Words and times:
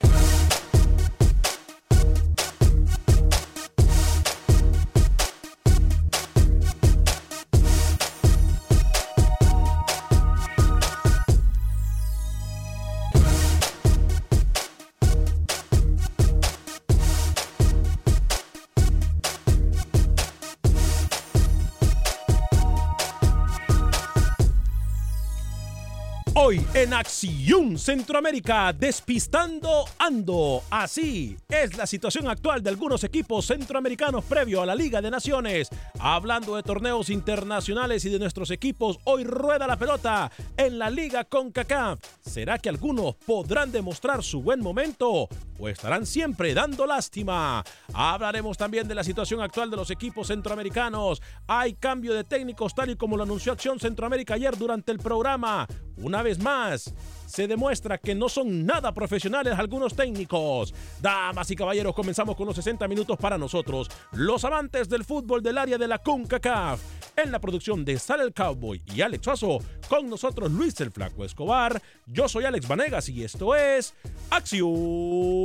Bye. 0.00 0.35
En 26.74 26.94
Acción 26.94 27.78
Centroamérica, 27.78 28.72
despistando 28.72 29.84
ando. 29.98 30.62
Así 30.70 31.36
es 31.48 31.76
la 31.76 31.86
situación 31.86 32.28
actual 32.28 32.62
de 32.62 32.70
algunos 32.70 33.04
equipos 33.04 33.46
centroamericanos 33.46 34.24
previo 34.24 34.62
a 34.62 34.66
la 34.66 34.74
Liga 34.74 35.00
de 35.00 35.10
Naciones. 35.10 35.68
Hablando 35.98 36.56
de 36.56 36.62
torneos 36.62 37.10
internacionales 37.10 38.04
y 38.04 38.10
de 38.10 38.18
nuestros 38.18 38.50
equipos, 38.50 38.98
hoy 39.04 39.24
rueda 39.24 39.66
la 39.66 39.76
pelota 39.76 40.30
en 40.56 40.78
la 40.78 40.90
Liga 40.90 41.24
CONCACAF. 41.24 41.98
¿Será 42.20 42.58
que 42.58 42.68
algunos 42.68 43.14
podrán 43.16 43.72
demostrar 43.72 44.22
su 44.22 44.42
buen 44.42 44.60
momento 44.60 45.28
o 45.58 45.68
estarán 45.68 46.06
siempre 46.06 46.54
dando 46.54 46.86
lástima? 46.86 47.64
Hablaremos 47.92 48.56
también 48.56 48.88
de 48.88 48.94
la 48.94 49.04
situación 49.04 49.40
actual 49.40 49.70
de 49.70 49.76
los 49.76 49.90
equipos 49.90 50.28
centroamericanos. 50.28 51.22
Hay 51.46 51.74
cambio 51.74 52.14
de 52.14 52.24
técnicos 52.24 52.74
tal 52.74 52.90
y 52.90 52.96
como 52.96 53.16
lo 53.16 53.22
anunció 53.22 53.52
Acción 53.52 53.78
Centroamérica 53.78 54.34
ayer 54.34 54.56
durante 54.56 54.92
el 54.92 54.98
programa. 54.98 55.66
Una 55.98 56.22
vez 56.22 56.38
más, 56.38 56.92
se 57.26 57.46
demuestra 57.46 57.98
que 57.98 58.14
no 58.14 58.28
son 58.28 58.66
nada 58.66 58.92
profesionales 58.92 59.54
algunos 59.58 59.94
técnicos. 59.94 60.74
Damas 61.00 61.50
y 61.50 61.56
caballeros, 61.56 61.94
comenzamos 61.94 62.36
con 62.36 62.46
los 62.46 62.56
60 62.56 62.86
minutos 62.86 63.16
para 63.18 63.38
nosotros, 63.38 63.88
los 64.12 64.44
amantes 64.44 64.88
del 64.88 65.04
fútbol 65.04 65.42
del 65.42 65.58
área 65.58 65.78
de 65.78 65.88
la 65.88 65.98
CONCACAF. 65.98 66.80
En 67.16 67.32
la 67.32 67.40
producción 67.40 67.84
de 67.84 67.98
Sal 67.98 68.20
el 68.20 68.34
Cowboy 68.34 68.82
y 68.94 69.00
Alex 69.00 69.24
Suazo, 69.24 69.58
con 69.88 70.08
nosotros 70.10 70.52
Luis 70.52 70.78
el 70.80 70.90
Flaco 70.90 71.24
Escobar. 71.24 71.80
Yo 72.06 72.28
soy 72.28 72.44
Alex 72.44 72.68
Vanegas 72.68 73.08
y 73.08 73.24
esto 73.24 73.54
es 73.54 73.94
Acción 74.30 74.66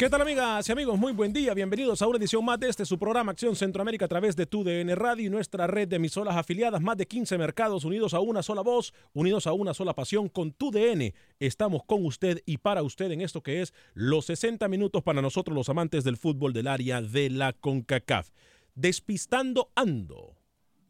¿Qué 0.00 0.08
tal 0.08 0.22
amigas 0.22 0.66
y 0.66 0.72
amigos? 0.72 0.98
Muy 0.98 1.12
buen 1.12 1.30
día. 1.30 1.52
Bienvenidos 1.52 2.00
a 2.00 2.06
una 2.06 2.16
edición 2.16 2.42
más 2.42 2.58
de 2.58 2.70
este 2.70 2.86
su 2.86 2.98
programa 2.98 3.32
Acción 3.32 3.54
Centroamérica 3.54 4.06
a 4.06 4.08
través 4.08 4.34
de 4.34 4.46
TUDN 4.46 4.96
Radio 4.96 5.26
y 5.26 5.28
nuestra 5.28 5.66
red 5.66 5.88
de 5.88 5.96
emisoras 5.96 6.38
afiliadas. 6.38 6.80
Más 6.80 6.96
de 6.96 7.06
15 7.06 7.36
mercados 7.36 7.84
unidos 7.84 8.14
a 8.14 8.20
una 8.20 8.42
sola 8.42 8.62
voz, 8.62 8.94
unidos 9.12 9.46
a 9.46 9.52
una 9.52 9.74
sola 9.74 9.92
pasión 9.92 10.30
con 10.30 10.52
TUDN. 10.52 11.12
Estamos 11.38 11.82
con 11.84 12.06
usted 12.06 12.42
y 12.46 12.56
para 12.56 12.82
usted 12.82 13.10
en 13.10 13.20
esto 13.20 13.42
que 13.42 13.60
es 13.60 13.74
los 13.92 14.24
60 14.24 14.68
minutos 14.68 15.02
para 15.02 15.20
nosotros 15.20 15.54
los 15.54 15.68
amantes 15.68 16.02
del 16.02 16.16
fútbol 16.16 16.54
del 16.54 16.68
área 16.68 17.02
de 17.02 17.28
la 17.28 17.52
CONCACAF. 17.52 18.30
Despistando 18.74 19.70
ando. 19.74 20.34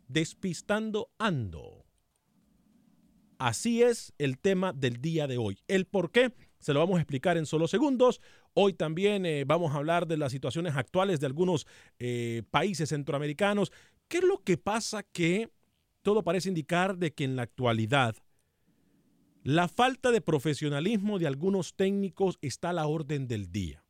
Despistando 0.06 1.10
ando. 1.18 1.84
Así 3.40 3.82
es 3.82 4.12
el 4.18 4.38
tema 4.38 4.72
del 4.72 5.00
día 5.00 5.26
de 5.26 5.36
hoy. 5.36 5.58
El 5.66 5.86
por 5.86 6.12
qué 6.12 6.32
se 6.60 6.74
lo 6.74 6.80
vamos 6.80 6.98
a 6.98 7.00
explicar 7.00 7.38
en 7.38 7.46
solo 7.46 7.66
segundos. 7.66 8.20
Hoy 8.54 8.72
también 8.72 9.26
eh, 9.26 9.44
vamos 9.44 9.72
a 9.72 9.78
hablar 9.78 10.06
de 10.06 10.16
las 10.16 10.32
situaciones 10.32 10.76
actuales 10.76 11.20
de 11.20 11.26
algunos 11.26 11.66
eh, 11.98 12.42
países 12.50 12.88
centroamericanos. 12.88 13.70
¿Qué 14.08 14.18
es 14.18 14.24
lo 14.24 14.42
que 14.42 14.56
pasa 14.56 15.02
que 15.04 15.50
todo 16.02 16.24
parece 16.24 16.48
indicar 16.48 16.96
de 16.96 17.12
que 17.12 17.24
en 17.24 17.36
la 17.36 17.42
actualidad 17.42 18.16
la 19.42 19.68
falta 19.68 20.10
de 20.10 20.20
profesionalismo 20.20 21.18
de 21.18 21.26
algunos 21.26 21.74
técnicos 21.74 22.38
está 22.42 22.70
a 22.70 22.74
la 22.74 22.86
orden 22.86 23.28
del 23.28 23.52
día? 23.52 23.84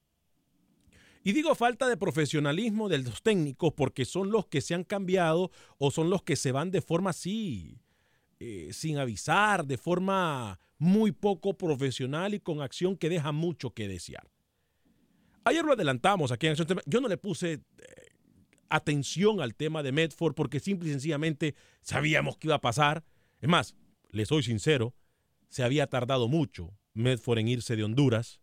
Y 1.23 1.33
digo 1.33 1.55
falta 1.55 1.87
de 1.89 1.97
profesionalismo 1.97 2.89
de 2.89 2.99
los 2.99 3.23
técnicos 3.23 3.73
porque 3.75 4.05
son 4.05 4.31
los 4.31 4.47
que 4.47 4.61
se 4.61 4.75
han 4.75 4.85
cambiado 4.85 5.51
o 5.79 5.91
son 5.91 6.09
los 6.09 6.23
que 6.23 6.37
se 6.37 6.53
van 6.53 6.71
de 6.71 6.81
forma 6.81 7.11
así, 7.11 7.79
eh, 8.39 8.71
sin 8.73 8.97
avisar, 8.97 9.67
de 9.67 9.77
forma 9.77 10.59
muy 10.79 11.13
poco 11.13 11.59
profesional 11.59 12.33
y 12.33 12.41
con 12.41 12.63
acción 12.63 12.97
que 12.97 13.11
deja 13.11 13.33
mucho 13.33 13.71
que 13.71 13.87
desear. 13.87 14.31
Ayer 15.45 15.65
lo 15.65 15.73
adelantamos 15.73 16.33
aquí 16.33 16.47
en 16.47 16.57
Yo 16.87 17.01
no 17.01 17.09
le 17.09 17.17
puse 17.17 17.53
eh, 17.53 17.61
atención 18.69 19.41
al 19.41 19.55
tema 19.55 19.83
de 19.83 19.93
Medford 19.93 20.35
porque 20.35 20.61
simple 20.61 20.89
y 20.89 20.93
sencillamente 20.93 21.55
sabíamos 21.81 22.37
que 22.37 22.49
iba 22.49 22.57
a 22.57 22.61
pasar. 22.61 23.05
Es 23.41 23.49
más, 23.49 23.75
le 24.11 24.27
soy 24.27 24.43
sincero, 24.43 24.95
se 25.49 25.63
había 25.63 25.87
tardado 25.87 26.29
mucho 26.29 26.73
Medford 26.95 27.39
en 27.39 27.49
irse 27.49 27.77
de 27.77 27.85
Honduras. 27.85 28.41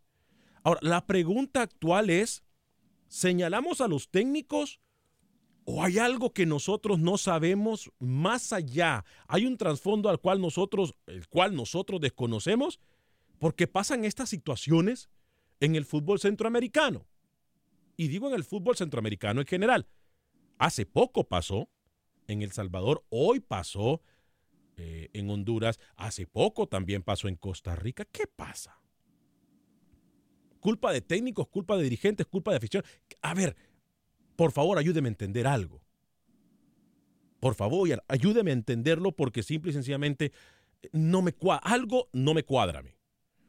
Ahora, 0.64 0.80
la 0.82 1.06
pregunta 1.06 1.62
actual 1.62 2.10
es, 2.10 2.44
¿señalamos 3.08 3.80
a 3.82 3.88
los 3.88 4.10
técnicos 4.10 4.80
¿O 5.70 5.84
hay 5.84 6.00
algo 6.00 6.32
que 6.32 6.46
nosotros 6.46 6.98
no 6.98 7.18
sabemos 7.18 7.92
más 8.00 8.54
allá? 8.54 9.04
¿Hay 9.28 9.46
un 9.46 9.58
trasfondo 9.58 10.08
al 10.08 10.22
cual 10.22 10.40
nosotros, 10.40 10.96
el 11.08 11.28
cual 11.28 11.58
nosotros 11.58 12.00
desconocemos? 12.00 12.80
Porque 13.38 13.68
pasan 13.68 14.06
estas 14.06 14.30
situaciones 14.30 15.10
en 15.60 15.76
el 15.76 15.86
fútbol 15.86 16.20
centroamericano. 16.20 17.08
Y 17.96 18.08
digo 18.08 18.28
en 18.28 18.36
el 18.36 18.44
fútbol 18.44 18.76
centroamericano 18.76 19.42
en 19.42 19.48
general. 19.48 19.88
Hace 20.58 20.86
poco 20.86 21.28
pasó 21.28 21.70
en 22.28 22.42
El 22.42 22.52
Salvador, 22.52 23.06
hoy 23.10 23.40
pasó 23.40 24.02
eh, 24.76 25.10
en 25.14 25.30
Honduras, 25.30 25.80
hace 25.96 26.28
poco 26.28 26.68
también 26.68 27.04
pasó 27.04 27.28
en 27.28 27.36
Costa 27.36 27.76
Rica. 27.76 28.06
¿Qué 28.06 28.28
pasa? 28.28 28.80
culpa 30.68 30.92
de 30.92 31.00
técnicos, 31.00 31.48
culpa 31.48 31.78
de 31.78 31.84
dirigentes, 31.84 32.26
culpa 32.26 32.52
de 32.52 32.58
afición. 32.58 32.84
A 33.22 33.34
ver, 33.34 33.56
por 34.36 34.52
favor, 34.52 34.78
ayúdeme 34.78 35.08
a 35.08 35.12
entender 35.16 35.48
algo. 35.48 35.82
Por 37.40 37.56
favor, 37.56 37.88
ayúdeme 38.10 38.52
a 38.52 38.54
entenderlo 38.54 39.14
porque 39.14 39.44
simple 39.44 39.72
y 39.72 39.74
sencillamente 39.74 40.34
no 40.92 41.22
me 41.22 41.34
algo 41.64 42.10
no 42.12 42.34
me 42.34 42.44
cuadra 42.44 42.80
a 42.80 42.84
mí. 42.84 42.97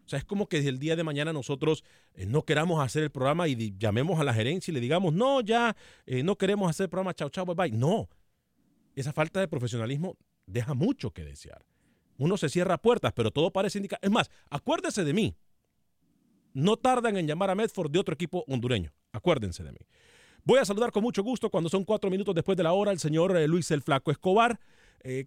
O 0.08 0.10
sea, 0.10 0.18
es 0.18 0.24
como 0.24 0.48
que 0.48 0.56
el 0.56 0.78
día 0.78 0.96
de 0.96 1.04
mañana 1.04 1.34
nosotros 1.34 1.84
eh, 2.14 2.24
no 2.24 2.42
queramos 2.42 2.82
hacer 2.82 3.02
el 3.02 3.10
programa 3.10 3.46
y 3.46 3.76
llamemos 3.76 4.18
a 4.18 4.24
la 4.24 4.32
gerencia 4.32 4.70
y 4.70 4.74
le 4.74 4.80
digamos, 4.80 5.12
no, 5.12 5.42
ya 5.42 5.76
eh, 6.06 6.22
no 6.22 6.38
queremos 6.38 6.70
hacer 6.70 6.84
el 6.84 6.88
programa, 6.88 7.12
chao, 7.12 7.28
chao, 7.28 7.44
bye, 7.44 7.54
bye. 7.54 7.78
No, 7.78 8.08
esa 8.96 9.12
falta 9.12 9.38
de 9.38 9.48
profesionalismo 9.48 10.16
deja 10.46 10.72
mucho 10.72 11.10
que 11.10 11.26
desear. 11.26 11.62
Uno 12.16 12.38
se 12.38 12.48
cierra 12.48 12.78
puertas, 12.78 13.12
pero 13.12 13.30
todo 13.30 13.52
parece 13.52 13.80
indicar. 13.80 13.98
Es 14.00 14.10
más, 14.10 14.30
acuérdese 14.48 15.04
de 15.04 15.12
mí. 15.12 15.36
No 16.54 16.78
tardan 16.78 17.18
en 17.18 17.26
llamar 17.26 17.50
a 17.50 17.54
Medford 17.54 17.90
de 17.90 17.98
otro 17.98 18.14
equipo 18.14 18.44
hondureño. 18.48 18.94
Acuérdense 19.12 19.62
de 19.62 19.72
mí. 19.72 19.80
Voy 20.42 20.58
a 20.58 20.64
saludar 20.64 20.90
con 20.90 21.02
mucho 21.02 21.22
gusto 21.22 21.50
cuando 21.50 21.68
son 21.68 21.84
cuatro 21.84 22.08
minutos 22.08 22.34
después 22.34 22.56
de 22.56 22.62
la 22.62 22.72
hora 22.72 22.92
el 22.92 22.98
señor 22.98 23.36
eh, 23.36 23.46
Luis 23.46 23.70
el 23.72 23.82
Flaco 23.82 24.10
Escobar. 24.10 24.58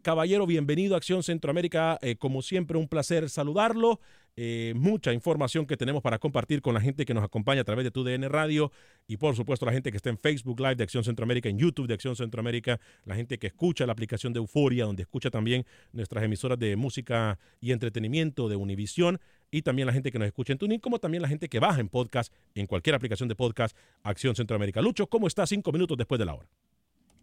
Caballero, 0.01 0.45
bienvenido 0.45 0.95
a 0.95 0.97
Acción 0.97 1.23
Centroamérica. 1.23 1.97
Como 2.19 2.41
siempre, 2.41 2.77
un 2.77 2.89
placer 2.89 3.29
saludarlo. 3.29 4.01
Eh, 4.37 4.73
mucha 4.77 5.11
información 5.11 5.65
que 5.65 5.75
tenemos 5.75 6.01
para 6.01 6.17
compartir 6.17 6.61
con 6.61 6.73
la 6.73 6.79
gente 6.79 7.05
que 7.05 7.13
nos 7.13 7.23
acompaña 7.23 7.61
a 7.61 7.63
través 7.63 7.83
de 7.83 7.91
TUDN 7.91 8.29
Radio 8.29 8.71
y 9.05 9.17
por 9.17 9.35
supuesto 9.35 9.65
la 9.65 9.73
gente 9.73 9.91
que 9.91 9.97
está 9.97 10.09
en 10.09 10.17
Facebook 10.17 10.59
Live 10.59 10.75
de 10.75 10.83
Acción 10.83 11.03
Centroamérica, 11.03 11.49
en 11.49 11.57
YouTube 11.57 11.87
de 11.87 11.95
Acción 11.95 12.15
Centroamérica, 12.15 12.79
la 13.03 13.15
gente 13.15 13.37
que 13.37 13.47
escucha 13.47 13.85
la 13.85 13.91
aplicación 13.91 14.31
de 14.31 14.39
Euforia, 14.39 14.85
donde 14.85 15.03
escucha 15.03 15.29
también 15.29 15.65
nuestras 15.91 16.23
emisoras 16.23 16.57
de 16.57 16.75
música 16.77 17.37
y 17.59 17.71
entretenimiento 17.71 18.47
de 18.47 18.55
Univisión 18.55 19.19
y 19.51 19.63
también 19.63 19.85
la 19.85 19.93
gente 19.93 20.11
que 20.11 20.19
nos 20.19 20.27
escucha 20.27 20.53
en 20.53 20.59
TuneIn, 20.59 20.79
como 20.79 20.99
también 20.99 21.21
la 21.21 21.27
gente 21.27 21.49
que 21.49 21.59
baja 21.59 21.81
en 21.81 21.89
podcast, 21.89 22.33
en 22.55 22.67
cualquier 22.67 22.95
aplicación 22.95 23.27
de 23.27 23.35
podcast, 23.35 23.75
Acción 24.01 24.33
Centroamérica. 24.33 24.81
Lucho, 24.81 25.07
¿cómo 25.07 25.27
está 25.27 25.45
cinco 25.45 25.73
minutos 25.73 25.97
después 25.97 26.17
de 26.19 26.25
la 26.25 26.35
hora? 26.35 26.47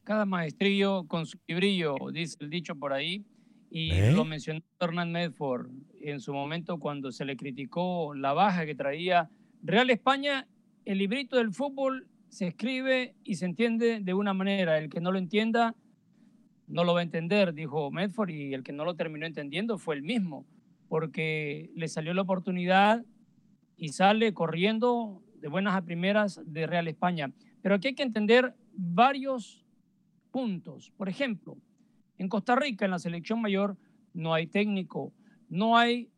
Cada 0.05 0.27
maestrillo 0.27 1.05
con 1.05 1.27
su 1.27 1.39
brillo, 1.49 1.97
dice 2.13 2.37
el 2.41 2.51
dicho 2.51 2.75
por 2.75 2.93
ahí. 2.93 3.25
Y 3.71 3.93
¿Eh? 3.93 4.13
lo 4.13 4.25
mencionó 4.25 4.61
Hernán 4.81 5.13
Medford 5.13 5.71
en 6.01 6.21
su 6.21 6.33
momento 6.33 6.79
cuando 6.79 7.13
se 7.13 7.25
le 7.25 7.37
criticó 7.37 8.15
la 8.15 8.33
baja 8.33 8.65
que 8.65 8.75
traía 8.75 9.29
Real 9.63 9.91
España. 9.91 10.47
El 10.85 10.99
librito 10.99 11.37
del 11.37 11.53
fútbol 11.53 12.09
se 12.29 12.47
escribe 12.49 13.15
y 13.25 13.37
se 13.37 13.45
entiende 13.45 14.01
de 14.01 14.15
una 14.15 14.33
manera. 14.33 14.79
El 14.79 14.89
que 14.89 15.01
no 15.01 15.13
lo 15.13 15.19
entienda 15.19 15.75
no 16.67 16.85
lo 16.85 16.95
va 16.95 17.01
a 17.01 17.03
entender, 17.03 17.55
dijo 17.55 17.91
Medford, 17.91 18.31
y 18.31 18.55
el 18.55 18.63
que 18.63 18.73
no 18.73 18.85
lo 18.85 18.95
terminó 18.95 19.27
entendiendo 19.27 19.79
fue 19.79 19.95
el 19.95 20.03
mismo, 20.03 20.47
porque 20.89 21.71
le 21.75 21.89
salió 21.89 22.13
la 22.13 22.23
oportunidad 22.23 23.05
y 23.77 23.89
sale 23.89 24.35
corriendo 24.35 25.23
de 25.41 25.49
buenas 25.49 25.75
a 25.75 25.83
primeras 25.83 26.41
de 26.45 26.67
Real 26.67 26.89
España. 26.89 27.33
Pero 27.63 27.75
aquí 27.75 27.89
hay 27.89 27.95
que 27.95 28.03
entender 28.03 28.55
varios 28.73 29.65
puntos. 30.31 30.93
Por 30.97 31.09
ejemplo, 31.09 31.57
en 32.19 32.29
Costa 32.29 32.57
Rica, 32.57 32.85
en 32.85 32.91
la 32.91 32.99
selección 32.99 33.41
mayor, 33.41 33.77
no 34.13 34.35
hay 34.35 34.47
técnico, 34.47 35.13
no 35.49 35.77
hay 35.77 36.11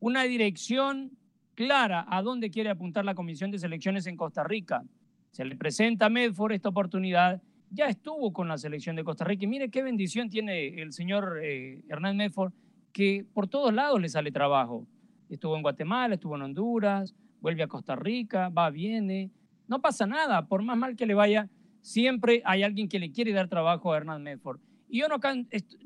una 0.00 0.24
dirección 0.24 1.12
clara 1.54 2.04
a 2.08 2.22
dónde 2.22 2.50
quiere 2.50 2.70
apuntar 2.70 3.04
la 3.04 3.14
Comisión 3.14 3.50
de 3.50 3.58
Selecciones 3.58 4.06
en 4.06 4.16
Costa 4.16 4.42
Rica. 4.42 4.84
Se 5.30 5.44
le 5.44 5.56
presenta 5.56 6.06
a 6.06 6.10
Medford 6.10 6.52
esta 6.52 6.68
oportunidad, 6.68 7.42
ya 7.70 7.86
estuvo 7.86 8.32
con 8.32 8.48
la 8.48 8.58
selección 8.58 8.96
de 8.96 9.04
Costa 9.04 9.24
Rica 9.24 9.44
y 9.44 9.48
mire 9.48 9.68
qué 9.68 9.82
bendición 9.82 10.30
tiene 10.30 10.80
el 10.80 10.92
señor 10.92 11.40
eh, 11.42 11.82
Hernán 11.88 12.16
Medford, 12.16 12.52
que 12.92 13.26
por 13.32 13.48
todos 13.48 13.72
lados 13.74 14.00
le 14.00 14.08
sale 14.08 14.30
trabajo. 14.30 14.86
Estuvo 15.28 15.56
en 15.56 15.62
Guatemala, 15.62 16.14
estuvo 16.14 16.36
en 16.36 16.42
Honduras, 16.42 17.14
vuelve 17.40 17.62
a 17.62 17.68
Costa 17.68 17.96
Rica, 17.96 18.48
va, 18.48 18.70
viene. 18.70 19.30
No 19.66 19.80
pasa 19.80 20.06
nada, 20.06 20.46
por 20.46 20.62
más 20.62 20.76
mal 20.76 20.94
que 20.94 21.06
le 21.06 21.14
vaya, 21.14 21.48
siempre 21.80 22.42
hay 22.44 22.62
alguien 22.62 22.88
que 22.88 22.98
le 22.98 23.10
quiere 23.10 23.32
dar 23.32 23.48
trabajo 23.48 23.92
a 23.92 23.96
Hernán 23.96 24.22
Medford. 24.22 24.60
Yo 24.94 25.08
no, 25.08 25.16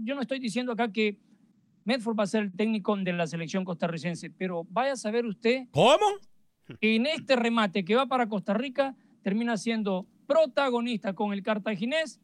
yo 0.00 0.14
no 0.14 0.20
estoy 0.20 0.38
diciendo 0.38 0.72
acá 0.72 0.92
que 0.92 1.18
Medford 1.84 2.18
va 2.18 2.24
a 2.24 2.26
ser 2.26 2.42
el 2.42 2.52
técnico 2.52 2.94
de 2.94 3.14
la 3.14 3.26
selección 3.26 3.64
costarricense, 3.64 4.28
pero 4.28 4.66
vaya 4.68 4.92
a 4.92 4.96
saber 4.96 5.24
usted. 5.24 5.66
¿Cómo? 5.70 6.04
En 6.82 7.06
este 7.06 7.34
remate 7.34 7.86
que 7.86 7.94
va 7.94 8.04
para 8.04 8.28
Costa 8.28 8.52
Rica, 8.52 8.94
termina 9.22 9.56
siendo 9.56 10.06
protagonista 10.26 11.14
con 11.14 11.32
el 11.32 11.42
cartaginés 11.42 12.20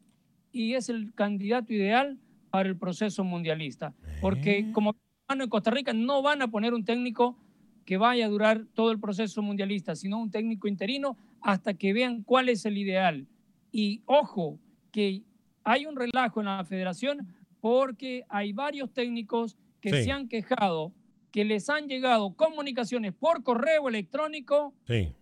y 0.53 0.75
es 0.75 0.91
el 0.91 1.15
candidato 1.15 1.73
ideal 1.73 2.19
para 2.51 2.69
el 2.69 2.77
proceso 2.77 3.25
mundialista. 3.25 3.95
Porque 4.21 4.59
eh. 4.59 4.73
como 4.73 4.95
en 5.31 5.49
Costa 5.49 5.71
Rica 5.71 5.95
no 5.95 6.21
van 6.21 6.43
a 6.43 6.49
poner 6.49 6.75
un 6.75 6.85
técnico 6.85 7.39
que 7.87 7.97
vaya 7.97 8.27
a 8.27 8.29
durar 8.29 8.67
todo 8.75 8.91
el 8.91 9.01
proceso 9.01 9.41
mundialista, 9.41 9.97
sino 9.97 10.19
un 10.19 10.31
técnico 10.31 10.69
interino 10.69 11.17
hasta 11.41 11.73
que 11.73 11.95
vean 11.95 12.23
cuál 12.23 12.51
es 12.51 12.67
el 12.67 12.77
ideal. 12.77 13.27
Y 13.73 14.03
ojo, 14.05 14.59
que 14.93 15.23
hay 15.65 15.87
un 15.87 15.97
relajo 15.97 16.41
en 16.41 16.47
la 16.47 16.65
federación 16.65 17.27
porque 17.61 18.25
hay 18.29 18.53
varios 18.53 18.93
técnicos 18.93 19.57
que 19.81 20.05
se 20.05 20.13
han 20.13 20.29
quejado 20.29 20.93
que 21.35 21.45
les 21.45 21.69
han 21.69 21.89
llegado 21.89 22.33
comunicaciones 22.35 23.13
por 23.13 23.43
correo 23.43 23.89
electrónico 23.89 24.73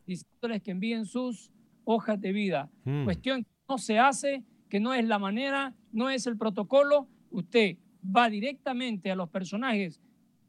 diciéndoles 0.06 0.60
que 0.62 0.72
envíen 0.72 1.06
sus 1.06 1.50
hojas 1.84 2.20
de 2.20 2.32
vida. 2.32 2.68
Hmm. 2.84 3.04
Cuestión 3.04 3.44
que 3.44 3.50
no 3.66 3.78
se 3.78 3.98
hace, 3.98 4.44
que 4.68 4.78
no 4.78 4.92
es 4.92 5.06
la 5.06 5.18
manera, 5.18 5.74
no 5.90 6.10
es 6.10 6.26
el 6.26 6.36
protocolo. 6.36 7.08
Usted 7.30 7.78
va 8.04 8.28
directamente 8.28 9.10
a 9.10 9.16
los 9.16 9.30
personajes 9.30 10.02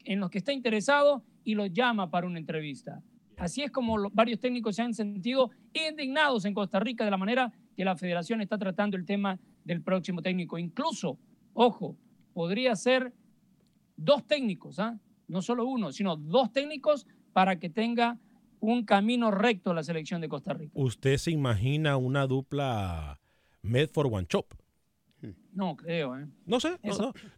en 0.03 0.19
los 0.19 0.29
que 0.29 0.39
está 0.39 0.51
interesado 0.51 1.23
y 1.45 1.55
los 1.55 1.71
llama 1.71 2.11
para 2.11 2.27
una 2.27 2.39
entrevista. 2.39 3.01
Así 3.37 3.61
es 3.61 3.71
como 3.71 4.09
varios 4.11 4.41
técnicos 4.41 4.75
se 4.75 4.81
han 4.81 4.93
sentido 4.93 5.49
indignados 5.73 6.43
en 6.43 6.53
Costa 6.53 6.81
Rica 6.81 7.05
de 7.05 7.11
la 7.11 7.17
manera 7.17 7.53
que 7.77 7.85
la 7.85 7.95
federación 7.95 8.41
está 8.41 8.57
tratando 8.57 8.97
el 8.97 9.05
tema 9.05 9.39
del 9.63 9.81
próximo 9.81 10.21
técnico. 10.21 10.57
Incluso, 10.57 11.17
ojo, 11.53 11.97
podría 12.33 12.75
ser 12.75 13.13
dos 13.95 14.25
técnicos, 14.25 14.79
¿ah? 14.79 14.99
no 15.27 15.41
solo 15.41 15.65
uno, 15.65 15.91
sino 15.91 16.15
dos 16.15 16.51
técnicos 16.51 17.07
para 17.31 17.59
que 17.59 17.69
tenga 17.69 18.17
un 18.59 18.85
camino 18.85 19.31
recto 19.31 19.73
la 19.73 19.83
selección 19.83 20.21
de 20.21 20.29
Costa 20.29 20.53
Rica. 20.53 20.71
¿Usted 20.75 21.17
se 21.17 21.31
imagina 21.31 21.97
una 21.97 22.27
dupla 22.27 23.19
Medford 23.61 24.13
One 24.13 24.27
Chop? 24.27 24.53
No 25.53 25.75
creo, 25.75 26.17
¿eh? 26.17 26.27
No 26.45 26.59
sé, 26.59 26.77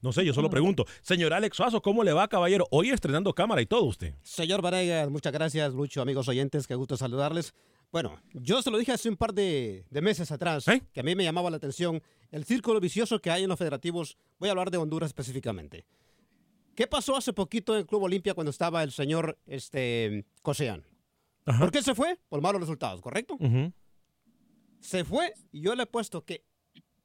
no, 0.02 0.12
sé, 0.12 0.26
yo 0.26 0.34
solo 0.34 0.50
pregunto. 0.50 0.86
Señor 1.02 1.34
Alex 1.34 1.58
Suazo, 1.58 1.82
¿cómo 1.82 2.04
le 2.04 2.14
va, 2.14 2.28
caballero? 2.28 2.66
Hoy 2.72 2.90
estrenando 2.90 3.34
cámara 3.34 3.62
y 3.62 3.66
todo 3.66 3.84
usted. 3.84 4.16
Señor 4.24 4.62
Varegas, 4.62 5.10
muchas 5.10 5.34
gracias, 5.34 5.74
Lucho, 5.74 6.02
amigos 6.02 6.28
oyentes, 6.28 6.66
qué 6.66 6.76
gusto 6.76 6.98
saludarles. 6.98 7.54
Bueno, 7.92 8.20
yo 8.34 8.62
se 8.62 8.72
lo 8.72 8.78
dije 8.78 8.92
hace 8.92 9.10
un 9.10 9.18
par 9.18 9.34
de, 9.34 9.86
meses 9.90 10.32
atrás, 10.32 10.68
¿Eh? 10.68 10.82
que 10.92 11.00
a 11.00 11.04
mí 11.04 11.16
me 11.16 11.24
llamaba 11.24 11.50
la 11.50 11.58
atención 11.58 12.02
el 12.32 12.44
círculo 12.46 12.80
vicioso 12.80 13.22
que 13.22 13.32
hay 13.32 13.44
en 13.44 13.50
los 13.50 13.58
federativos. 13.58 14.18
Voy 14.40 14.50
a 14.50 14.52
hablar 14.52 14.72
de 14.72 14.78
Honduras 14.78 15.10
específicamente. 15.10 15.86
¿Qué 16.76 16.88
pasó 16.88 17.16
hace 17.16 17.32
poquito 17.32 17.74
en 17.74 17.80
el 17.80 17.86
Club 17.86 18.04
Olimpia 18.04 18.34
cuando 18.34 18.52
estaba 18.52 18.84
el 18.84 18.92
señor 18.92 19.38
este, 19.46 20.26
Cosean? 20.42 20.86
¿Por 21.46 21.72
qué 21.72 21.82
se 21.82 21.96
fue? 21.96 22.20
Por 22.28 22.42
malos 22.42 22.60
resultados, 22.60 23.02
¿correcto? 23.02 23.38
Se 24.80 25.06
fue 25.06 25.34
y 25.52 25.62
yo 25.62 25.76
le 25.76 25.84
he 25.84 25.88
puesto 25.88 26.26
que 26.26 26.44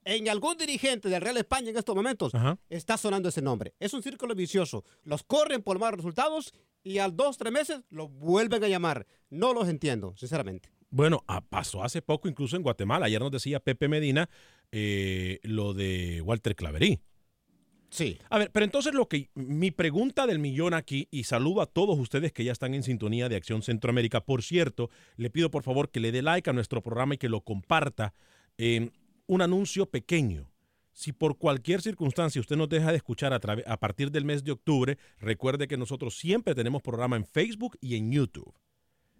en 0.05 0.29
algún 0.29 0.57
dirigente 0.57 1.09
del 1.09 1.21
Real 1.21 1.37
España 1.37 1.71
en 1.71 1.77
estos 1.77 1.95
momentos 1.95 2.33
está 2.69 2.97
sonando 2.97 3.29
ese 3.29 3.43
nombre. 3.43 3.75
Es 3.79 3.95
un 3.95 4.03
círculo 4.03 4.35
vicioso. 4.35 4.85
Los 5.05 5.23
corren 5.23 5.63
por 5.63 5.79
malos 5.79 5.99
resultados 5.99 6.53
y 6.83 6.99
al 6.99 7.17
dos, 7.17 7.37
tres 7.37 7.53
meses 7.53 7.83
los 7.91 8.11
vuelven 8.11 8.65
a 8.65 8.69
llamar. 8.69 9.07
No 9.29 9.53
los 9.53 9.69
entiendo, 9.69 10.15
sinceramente. 10.17 10.71
Bueno, 10.91 11.23
ah, 11.29 11.41
pasó 11.41 11.85
hace 11.85 12.03
poco 12.03 12.29
incluso 12.29 12.57
en 12.57 12.63
Guatemala. 12.63 13.07
Ayer 13.07 13.21
nos 13.21 13.31
decía 13.31 13.61
Pepe 13.61 13.89
Medina 13.89 14.29
eh, 14.73 15.39
lo 15.43 15.73
de 15.73 16.21
Walter 16.23 16.57
Claverí. 16.57 17.01
Sí. 17.91 18.19
A 18.29 18.39
ver, 18.39 18.51
pero 18.53 18.65
entonces 18.65 18.95
lo 18.95 19.09
que 19.09 19.31
mi 19.35 19.73
pregunta 19.73 20.27
del 20.27 20.39
millón 20.39 20.75
aquí, 20.75 21.09
y 21.11 21.25
saludo 21.25 21.61
a 21.61 21.67
todos 21.67 21.99
ustedes 21.99 22.33
que 22.33 22.45
ya 22.45 22.53
están 22.53 22.75
en 22.75 22.85
sintonía 22.85 23.29
de 23.29 23.37
Acción 23.37 23.63
Centroamérica. 23.63 24.25
Por 24.25 24.43
cierto, 24.43 24.91
le 25.17 25.29
pido 25.29 25.51
por 25.51 25.65
favor 25.65 25.91
que 25.91 26.01
le 26.01 26.13
dé 26.13 26.23
like 26.23 26.49
a 26.49 26.53
nuestro 26.53 26.83
programa 26.83 27.15
y 27.15 27.19
que 27.19 27.29
lo 27.29 27.41
comparta. 27.43 28.15
Eh, 28.59 28.91
un 29.31 29.43
anuncio 29.43 29.87
pequeño. 29.87 30.51
Si 30.93 31.13
por 31.13 31.39
cualquier 31.39 31.81
circunstancia 31.83 32.41
usted 32.41 32.57
nos 32.57 32.69
deja 32.69 32.91
de 32.91 32.97
escuchar 32.97 33.33
a, 33.33 33.77
partir 33.79 34.11
del 34.11 34.25
mes 34.25 34.43
de 34.43 34.51
octubre, 34.51 34.99
recuerde 35.21 35.69
que 35.69 35.77
nosotros 35.77 36.19
siempre 36.19 36.53
tenemos 36.53 36.83
programa 36.83 37.15
en 37.15 37.25
Facebook 37.25 37.79
y 37.81 37.95
en 37.95 38.11
YouTube. 38.11 38.53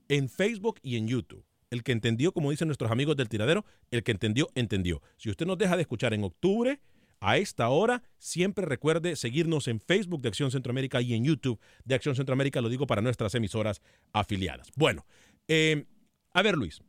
En 0.09 0.29
Facebook 0.29 0.81
y 0.83 0.97
en 0.97 1.07
YouTube. 1.07 1.45
El 1.71 1.85
que 1.85 1.93
entendió, 1.93 2.33
como 2.33 2.51
dicen 2.51 2.67
nuestros 2.67 2.91
amigos 2.91 3.17
del 3.17 3.29
tiradero, 3.29 3.65
el 3.93 4.03
que 4.03 4.11
entendió, 4.11 4.49
entendió. 4.57 5.01
Si 5.17 5.31
usted 5.31 5.47
nos 5.47 5.59
deja 5.59 5.77
de 5.77 5.83
escuchar 5.83 6.13
en 6.13 6.25
octubre, 6.25 6.81
a 7.21 7.37
esta 7.37 7.69
hora, 7.69 8.03
siempre 8.19 8.67
recuerde 8.67 9.15
seguirnos 9.15 9.69
en 9.69 9.79
Facebook 9.79 10.23
de 10.23 10.29
Acción 10.29 10.51
Centroamérica 10.51 11.01
y 11.01 11.15
en 11.15 11.25
YouTube 11.25 11.61
de 11.85 11.95
Acción 11.95 12.17
Centroamérica, 12.17 12.61
lo 12.61 12.69
digo 12.69 12.89
para 12.89 13.01
nuestras 13.01 13.37
emisoras 13.37 13.81
afiliadas. 14.13 14.73
Bueno, 14.75 15.07
eh, 15.47 15.85
a 16.33 16.43
ver 16.43 16.57
Luis, 16.57 16.83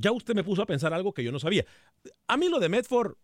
ya 0.00 0.12
usted 0.12 0.34
me 0.34 0.44
puso 0.44 0.62
a 0.62 0.66
pensar 0.66 0.94
algo 0.94 1.12
que 1.12 1.22
yo 1.22 1.32
no 1.32 1.38
sabía. 1.38 1.64
A 2.26 2.36
mí 2.36 2.48
lo 2.48 2.58
de 2.58 2.68
Medford 2.68 3.16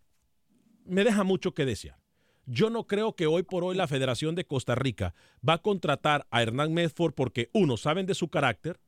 me 0.85 1.04
deja 1.04 1.25
mucho 1.25 1.54
que 1.54 1.64
desear. 1.64 1.99
Yo 2.45 2.71
no 2.71 2.87
creo 2.87 3.16
que 3.16 3.26
hoy 3.26 3.42
por 3.42 3.64
hoy 3.64 3.75
la 3.75 3.88
Federación 3.88 4.35
de 4.37 4.45
Costa 4.45 4.75
Rica 4.76 5.14
va 5.47 5.54
a 5.54 5.62
contratar 5.62 6.26
a 6.30 6.42
Hernán 6.42 6.73
Medford 6.73 7.12
porque, 7.14 7.50
uno, 7.52 7.76
saben 7.76 8.06
de 8.06 8.14
su 8.14 8.28
carácter, 8.28 8.78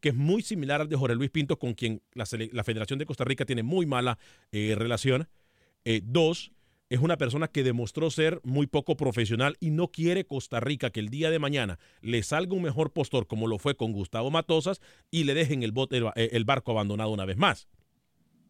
que 0.00 0.10
es 0.10 0.14
muy 0.14 0.42
similar 0.42 0.80
al 0.80 0.88
de 0.88 0.96
Jorge 0.96 1.16
Luis 1.16 1.30
Pinto, 1.30 1.58
con 1.58 1.74
quien 1.74 2.02
la, 2.14 2.24
Federación 2.24 2.98
de 2.98 3.06
Costa 3.06 3.24
Rica 3.24 3.44
tiene 3.44 3.62
muy 3.62 3.84
mala 3.84 4.18
eh, 4.50 4.74
relación. 4.78 5.28
Eh, 5.84 6.00
dos, 6.02 6.52
es 6.92 7.00
una 7.00 7.16
persona 7.16 7.48
que 7.48 7.62
demostró 7.62 8.10
ser 8.10 8.38
muy 8.44 8.66
poco 8.66 8.98
profesional 8.98 9.56
y 9.60 9.70
no 9.70 9.88
quiere 9.88 10.26
Costa 10.26 10.60
Rica 10.60 10.90
que 10.90 11.00
el 11.00 11.08
día 11.08 11.30
de 11.30 11.38
mañana 11.38 11.78
le 12.02 12.22
salga 12.22 12.54
un 12.54 12.60
mejor 12.60 12.92
postor 12.92 13.26
como 13.26 13.46
lo 13.46 13.58
fue 13.58 13.74
con 13.76 13.92
Gustavo 13.92 14.30
Matosas 14.30 14.82
y 15.10 15.24
le 15.24 15.32
dejen 15.32 15.62
el, 15.62 15.72
el 16.14 16.44
barco 16.44 16.72
abandonado 16.72 17.10
una 17.10 17.24
vez 17.24 17.38
más. 17.38 17.66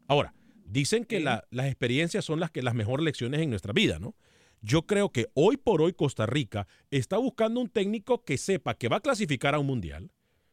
Ahora, 0.08 0.34
dicen 0.64 1.04
que 1.04 1.20
las 1.20 1.66
experiencias 1.66 2.24
son 2.24 2.40
las 2.40 2.50
que 2.50 2.62
las 2.62 2.74
mejores 2.74 3.04
lecciones 3.04 3.40
en 3.40 3.50
nuestra 3.50 3.72
vida, 3.72 4.00
¿no? 4.00 4.16
Yo 4.60 4.86
creo 4.86 5.10
que 5.10 5.28
hoy 5.34 5.56
por 5.56 5.80
hoy 5.80 5.92
Costa 5.92 6.26
Rica 6.26 6.66
está 6.90 7.18
buscando 7.18 7.60
un 7.60 7.68
técnico 7.68 8.24
que 8.24 8.38
sepa 8.38 8.74
que 8.74 8.88
va 8.88 8.96
a 8.96 9.00
clasificar 9.00 9.54
a 9.54 9.60
un 9.60 9.66
mundial, 9.66 10.10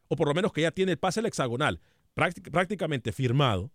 o 0.10 0.16
por 0.16 0.28
lo 0.28 0.36
menos 0.36 0.54
que 0.54 0.62
ya 0.62 0.72
tiene 0.72 0.92
el 0.92 1.00
pase 1.00 1.22
al 1.22 1.26
hexagonal 1.26 1.80
prácticamente 2.14 3.12
firmado, 3.12 3.72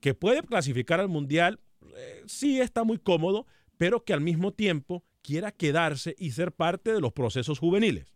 que 0.00 0.14
puede 0.14 0.42
clasificar 0.42 0.98
al 0.98 1.08
mundial, 1.08 1.60
eh, 1.96 2.22
sí 2.26 2.60
está 2.60 2.84
muy 2.84 2.98
cómodo, 2.98 3.46
pero 3.76 4.04
que 4.04 4.12
al 4.12 4.20
mismo 4.20 4.52
tiempo 4.52 5.04
quiera 5.22 5.52
quedarse 5.52 6.14
y 6.18 6.32
ser 6.32 6.52
parte 6.52 6.92
de 6.92 7.00
los 7.00 7.12
procesos 7.12 7.58
juveniles. 7.58 8.14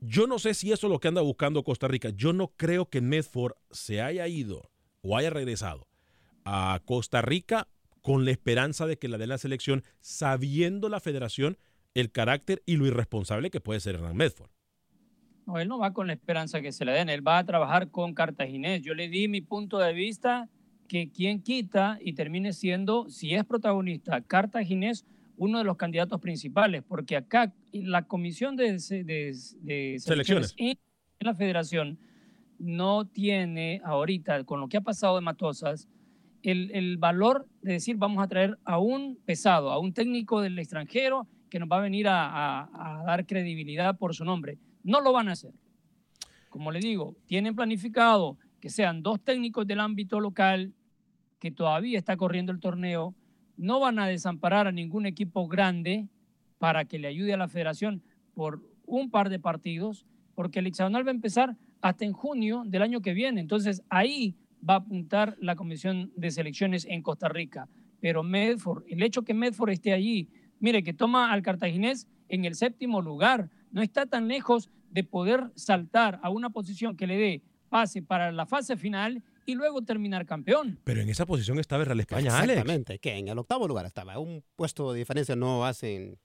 Yo 0.00 0.26
no 0.26 0.38
sé 0.38 0.52
si 0.54 0.70
eso 0.70 0.86
es 0.86 0.90
lo 0.90 1.00
que 1.00 1.08
anda 1.08 1.22
buscando 1.22 1.64
Costa 1.64 1.88
Rica. 1.88 2.10
Yo 2.10 2.32
no 2.32 2.48
creo 2.56 2.90
que 2.90 3.00
Medford 3.00 3.54
se 3.70 4.02
haya 4.02 4.28
ido 4.28 4.70
o 5.00 5.16
haya 5.16 5.30
regresado 5.30 5.88
a 6.44 6.80
Costa 6.84 7.22
Rica 7.22 7.68
con 8.02 8.26
la 8.26 8.30
esperanza 8.30 8.86
de 8.86 8.98
que 8.98 9.08
la 9.08 9.16
de 9.16 9.26
la 9.26 9.38
selección, 9.38 9.82
sabiendo 10.00 10.90
la 10.90 11.00
federación 11.00 11.56
el 11.94 12.10
carácter 12.10 12.62
y 12.66 12.76
lo 12.76 12.86
irresponsable 12.86 13.50
que 13.50 13.60
puede 13.60 13.80
ser 13.80 13.94
Hernán 13.94 14.16
Medford. 14.16 14.50
No, 15.46 15.58
él 15.58 15.68
no 15.68 15.78
va 15.78 15.92
con 15.92 16.06
la 16.06 16.12
esperanza 16.12 16.60
que 16.60 16.72
se 16.72 16.84
le 16.84 16.92
den, 16.92 17.08
él 17.08 17.26
va 17.26 17.38
a 17.38 17.46
trabajar 17.46 17.90
con 17.90 18.14
Cartaginés. 18.14 18.82
Yo 18.82 18.94
le 18.94 19.08
di 19.08 19.28
mi 19.28 19.40
punto 19.40 19.78
de 19.78 19.92
vista 19.92 20.48
que 20.88 21.10
quien 21.10 21.42
quita 21.42 21.98
y 22.00 22.12
termine 22.12 22.52
siendo, 22.52 23.08
si 23.08 23.34
es 23.34 23.44
protagonista, 23.44 24.20
Cartaginés, 24.20 25.06
uno 25.36 25.58
de 25.58 25.64
los 25.64 25.76
candidatos 25.76 26.20
principales, 26.20 26.82
porque 26.86 27.16
acá 27.16 27.52
la 27.72 28.02
comisión 28.02 28.56
de, 28.56 28.72
de, 28.72 29.96
selecciones 29.98 30.54
en 30.56 30.78
la 31.20 31.34
federación 31.34 31.98
no 32.58 33.06
tiene 33.06 33.80
ahorita, 33.84 34.44
con 34.44 34.60
lo 34.60 34.68
que 34.68 34.76
ha 34.76 34.80
pasado 34.80 35.16
de 35.16 35.22
Matosas, 35.22 35.88
el, 36.42 36.98
valor 36.98 37.46
de 37.62 37.72
decir 37.72 37.96
vamos 37.96 38.22
a 38.22 38.28
traer 38.28 38.58
a 38.64 38.78
un 38.78 39.16
pesado, 39.24 39.70
a 39.70 39.78
un 39.78 39.92
técnico 39.92 40.40
del 40.40 40.58
extranjero 40.58 41.26
que 41.48 41.58
nos 41.58 41.68
va 41.70 41.78
a 41.78 41.80
venir 41.80 42.06
a, 42.08 43.02
dar 43.06 43.26
credibilidad 43.26 43.96
por 43.96 44.14
su 44.14 44.24
nombre. 44.24 44.58
No 44.82 45.00
lo 45.00 45.12
van 45.12 45.28
a 45.28 45.32
hacer. 45.32 45.52
Como 46.50 46.70
le 46.70 46.80
digo, 46.80 47.16
tienen 47.26 47.56
planificado 47.56 48.36
que 48.64 48.70
sean 48.70 49.02
dos 49.02 49.22
técnicos 49.22 49.66
del 49.66 49.78
ámbito 49.78 50.20
local 50.20 50.72
que 51.38 51.50
todavía 51.50 51.98
está 51.98 52.16
corriendo 52.16 52.50
el 52.50 52.60
torneo. 52.60 53.14
No 53.58 53.78
van 53.78 53.98
a 53.98 54.06
desamparar 54.06 54.66
a 54.66 54.72
ningún 54.72 55.04
equipo 55.04 55.46
grande 55.48 56.08
para 56.56 56.86
que 56.86 56.98
le 56.98 57.08
ayude 57.08 57.34
a 57.34 57.36
la 57.36 57.46
federación 57.46 58.02
por 58.32 58.62
un 58.86 59.10
par 59.10 59.28
de 59.28 59.38
partidos, 59.38 60.06
porque 60.34 60.60
el 60.60 60.66
hexagonal 60.66 61.06
va 61.06 61.10
a 61.10 61.14
empezar 61.14 61.58
hasta 61.82 62.06
en 62.06 62.14
junio 62.14 62.62
del 62.64 62.80
año 62.80 63.02
que 63.02 63.12
viene. 63.12 63.42
Entonces 63.42 63.82
ahí 63.90 64.34
va 64.66 64.72
a 64.72 64.78
apuntar 64.78 65.36
la 65.42 65.56
Comisión 65.56 66.10
de 66.16 66.30
Selecciones 66.30 66.86
en 66.86 67.02
Costa 67.02 67.28
Rica. 67.28 67.68
Pero 68.00 68.22
Medford, 68.22 68.84
el 68.88 69.02
hecho 69.02 69.24
que 69.24 69.34
Medford 69.34 69.72
esté 69.72 69.92
allí, 69.92 70.30
mire, 70.58 70.82
que 70.82 70.94
toma 70.94 71.30
al 71.32 71.42
cartaginés 71.42 72.08
en 72.30 72.46
el 72.46 72.54
séptimo 72.54 73.02
lugar, 73.02 73.50
no 73.72 73.82
está 73.82 74.06
tan 74.06 74.26
lejos 74.26 74.70
de 74.90 75.04
poder 75.04 75.50
saltar 75.54 76.18
a 76.22 76.30
una 76.30 76.48
posición 76.48 76.96
que 76.96 77.06
le 77.06 77.18
dé 77.18 77.42
pase 77.74 78.02
para 78.02 78.30
la 78.30 78.46
fase 78.46 78.76
final 78.76 79.20
y 79.46 79.56
luego 79.56 79.82
terminar 79.82 80.24
campeón. 80.26 80.78
Pero 80.84 81.00
en 81.00 81.08
esa 81.10 81.26
posición 81.26 81.58
estaba 81.58 81.82
el 81.82 81.86
Real 81.86 81.98
España, 81.98 82.28
Exactamente, 82.28 83.00
que 83.00 83.16
en 83.16 83.26
el 83.26 83.36
octavo 83.36 83.66
lugar 83.66 83.84
estaba. 83.84 84.16
Un 84.20 84.44
puesto 84.54 84.92
de 84.92 85.00
diferencia 85.00 85.34
no 85.34 85.66
hacen 85.66 86.16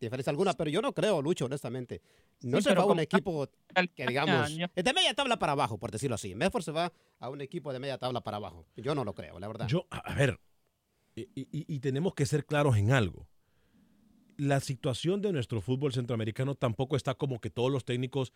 diferencia 0.00 0.30
alguna, 0.30 0.54
pero 0.54 0.68
yo 0.68 0.82
no 0.82 0.92
creo, 0.92 1.22
Lucho, 1.22 1.44
honestamente. 1.44 2.02
No 2.42 2.60
se 2.60 2.74
va 2.74 2.82
a 2.82 2.86
un 2.86 2.98
equipo 2.98 3.48
que, 3.94 4.04
digamos, 4.04 4.50
es 4.74 4.84
de 4.84 4.92
media 4.92 5.14
tabla 5.14 5.38
para 5.38 5.52
abajo, 5.52 5.78
por 5.78 5.92
decirlo 5.92 6.16
así. 6.16 6.34
Medford 6.34 6.64
se 6.64 6.72
va 6.72 6.92
a 7.20 7.30
un 7.30 7.40
equipo 7.40 7.72
de 7.72 7.78
media 7.78 7.98
tabla 7.98 8.20
para 8.20 8.38
abajo. 8.38 8.66
Yo 8.74 8.96
no 8.96 9.04
lo 9.04 9.14
creo, 9.14 9.38
la 9.38 9.46
verdad. 9.46 9.68
Yo, 9.68 9.86
a 9.90 10.12
ver, 10.12 10.40
y, 11.14 11.78
tenemos 11.78 12.14
que 12.14 12.26
ser 12.26 12.44
claros 12.44 12.76
en 12.78 12.90
algo. 12.90 13.28
La 14.36 14.58
situación 14.58 15.22
de 15.22 15.32
nuestro 15.32 15.60
fútbol 15.60 15.92
centroamericano 15.92 16.56
tampoco 16.56 16.96
está 16.96 17.14
como 17.14 17.40
que 17.40 17.48
todos 17.48 17.70
los 17.70 17.84
técnicos 17.84 18.32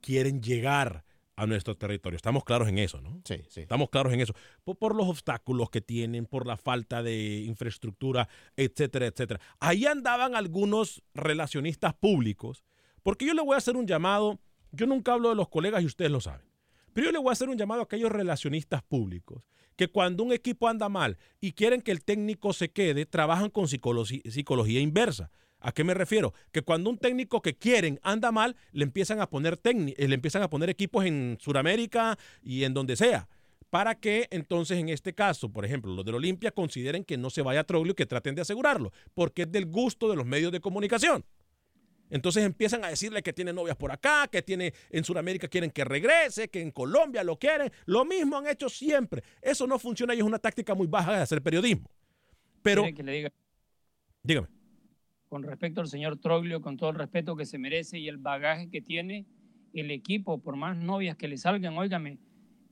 quieren 0.00 0.40
llegar 0.40 1.04
a 1.36 1.46
nuestro 1.46 1.76
territorio. 1.76 2.16
Estamos 2.16 2.44
claros 2.44 2.68
en 2.68 2.78
eso, 2.78 3.00
¿no? 3.00 3.20
Sí, 3.24 3.42
sí. 3.48 3.62
Estamos 3.62 3.90
claros 3.90 4.12
en 4.12 4.20
eso. 4.20 4.34
Por, 4.64 4.94
los 4.94 5.08
obstáculos 5.08 5.70
que 5.70 5.80
tienen, 5.80 6.26
por 6.26 6.46
la 6.46 6.56
falta 6.56 7.02
de 7.02 7.38
infraestructura, 7.46 8.28
etcétera, 8.56 9.06
etcétera. 9.06 9.40
Ahí 9.58 9.86
andaban 9.86 10.36
algunos 10.36 11.02
relacionistas 11.14 11.94
públicos, 11.94 12.64
porque 13.02 13.26
yo 13.26 13.34
le 13.34 13.42
voy 13.42 13.54
a 13.54 13.58
hacer 13.58 13.76
un 13.76 13.86
llamado, 13.86 14.40
yo 14.70 14.86
nunca 14.86 15.12
hablo 15.12 15.30
de 15.30 15.34
los 15.34 15.48
colegas 15.48 15.82
y 15.82 15.86
ustedes 15.86 16.10
lo 16.10 16.20
saben, 16.20 16.46
pero 16.94 17.06
yo 17.06 17.12
le 17.12 17.18
voy 17.18 17.28
a 17.28 17.32
hacer 17.32 17.48
un 17.48 17.58
llamado 17.58 17.82
a 17.82 17.84
aquellos 17.84 18.10
relacionistas 18.10 18.82
públicos 18.82 19.42
que 19.76 19.88
cuando 19.88 20.22
un 20.22 20.32
equipo 20.32 20.68
anda 20.68 20.88
mal 20.88 21.18
y 21.40 21.52
quieren 21.52 21.82
que 21.82 21.90
el 21.90 22.04
técnico 22.04 22.52
se 22.52 22.70
quede, 22.70 23.06
trabajan 23.06 23.50
con 23.50 23.68
psicología 23.68 24.80
inversa. 24.80 25.30
¿A 25.60 25.72
qué 25.72 25.82
me 25.82 25.94
refiero? 25.94 26.34
Que 26.52 26.62
cuando 26.62 26.90
un 26.90 26.98
técnico 26.98 27.40
que 27.40 27.54
quieren 27.54 27.98
anda 28.02 28.30
mal, 28.30 28.54
le 28.72 28.84
empiezan 28.84 29.20
a 29.20 29.28
poner, 29.30 29.58
eh, 29.64 30.08
le 30.08 30.14
empiezan 30.14 30.42
a 30.42 30.50
poner 30.50 30.68
equipos 30.68 31.06
en 31.06 31.38
Sudamérica 31.40 32.18
y 32.42 32.64
en 32.64 32.74
donde 32.74 32.96
sea. 32.96 33.28
Para 33.70 33.94
que 33.94 34.28
entonces 34.30 34.78
en 34.78 34.90
este 34.90 35.14
caso, 35.14 35.48
por 35.48 35.64
ejemplo, 35.64 35.92
los 35.94 36.04
del 36.04 36.16
Olimpia 36.16 36.52
consideren 36.52 37.02
que 37.02 37.16
no 37.16 37.30
se 37.30 37.42
vaya 37.42 37.60
a 37.60 37.64
Troglio 37.64 37.92
y 37.92 37.94
que 37.94 38.06
traten 38.06 38.34
de 38.34 38.42
asegurarlo, 38.42 38.92
porque 39.14 39.42
es 39.42 39.52
del 39.52 39.66
gusto 39.66 40.08
de 40.08 40.16
los 40.16 40.26
medios 40.26 40.52
de 40.52 40.60
comunicación. 40.60 41.24
Entonces 42.10 42.44
empiezan 42.44 42.84
a 42.84 42.88
decirle 42.88 43.22
que 43.22 43.32
tiene 43.32 43.52
novias 43.52 43.76
por 43.76 43.90
acá, 43.90 44.28
que 44.30 44.42
tiene 44.42 44.72
en 44.90 45.04
Sudamérica 45.04 45.48
quieren 45.48 45.70
que 45.70 45.84
regrese, 45.84 46.48
que 46.48 46.60
en 46.60 46.70
Colombia 46.70 47.24
lo 47.24 47.38
quieren. 47.38 47.72
Lo 47.86 48.04
mismo 48.04 48.38
han 48.38 48.46
hecho 48.46 48.68
siempre. 48.68 49.22
Eso 49.42 49.66
no 49.66 49.78
funciona 49.78 50.14
y 50.14 50.18
es 50.18 50.24
una 50.24 50.38
táctica 50.38 50.74
muy 50.74 50.86
baja 50.86 51.16
de 51.16 51.22
hacer 51.22 51.42
periodismo. 51.42 51.90
Pero. 52.62 52.84
Que 52.94 53.02
le 53.02 53.12
diga? 53.12 53.32
Dígame 54.22 54.48
con 55.34 55.42
respecto 55.42 55.80
al 55.80 55.88
señor 55.88 56.18
Troglio, 56.18 56.60
con 56.60 56.76
todo 56.76 56.90
el 56.90 56.96
respeto 56.96 57.34
que 57.34 57.44
se 57.44 57.58
merece 57.58 57.98
y 57.98 58.06
el 58.06 58.18
bagaje 58.18 58.70
que 58.70 58.80
tiene 58.80 59.26
el 59.72 59.90
equipo, 59.90 60.40
por 60.40 60.54
más 60.54 60.76
novias 60.76 61.16
que 61.16 61.26
le 61.26 61.36
salgan, 61.36 61.76
óigame, 61.76 62.20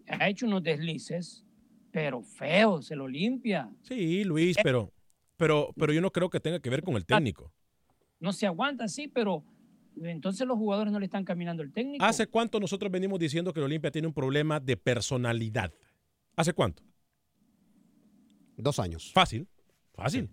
ha 0.07 0.29
hecho 0.29 0.47
unos 0.47 0.62
deslices, 0.62 1.45
pero 1.91 2.23
feos, 2.23 2.87
se 2.87 2.95
lo 2.95 3.09
limpia. 3.09 3.69
Sí, 3.83 4.23
Luis, 4.23 4.57
pero, 4.62 4.93
pero, 5.37 5.73
pero 5.77 5.93
yo 5.93 6.01
no 6.01 6.12
creo 6.12 6.31
que 6.31 6.39
tenga 6.39 6.61
que 6.61 6.71
ver 6.71 6.85
con 6.85 6.95
el 6.95 7.05
técnico. 7.05 7.53
No 8.23 8.33
se 8.33 8.47
aguanta, 8.47 8.87
sí, 8.87 9.09
pero 9.09 9.43
entonces 10.00 10.47
los 10.47 10.57
jugadores 10.57 10.93
no 10.93 11.00
le 11.00 11.07
están 11.07 11.25
caminando 11.25 11.61
el 11.62 11.73
técnico. 11.73 12.05
¿Hace 12.05 12.29
cuánto 12.29 12.61
nosotros 12.61 12.91
venimos 12.91 13.19
diciendo 13.19 13.52
que 13.52 13.59
el 13.59 13.64
Olimpia 13.64 13.91
tiene 13.91 14.07
un 14.07 14.14
problema 14.14 14.61
de 14.61 14.76
personalidad? 14.76 15.75
¿Hace 16.37 16.52
cuánto? 16.52 16.85
Dos 18.57 18.79
años. 18.79 19.11
Fácil, 19.12 19.49
fácil, 19.93 20.31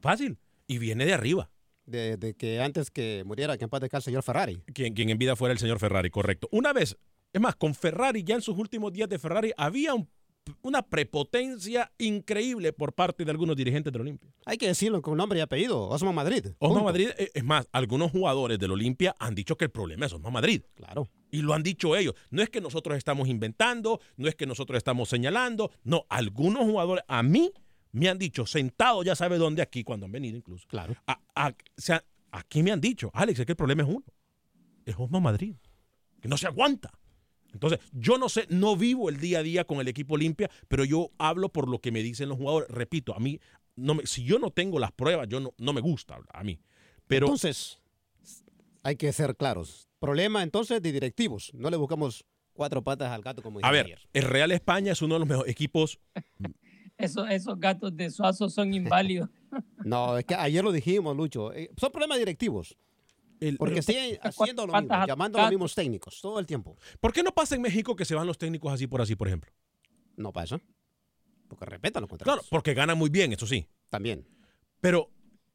fácil. 0.00 0.38
Y 0.68 0.78
viene 0.78 1.04
de 1.04 1.14
arriba 1.14 1.50
de, 1.84 2.36
que 2.38 2.60
antes 2.60 2.92
que 2.92 3.24
muriera, 3.26 3.58
que 3.58 3.64
en 3.64 3.70
paz 3.70 3.82
el 3.82 4.02
señor 4.02 4.22
Ferrari. 4.22 4.62
Quien, 4.72 4.94
quien 4.94 5.10
en 5.10 5.18
vida 5.18 5.34
fuera 5.34 5.52
el 5.52 5.58
señor 5.58 5.80
Ferrari, 5.80 6.10
correcto. 6.10 6.48
Una 6.52 6.72
vez, 6.72 6.96
es 7.32 7.40
más, 7.40 7.56
con 7.56 7.74
Ferrari, 7.74 8.22
ya 8.22 8.36
en 8.36 8.40
sus 8.40 8.56
últimos 8.56 8.92
días 8.92 9.08
de 9.08 9.18
Ferrari, 9.18 9.52
había 9.56 9.94
una 10.62 10.82
prepotencia 10.82 11.92
increíble 11.98 12.72
por 12.72 12.92
parte 12.92 13.24
de 13.24 13.30
algunos 13.30 13.56
dirigentes 13.56 13.92
del 13.92 14.02
Olimpia. 14.02 14.30
Hay 14.44 14.56
que 14.58 14.66
decirlo 14.66 15.02
con 15.02 15.16
nombre 15.16 15.38
y 15.38 15.42
apellido, 15.42 15.88
Osma 15.88 16.12
Madrid. 16.12 16.46
Osma 16.58 16.82
Madrid, 16.82 17.10
eh, 17.18 17.30
es 17.34 17.44
más, 17.44 17.68
algunos 17.72 18.10
jugadores 18.10 18.58
del 18.58 18.72
Olimpia 18.72 19.14
han 19.18 19.34
dicho 19.34 19.56
que 19.56 19.66
el 19.66 19.70
problema 19.70 20.06
es 20.06 20.12
Osma 20.12 20.30
Madrid. 20.30 20.62
Claro. 20.74 21.08
Y 21.30 21.42
lo 21.42 21.54
han 21.54 21.62
dicho 21.62 21.96
ellos. 21.96 22.14
No 22.30 22.42
es 22.42 22.50
que 22.50 22.60
nosotros 22.60 22.96
estamos 22.96 23.28
inventando, 23.28 24.00
no 24.16 24.28
es 24.28 24.34
que 24.34 24.46
nosotros 24.46 24.76
estamos 24.76 25.08
señalando, 25.08 25.70
no, 25.84 26.06
algunos 26.08 26.64
jugadores, 26.64 27.04
a 27.08 27.22
mí 27.22 27.52
me 27.92 28.08
han 28.08 28.18
dicho, 28.18 28.46
sentado 28.46 29.02
ya 29.02 29.16
sabe 29.16 29.38
dónde 29.38 29.62
aquí, 29.62 29.82
cuando 29.82 30.06
han 30.06 30.12
venido 30.12 30.36
incluso. 30.36 30.66
Claro. 30.68 30.94
o 31.06 31.50
sea, 31.76 32.04
aquí 32.30 32.62
me 32.62 32.70
han 32.72 32.80
dicho, 32.80 33.10
Alex, 33.14 33.40
es 33.40 33.46
que 33.46 33.52
el 33.52 33.56
problema 33.56 33.82
es 33.82 33.88
uno. 33.88 34.04
Es 34.84 34.94
Osma 34.98 35.18
Madrid, 35.18 35.56
que 36.20 36.28
no 36.28 36.36
se 36.36 36.46
aguanta. 36.46 36.92
Entonces, 37.56 37.80
yo 37.92 38.18
no 38.18 38.28
sé, 38.28 38.46
no 38.48 38.76
vivo 38.76 39.08
el 39.08 39.18
día 39.18 39.40
a 39.40 39.42
día 39.42 39.64
con 39.64 39.80
el 39.80 39.88
equipo 39.88 40.16
limpia, 40.16 40.50
pero 40.68 40.84
yo 40.84 41.10
hablo 41.18 41.48
por 41.48 41.68
lo 41.68 41.80
que 41.80 41.90
me 41.90 42.02
dicen 42.02 42.28
los 42.28 42.38
jugadores. 42.38 42.68
Repito, 42.68 43.14
a 43.14 43.18
mí, 43.18 43.40
no 43.74 43.94
me, 43.94 44.06
si 44.06 44.24
yo 44.24 44.38
no 44.38 44.50
tengo 44.50 44.78
las 44.78 44.92
pruebas, 44.92 45.28
yo 45.28 45.40
no, 45.40 45.54
no 45.58 45.72
me 45.72 45.80
gusta 45.80 46.18
a 46.32 46.44
mí. 46.44 46.60
Pero, 47.06 47.26
entonces, 47.26 47.80
hay 48.82 48.96
que 48.96 49.12
ser 49.12 49.36
claros. 49.36 49.88
Problema 49.98 50.42
entonces 50.42 50.82
de 50.82 50.92
directivos. 50.92 51.52
No 51.54 51.70
le 51.70 51.76
buscamos 51.76 52.24
cuatro 52.52 52.82
patas 52.82 53.10
al 53.10 53.22
gato 53.22 53.42
como 53.42 53.60
A 53.62 53.70
ver, 53.70 53.98
el 54.12 54.22
Real 54.22 54.52
España 54.52 54.92
es 54.92 55.02
uno 55.02 55.14
de 55.14 55.20
los 55.20 55.28
mejores 55.28 55.50
equipos 55.50 55.98
esos, 56.98 57.28
esos 57.30 57.58
gatos 57.58 57.96
de 57.96 58.10
Suazo 58.10 58.48
son 58.48 58.74
inválidos. 58.74 59.28
No, 59.84 60.18
es 60.18 60.24
que 60.24 60.34
ayer 60.34 60.62
lo 60.62 60.72
dijimos, 60.72 61.16
Lucho. 61.16 61.52
Eh, 61.54 61.70
son 61.78 61.90
problemas 61.90 62.18
directivos. 62.18 62.76
Porque 63.58 63.82
siguen 63.82 64.18
haciendo 64.22 64.66
lo 64.66 64.72
mismo, 64.72 65.06
llamando 65.06 65.38
a 65.38 65.42
los 65.42 65.50
mismos 65.50 65.74
técnicos 65.74 66.20
todo 66.20 66.38
el 66.38 66.46
tiempo. 66.46 66.76
¿Por 67.00 67.12
qué 67.12 67.22
no 67.22 67.32
pasa 67.32 67.54
en 67.54 67.62
México 67.62 67.94
que 67.96 68.04
se 68.04 68.14
van 68.14 68.26
los 68.26 68.38
técnicos 68.38 68.72
así 68.72 68.86
por 68.86 69.00
así, 69.00 69.16
por 69.16 69.28
ejemplo? 69.28 69.52
No 70.16 70.32
pasa. 70.32 70.60
Porque 71.48 71.64
respetan 71.66 72.02
los 72.02 72.08
contratos. 72.08 72.34
Claro, 72.34 72.48
porque 72.50 72.74
ganan 72.74 72.98
muy 72.98 73.10
bien, 73.10 73.32
eso 73.32 73.46
sí. 73.46 73.68
También. 73.90 74.26
Pero, 74.80 75.10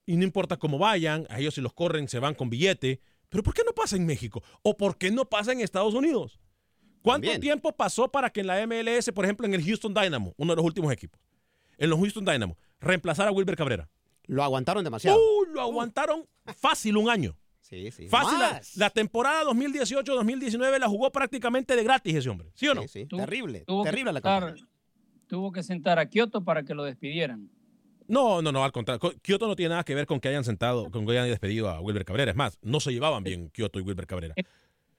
y 0.05 0.17
no 0.17 0.23
importa 0.23 0.57
cómo 0.57 0.77
vayan, 0.77 1.25
a 1.29 1.39
ellos 1.39 1.55
si 1.55 1.61
los 1.61 1.73
corren 1.73 2.07
se 2.07 2.19
van 2.19 2.35
con 2.35 2.49
billete. 2.49 3.01
Pero 3.29 3.43
¿por 3.43 3.53
qué 3.53 3.63
no 3.65 3.73
pasa 3.73 3.95
en 3.95 4.05
México? 4.05 4.43
¿O 4.61 4.77
por 4.77 4.97
qué 4.97 5.11
no 5.11 5.25
pasa 5.25 5.51
en 5.51 5.61
Estados 5.61 5.93
Unidos? 5.93 6.39
¿Cuánto 7.01 7.39
tiempo 7.39 7.75
pasó 7.75 8.11
para 8.11 8.29
que 8.29 8.41
en 8.41 8.47
la 8.47 8.65
MLS, 8.67 9.11
por 9.11 9.25
ejemplo, 9.25 9.47
en 9.47 9.53
el 9.53 9.63
Houston 9.65 9.93
Dynamo, 9.93 10.33
uno 10.37 10.51
de 10.51 10.57
los 10.57 10.65
últimos 10.65 10.93
equipos, 10.93 11.19
en 11.77 11.89
los 11.89 11.99
Houston 11.99 12.25
Dynamo, 12.25 12.57
reemplazara 12.79 13.29
a 13.29 13.33
Wilber 13.33 13.55
Cabrera? 13.55 13.89
Lo 14.25 14.43
aguantaron 14.43 14.83
demasiado. 14.83 15.17
Uh, 15.17 15.45
lo 15.45 15.61
aguantaron 15.61 16.27
fácil 16.57 16.97
un 16.97 17.09
año. 17.09 17.37
Sí, 17.71 17.89
sí. 17.89 18.07
Fácil. 18.09 18.37
La, 18.75 18.89
temporada 18.89 19.43
2018-2019 19.45 20.77
la 20.77 20.89
jugó 20.89 21.09
prácticamente 21.09 21.73
de 21.73 21.83
gratis 21.85 22.15
ese 22.15 22.29
hombre. 22.29 22.49
¿Sí 22.53 22.67
o 22.67 22.75
no? 22.75 22.85
Sí, 22.85 23.05
Terrible. 23.05 23.63
terrible 23.83 24.11
la 24.11 24.19
cosa. 24.19 24.55
Tuvo 25.27 25.53
que 25.53 25.63
sentar 25.63 25.97
a 25.97 26.09
Kioto 26.09 26.43
para 26.43 26.63
que 26.63 26.73
lo 26.73 26.83
despidieran. 26.83 27.49
No, 28.09 28.41
no, 28.41 28.51
no, 28.51 28.65
al 28.65 28.73
contrario. 28.73 29.13
Kioto 29.21 29.47
no 29.47 29.55
tiene 29.55 29.69
nada 29.69 29.85
que 29.85 29.95
ver 29.95 30.05
con 30.05 30.19
que 30.19 30.27
hayan 30.27 30.43
sentado, 30.43 30.91
con 30.91 31.05
que 31.05 31.13
hayan 31.13 31.29
despedido 31.29 31.69
a 31.69 31.79
Wilber 31.79 32.03
Cabrera. 32.03 32.31
Es 32.31 32.35
más, 32.35 32.59
no 32.61 32.81
se 32.81 32.91
llevaban 32.91 33.23
bien 33.23 33.49
Kioto 33.51 33.79
y 33.79 33.83
Wilber 33.83 34.05
Cabrera. 34.05 34.35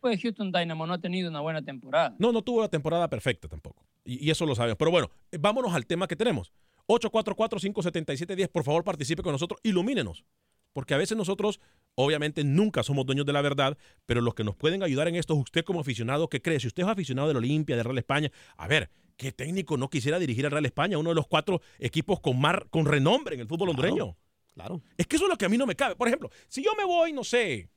Pues 0.00 0.22
Houston 0.22 0.50
Dynamo 0.50 0.86
no 0.86 0.94
ha 0.94 0.98
tenido 0.98 1.28
una 1.28 1.40
buena 1.40 1.60
temporada. 1.60 2.16
No, 2.18 2.32
no 2.32 2.40
tuvo 2.40 2.62
la 2.62 2.68
temporada 2.68 3.10
perfecta 3.10 3.48
tampoco. 3.48 3.84
Y, 4.02 4.30
eso 4.30 4.46
lo 4.46 4.54
sabemos. 4.54 4.78
Pero 4.78 4.90
bueno, 4.90 5.10
eh, 5.30 5.36
vámonos 5.38 5.74
al 5.74 5.84
tema 5.84 6.08
que 6.08 6.16
tenemos. 6.16 6.50
844-577-10, 6.86 8.48
por 8.48 8.64
favor 8.64 8.82
participe 8.82 9.22
con 9.22 9.32
nosotros, 9.32 9.60
ilumínenos. 9.62 10.24
Porque 10.72 10.94
a 10.94 10.96
veces 10.96 11.16
nosotros, 11.16 11.60
obviamente, 11.94 12.44
nunca 12.44 12.82
somos 12.82 13.04
dueños 13.04 13.26
de 13.26 13.32
la 13.32 13.42
verdad, 13.42 13.76
pero 14.06 14.20
los 14.20 14.34
que 14.34 14.44
nos 14.44 14.56
pueden 14.56 14.82
ayudar 14.82 15.08
en 15.08 15.16
esto 15.16 15.34
es 15.34 15.40
usted 15.40 15.64
como 15.64 15.80
aficionado, 15.80 16.28
¿qué 16.28 16.40
cree? 16.40 16.60
Si 16.60 16.66
usted 16.66 16.82
es 16.82 16.88
aficionado 16.88 17.28
del 17.28 17.36
Olimpia, 17.36 17.76
de 17.76 17.82
Real 17.82 17.98
España, 17.98 18.32
a 18.56 18.68
ver, 18.68 18.90
¿qué 19.16 19.32
técnico 19.32 19.76
no 19.76 19.90
quisiera 19.90 20.18
dirigir 20.18 20.46
al 20.46 20.52
Real 20.52 20.66
España, 20.66 20.98
uno 20.98 21.10
de 21.10 21.16
los 21.16 21.26
cuatro 21.26 21.60
equipos 21.78 22.20
con, 22.20 22.40
mar, 22.40 22.66
con 22.70 22.86
renombre 22.86 23.34
en 23.34 23.42
el 23.42 23.48
fútbol 23.48 23.70
hondureño? 23.70 24.16
Claro. 24.54 24.82
Es 24.96 25.06
que 25.06 25.16
eso 25.16 25.26
es 25.26 25.30
lo 25.30 25.36
que 25.36 25.46
a 25.46 25.48
mí 25.48 25.56
no 25.56 25.66
me 25.66 25.74
cabe. 25.74 25.96
Por 25.96 26.08
ejemplo, 26.08 26.30
si 26.48 26.62
yo 26.62 26.74
me 26.76 26.84
voy, 26.84 27.12
no 27.12 27.24
sé, 27.24 27.70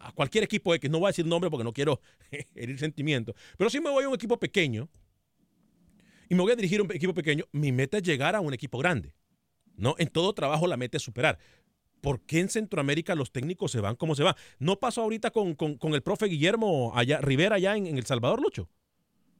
a 0.00 0.12
cualquier 0.12 0.44
equipo 0.44 0.74
X, 0.74 0.90
no 0.90 0.98
voy 0.98 1.08
a 1.08 1.10
decir 1.10 1.26
nombre 1.26 1.50
porque 1.50 1.64
no 1.64 1.72
quiero 1.72 2.00
herir 2.54 2.78
sentimientos, 2.78 3.34
pero 3.56 3.70
si 3.70 3.80
me 3.80 3.90
voy 3.90 4.04
a 4.04 4.08
un 4.08 4.14
equipo 4.14 4.38
pequeño 4.38 4.88
y 6.28 6.34
me 6.34 6.42
voy 6.42 6.52
a 6.52 6.56
dirigir 6.56 6.80
a 6.80 6.82
un 6.82 6.92
equipo 6.92 7.12
pequeño, 7.14 7.44
mi 7.52 7.72
meta 7.72 7.98
es 7.98 8.02
llegar 8.02 8.36
a 8.36 8.40
un 8.40 8.54
equipo 8.54 8.78
grande. 8.78 9.14
¿no? 9.80 9.94
En 9.98 10.08
todo 10.08 10.32
trabajo 10.34 10.66
la 10.66 10.76
meta 10.76 10.98
es 10.98 11.02
superar. 11.02 11.38
¿Por 12.00 12.20
qué 12.22 12.40
en 12.40 12.48
Centroamérica 12.48 13.14
los 13.14 13.32
técnicos 13.32 13.72
se 13.72 13.80
van 13.80 13.96
como 13.96 14.14
se 14.14 14.22
van? 14.22 14.34
¿No 14.58 14.78
pasó 14.78 15.02
ahorita 15.02 15.30
con, 15.30 15.56
el 15.94 16.02
profe 16.02 16.26
Guillermo 16.26 16.92
allá, 16.94 17.20
Rivera 17.20 17.56
allá 17.56 17.76
en, 17.76 17.86
El 17.86 18.06
Salvador, 18.06 18.40
Lucho? 18.40 18.68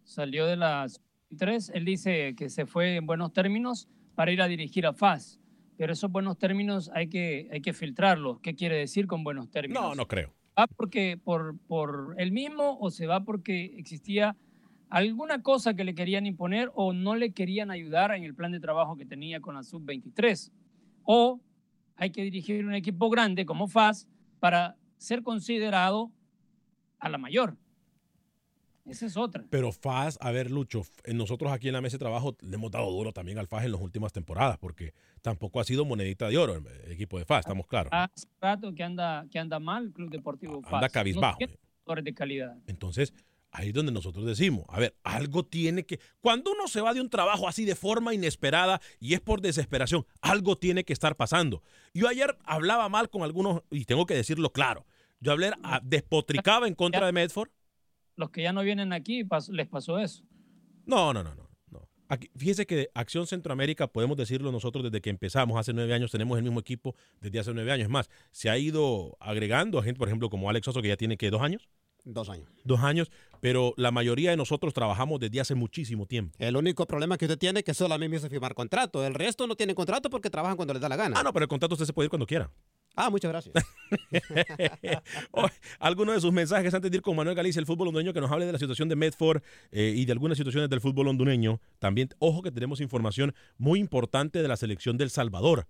Salió 0.05 0.47
de 0.47 0.57
las 0.57 1.01
tres, 1.37 1.71
él 1.75 1.85
dice 1.85 2.35
que 2.37 2.51
se 2.51 2.67
fue 2.67 2.97
en 2.97 3.07
buenos 3.07 3.33
términos 3.33 3.89
para 4.15 4.33
ir 4.33 4.43
a 4.43 4.49
dirigir 4.49 4.87
a 4.87 4.93
FAS 4.93 5.41
pero 5.81 5.95
esos 5.95 6.13
buenos 6.13 6.37
términos 6.37 6.91
hay 6.93 7.09
que, 7.09 7.49
hay 7.51 7.63
que 7.63 7.73
filtrarlos. 7.73 8.39
¿Qué 8.41 8.55
quiere 8.55 8.77
decir 8.77 9.07
con 9.07 9.25
buenos 9.25 9.51
términos? 9.51 9.83
No, 9.83 9.95
no 9.95 10.07
creo. 10.07 10.31
¿Va 10.59 10.67
porque 10.67 11.17
por, 11.17 11.59
por 11.69 12.17
él 12.19 12.33
mismo 12.33 12.77
o 12.79 12.91
se 12.91 13.07
va 13.07 13.25
porque 13.25 13.77
existía 13.79 14.37
alguna 14.91 15.43
cosa 15.43 15.73
que 15.73 15.85
le 15.85 15.95
querían 15.95 16.27
imponer 16.27 16.71
o 16.75 16.93
no 16.93 17.15
le 17.15 17.33
querían 17.33 17.71
ayudar 17.71 18.15
en 18.15 18.25
el 18.25 18.35
plan 18.35 18.53
de 18.53 18.61
trabajo 18.61 18.99
que 18.99 19.07
tenía 19.07 19.41
con 19.41 19.55
la 19.55 19.63
sub-23? 19.63 20.53
O 21.05 21.41
hay 22.01 22.11
que 22.11 22.23
dirigir 22.23 22.65
un 22.65 22.75
equipo 22.75 23.11
grande 23.11 23.45
como 23.45 23.69
FAS 23.69 24.09
para 24.41 24.75
ser 24.97 25.23
considerado 25.23 26.11
a 26.99 27.11
la 27.11 27.19
mayor. 27.19 27.59
Esa 28.87 29.05
es 29.05 29.19
otra. 29.19 29.45
Pero 29.51 29.71
FAS, 29.71 30.17
a 30.23 30.31
ver, 30.31 30.51
Lucho, 30.51 30.83
nosotros 31.13 31.53
aquí 31.53 31.69
en 31.69 31.75
la 31.75 31.83
mesa 31.83 31.97
de 31.97 31.99
trabajo 31.99 32.39
le 32.41 32.55
hemos 32.55 32.71
dado 32.71 32.91
duro 32.91 33.13
también 33.13 33.39
al 33.39 33.47
FAS 33.47 33.67
en 33.67 33.73
las 33.73 33.83
últimas 33.83 34.15
temporadas, 34.15 34.57
porque 34.57 34.95
tampoco 35.21 35.61
ha 35.61 35.65
sido 35.65 35.85
monedita 35.85 36.29
de 36.31 36.39
oro 36.39 36.55
el 36.57 36.91
equipo 36.91 37.19
de 37.19 37.27
FAS, 37.27 37.41
estamos 37.41 37.67
claros. 37.67 37.93
Hace 37.93 38.27
rato 38.41 38.75
que 38.75 38.83
anda, 38.83 39.27
que 39.31 39.39
anda 39.39 39.61
mal 39.61 39.85
el 39.85 39.93
Club 39.93 40.11
Deportivo 40.11 40.63
FAS. 40.63 40.73
Anda 40.73 40.89
cabizbajo. 40.89 41.39
No 41.87 41.95
de 42.03 42.15
calidad. 42.15 42.57
Entonces, 42.67 43.13
ahí 43.53 43.69
es 43.69 43.75
donde 43.75 43.93
nosotros 43.93 44.27
decimos, 44.27 44.65
a 44.69 44.79
ver, 44.81 44.95
algo 45.03 45.45
tiene 45.45 45.85
que, 45.85 46.01
cuando 46.21 46.53
uno 46.53 46.69
se 46.69 46.81
va 46.81 46.95
de 46.95 47.01
un 47.01 47.11
trabajo 47.11 47.49
así 47.49 47.65
de 47.65 47.75
forma 47.75 48.15
inesperada 48.15 48.81
y 48.99 49.15
es 49.15 49.21
por 49.21 49.41
desesperación, 49.41 50.07
algo 50.21 50.57
tiene 50.57 50.85
que 50.85 50.93
estar 50.93 51.17
pasando. 51.17 51.63
Yo 51.95 52.09
ayer 52.09 52.37
hablaba 52.45 52.89
mal 52.89 53.11
con 53.11 53.23
algunos, 53.23 53.63
y 53.71 53.85
tengo 53.85 54.07
que 54.07 54.15
decirlo 54.15 54.53
claro, 54.53 54.87
yo 55.21 55.33
hablé, 55.33 55.53
despotricaba 55.83 56.67
en 56.67 56.75
contra 56.75 57.07
de 57.07 57.13
Medford 57.13 57.51
los 58.21 58.31
que 58.31 58.43
ya 58.43 58.53
no 58.53 58.63
vienen 58.63 58.93
aquí 58.93 59.25
les 59.51 59.67
pasó 59.67 59.99
eso. 59.99 60.23
No, 60.87 61.13
no, 61.13 61.25
no, 61.25 61.35
no. 61.35 61.51
Aquí, 62.09 62.29
fíjese 62.37 62.67
que 62.67 62.91
Acción 62.93 63.27
Centroamérica, 63.29 63.87
podemos 63.87 64.17
decirlo 64.17 64.51
nosotros 64.51 64.83
desde 64.85 65.01
que 65.01 65.11
empezamos, 65.11 65.59
hace 65.59 65.73
nueve 65.73 65.95
años, 65.95 66.11
tenemos 66.11 66.37
el 66.37 66.43
mismo 66.43 66.59
equipo 66.59 66.97
desde 67.21 67.39
hace 67.39 67.55
nueve 67.55 67.71
años. 67.71 67.85
Es 67.85 67.91
más, 67.91 68.11
se 68.33 68.51
ha 68.51 68.59
ido 68.59 69.17
agregando 69.21 69.79
a 69.79 69.85
gente, 69.85 69.97
por 69.97 70.09
ejemplo, 70.09 70.29
como 70.29 70.51
Alex 70.51 70.67
Oso, 70.67 70.83
que 70.83 70.89
ya 70.89 70.97
tiene 70.97 71.17
que 71.17 71.31
dos 71.31 71.41
años. 71.41 71.69
Dos 72.05 72.29
años. 72.29 72.49
Dos 72.65 72.81
años, 72.81 73.11
pero 73.41 73.75
la 73.77 73.91
mayoría 73.91 74.31
de 74.31 74.37
nosotros 74.37 74.75
trabajamos 74.75 75.21
desde 75.21 75.41
hace 75.41 75.55
muchísimo 75.55 76.07
tiempo. 76.07 76.37
El 76.39 76.57
único 76.57 76.87
problema 76.87 77.17
que 77.19 77.27
usted 77.27 77.39
tiene 77.39 77.61
es 77.61 77.65
que 77.65 77.75
solamente 77.75 78.27
a 78.27 78.29
firmar 78.29 78.55
contrato. 78.55 79.05
El 79.05 79.15
resto 79.15 79.47
no 79.47 79.55
tiene 79.55 79.75
contrato 79.75 80.11
porque 80.11 80.31
trabajan 80.31 80.57
cuando 80.57 80.75
les 80.75 80.83
da 80.83 80.89
la 80.89 80.97
gana. 80.97 81.17
Ah, 81.19 81.23
no, 81.23 81.33
pero 81.33 81.45
el 81.45 81.49
contrato 81.49 81.75
usted 81.75 81.87
se 81.87 81.93
puede 81.93 82.07
ir 82.07 82.11
cuando 82.11 82.27
quiera. 82.27 82.51
Ah, 82.97 83.09
muchas 83.09 83.31
gracias. 83.31 83.55
Algunos 85.79 86.17
de 86.17 86.21
sus 86.21 86.33
mensajes 86.33 86.75
antes 86.75 86.91
de 86.91 86.97
ir 86.97 87.03
con 87.03 87.15
Manuel 87.15 87.37
Galicia, 87.37 87.61
el 87.61 87.67
fútbol 87.67 87.89
hondureño, 87.89 88.13
que 88.13 88.21
nos 88.21 88.31
hable 88.31 88.47
de 88.47 88.53
la 88.53 88.59
situación 88.59 88.89
de 88.89 88.97
Medford 88.97 89.43
eh, 89.71 89.95
y 89.97 90.05
de 90.05 90.13
algunas 90.13 90.37
situaciones 90.37 90.69
del 90.69 90.81
fútbol 90.81 91.09
hondureño. 91.09 91.61
También, 91.79 92.11
ojo 92.19 92.43
que 92.43 92.51
tenemos 92.51 92.81
información 92.81 93.35
muy 93.59 93.79
importante 93.79 94.43
de 94.43 94.49
la 94.49 94.57
selección 94.57 94.97
del 94.97 95.11
Salvador. 95.11 95.67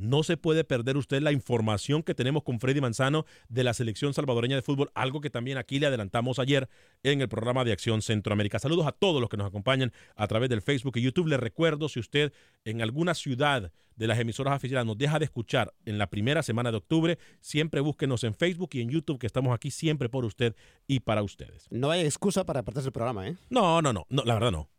No 0.00 0.22
se 0.22 0.38
puede 0.38 0.64
perder 0.64 0.96
usted 0.96 1.20
la 1.20 1.30
información 1.30 2.02
que 2.02 2.14
tenemos 2.14 2.42
con 2.42 2.58
Freddy 2.58 2.80
Manzano 2.80 3.26
de 3.50 3.64
la 3.64 3.74
selección 3.74 4.14
salvadoreña 4.14 4.56
de 4.56 4.62
fútbol, 4.62 4.90
algo 4.94 5.20
que 5.20 5.28
también 5.28 5.58
aquí 5.58 5.78
le 5.78 5.88
adelantamos 5.88 6.38
ayer 6.38 6.70
en 7.02 7.20
el 7.20 7.28
programa 7.28 7.64
de 7.64 7.72
Acción 7.72 8.00
Centroamérica. 8.00 8.58
Saludos 8.58 8.86
a 8.86 8.92
todos 8.92 9.20
los 9.20 9.28
que 9.28 9.36
nos 9.36 9.46
acompañan 9.46 9.92
a 10.16 10.26
través 10.26 10.48
del 10.48 10.62
Facebook 10.62 10.96
y 10.96 11.02
YouTube. 11.02 11.28
Les 11.28 11.38
recuerdo, 11.38 11.90
si 11.90 12.00
usted 12.00 12.32
en 12.64 12.80
alguna 12.80 13.12
ciudad 13.12 13.72
de 13.94 14.06
las 14.06 14.18
emisoras 14.18 14.56
oficiales 14.56 14.86
nos 14.86 14.96
deja 14.96 15.18
de 15.18 15.26
escuchar 15.26 15.74
en 15.84 15.98
la 15.98 16.08
primera 16.08 16.42
semana 16.42 16.70
de 16.70 16.78
octubre, 16.78 17.18
siempre 17.42 17.82
búsquenos 17.82 18.24
en 18.24 18.34
Facebook 18.34 18.70
y 18.72 18.80
en 18.80 18.88
YouTube, 18.88 19.18
que 19.18 19.26
estamos 19.26 19.54
aquí 19.54 19.70
siempre 19.70 20.08
por 20.08 20.24
usted 20.24 20.56
y 20.86 21.00
para 21.00 21.22
ustedes. 21.22 21.66
No 21.68 21.90
hay 21.90 22.06
excusa 22.06 22.44
para 22.44 22.62
perderse 22.62 22.88
el 22.88 22.94
programa, 22.94 23.28
¿eh? 23.28 23.36
No, 23.50 23.82
no, 23.82 23.92
no, 23.92 24.06
no 24.08 24.22
la 24.24 24.32
verdad 24.32 24.50
no. 24.50 24.70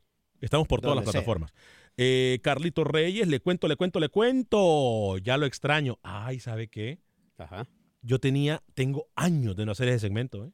Estamos 0.41 0.67
por 0.67 0.81
todas 0.81 0.95
las 0.95 1.03
plataformas. 1.03 1.53
Eh, 1.97 2.39
Carlito 2.41 2.83
Reyes, 2.83 3.27
le 3.27 3.39
cuento, 3.39 3.67
le 3.67 3.75
cuento, 3.75 3.99
le 3.99 4.09
cuento. 4.09 5.17
Ya 5.19 5.37
lo 5.37 5.45
extraño. 5.45 5.99
Ay, 6.03 6.39
¿sabe 6.39 6.67
qué? 6.67 6.99
Ajá. 7.37 7.67
Yo 8.01 8.19
tenía, 8.19 8.63
tengo 8.73 9.07
años 9.15 9.55
de 9.55 9.65
no 9.65 9.73
hacer 9.73 9.87
ese 9.87 9.99
segmento, 9.99 10.45
¿eh? 10.45 10.51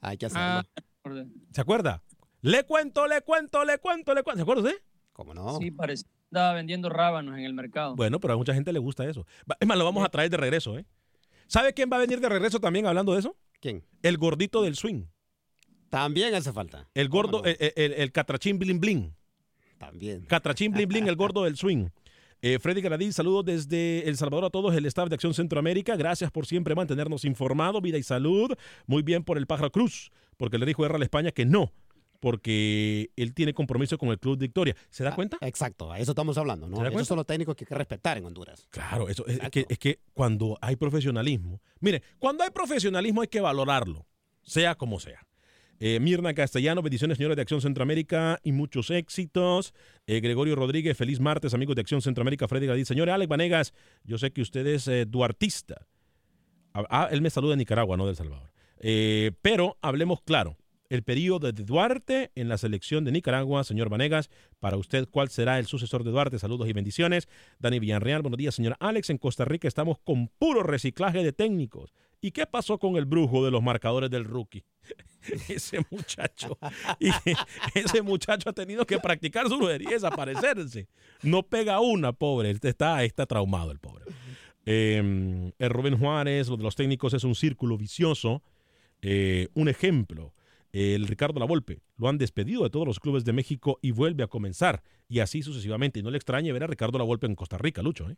Ay, 0.00 0.16
ya 0.18 0.28
ah, 0.34 0.64
¿Se 1.52 1.60
acuerda? 1.60 2.02
Le 2.40 2.64
cuento, 2.64 3.06
le 3.06 3.20
cuento, 3.22 3.64
le 3.64 3.78
cuento, 3.78 4.14
le 4.14 4.22
cuento. 4.22 4.36
¿Se 4.38 4.42
acuerda 4.42 4.62
usted? 4.62 4.82
¿Cómo 5.12 5.34
no? 5.34 5.58
Sí, 5.58 5.70
parece 5.70 6.04
estaba 6.30 6.52
vendiendo 6.52 6.88
rábanos 6.88 7.36
en 7.36 7.44
el 7.44 7.52
mercado. 7.52 7.96
Bueno, 7.96 8.20
pero 8.20 8.34
a 8.34 8.36
mucha 8.36 8.54
gente 8.54 8.72
le 8.72 8.78
gusta 8.78 9.04
eso. 9.08 9.26
Es 9.58 9.66
más, 9.66 9.76
lo 9.76 9.84
vamos 9.84 10.04
a 10.04 10.08
traer 10.08 10.30
de 10.30 10.36
regreso, 10.36 10.78
¿eh? 10.78 10.86
¿Sabe 11.48 11.74
quién 11.74 11.90
va 11.92 11.96
a 11.96 12.00
venir 12.00 12.20
de 12.20 12.28
regreso 12.28 12.60
también 12.60 12.86
hablando 12.86 13.12
de 13.12 13.18
eso? 13.18 13.36
¿Quién? 13.60 13.84
El 14.02 14.16
gordito 14.16 14.62
del 14.62 14.76
swing. 14.76 15.06
También 15.88 16.32
hace 16.36 16.52
falta. 16.52 16.88
El 16.94 17.08
gordo, 17.08 17.42
el, 17.44 17.56
el, 17.74 18.12
catrachín 18.12 18.60
bling 18.60 18.78
bling. 18.78 19.16
También. 19.80 20.26
Catrachín 20.26 20.72
Bling 20.72 20.86
Bling, 20.86 21.08
el 21.08 21.16
gordo 21.16 21.44
del 21.44 21.56
swing. 21.56 21.88
Eh, 22.42 22.58
Freddy 22.58 22.82
Gradín, 22.82 23.14
saludos 23.14 23.46
desde 23.46 24.06
El 24.06 24.18
Salvador 24.18 24.44
a 24.44 24.50
todos, 24.50 24.74
el 24.74 24.84
staff 24.84 25.08
de 25.08 25.14
Acción 25.14 25.32
Centroamérica. 25.32 25.96
Gracias 25.96 26.30
por 26.30 26.46
siempre 26.46 26.74
mantenernos 26.74 27.24
informados, 27.24 27.80
vida 27.80 27.96
y 27.96 28.02
salud. 28.02 28.52
Muy 28.86 29.02
bien 29.02 29.24
por 29.24 29.38
el 29.38 29.46
Pájaro 29.46 29.72
Cruz, 29.72 30.12
porque 30.36 30.58
le 30.58 30.66
dijo 30.66 30.84
R 30.84 30.94
a 30.94 30.98
la 30.98 31.04
España 31.04 31.30
que 31.32 31.46
no, 31.46 31.72
porque 32.20 33.10
él 33.16 33.32
tiene 33.32 33.54
compromiso 33.54 33.96
con 33.96 34.10
el 34.10 34.18
Club 34.18 34.38
Victoria. 34.38 34.76
¿Se 34.90 35.02
da 35.02 35.10
ah, 35.10 35.14
cuenta? 35.14 35.38
Exacto, 35.40 35.90
a 35.90 35.98
eso 35.98 36.12
estamos 36.12 36.36
hablando, 36.36 36.68
¿no? 36.68 36.84
Esos 36.86 37.08
son 37.08 37.16
los 37.16 37.26
técnicos 37.26 37.56
que 37.56 37.64
hay 37.64 37.68
que 37.68 37.74
respetar 37.74 38.18
en 38.18 38.26
Honduras. 38.26 38.66
Claro, 38.68 39.08
eso 39.08 39.26
es 39.26 39.38
que, 39.48 39.64
es 39.66 39.78
que 39.78 40.00
cuando 40.12 40.58
hay 40.60 40.76
profesionalismo, 40.76 41.62
mire, 41.80 42.02
cuando 42.18 42.44
hay 42.44 42.50
profesionalismo 42.50 43.22
hay 43.22 43.28
que 43.28 43.40
valorarlo, 43.40 44.06
sea 44.42 44.74
como 44.74 45.00
sea. 45.00 45.26
Eh, 45.82 45.98
Mirna 45.98 46.34
Castellano, 46.34 46.82
bendiciones 46.82 47.16
señores 47.16 47.36
de 47.36 47.42
Acción 47.42 47.62
Centroamérica 47.62 48.38
y 48.44 48.52
muchos 48.52 48.90
éxitos. 48.90 49.72
Eh, 50.06 50.20
Gregorio 50.20 50.54
Rodríguez, 50.54 50.94
feliz 50.94 51.20
martes 51.20 51.54
amigos 51.54 51.74
de 51.74 51.80
Acción 51.80 52.02
Centroamérica. 52.02 52.46
Freddy 52.46 52.66
Gadí, 52.66 52.84
señor 52.84 53.08
Alex 53.08 53.30
Vanegas, 53.30 53.72
yo 54.04 54.18
sé 54.18 54.30
que 54.30 54.42
usted 54.42 54.66
es 54.66 54.86
eh, 54.88 55.06
duartista. 55.06 55.86
Ah, 56.74 56.84
ah, 56.90 57.08
él 57.10 57.22
me 57.22 57.30
saluda 57.30 57.52
de 57.52 57.56
Nicaragua, 57.56 57.96
no 57.96 58.06
de 58.06 58.14
Salvador. 58.14 58.52
pero 59.40 59.78
hablemos 59.80 60.20
claro. 60.20 60.58
el 60.90 61.02
periodo 61.02 61.50
de 61.50 61.64
Duarte 61.64 62.30
en 62.34 62.50
la 62.50 62.58
selección 62.58 63.06
de 63.06 63.12
Nicaragua. 63.12 63.64
Señor 63.64 63.88
Vanegas, 63.88 64.28
para 64.58 64.76
usted, 64.76 65.08
¿cuál 65.10 65.30
será 65.30 65.58
el 65.58 65.64
sucesor 65.64 66.04
de 66.04 66.10
Duarte? 66.10 66.38
Saludos 66.38 66.68
y 66.68 66.74
bendiciones. 66.74 67.26
Dani 67.58 67.78
Villarreal, 67.78 68.20
buenos 68.20 68.36
días, 68.36 68.54
señor 68.54 68.76
Alex. 68.80 69.08
En 69.08 69.16
Costa 69.16 69.46
Rica 69.46 69.66
estamos 69.66 69.98
con 70.04 70.28
puro 70.28 70.62
reciclaje 70.62 71.24
de 71.24 71.32
técnicos. 71.32 71.94
¿Y 72.20 72.32
qué 72.32 72.44
pasó 72.44 72.78
con 72.78 72.96
el 72.96 73.06
brujo 73.06 73.42
de 73.42 73.50
los 73.50 73.62
marcadores 73.62 74.10
del 74.10 74.26
rookie? 74.26 74.62
ese 75.48 75.80
muchacho, 75.90 76.58
y 76.98 77.10
ese 77.74 78.02
muchacho 78.02 78.48
ha 78.48 78.52
tenido 78.52 78.86
que 78.86 78.98
practicar 78.98 79.48
su 79.48 79.58
brujería 79.58 79.90
y 79.90 79.92
desaparecerse. 79.94 80.88
No 81.22 81.42
pega 81.42 81.80
una, 81.80 82.12
pobre. 82.12 82.50
Está, 82.62 83.04
está 83.04 83.26
traumado 83.26 83.70
el 83.70 83.78
pobre. 83.78 84.04
Eh, 84.66 85.52
el 85.58 85.70
Rubén 85.70 85.98
Juárez, 85.98 86.48
lo 86.48 86.56
de 86.56 86.62
los 86.62 86.76
técnicos 86.76 87.14
es 87.14 87.24
un 87.24 87.34
círculo 87.34 87.76
vicioso. 87.76 88.42
Eh, 89.02 89.48
un 89.54 89.68
ejemplo, 89.68 90.34
el 90.72 91.06
Ricardo 91.06 91.40
Lavolpe, 91.40 91.80
lo 91.96 92.08
han 92.08 92.18
despedido 92.18 92.62
de 92.62 92.70
todos 92.70 92.86
los 92.86 93.00
clubes 93.00 93.24
de 93.24 93.32
México 93.32 93.78
y 93.82 93.90
vuelve 93.90 94.22
a 94.22 94.26
comenzar. 94.26 94.82
Y 95.08 95.20
así 95.20 95.42
sucesivamente. 95.42 96.00
Y 96.00 96.02
no 96.02 96.10
le 96.10 96.16
extrañe 96.16 96.52
ver 96.52 96.64
a 96.64 96.66
Ricardo 96.66 96.98
Lavolpe 96.98 97.26
en 97.26 97.34
Costa 97.34 97.58
Rica, 97.58 97.82
Lucho. 97.82 98.08
¿eh? 98.08 98.16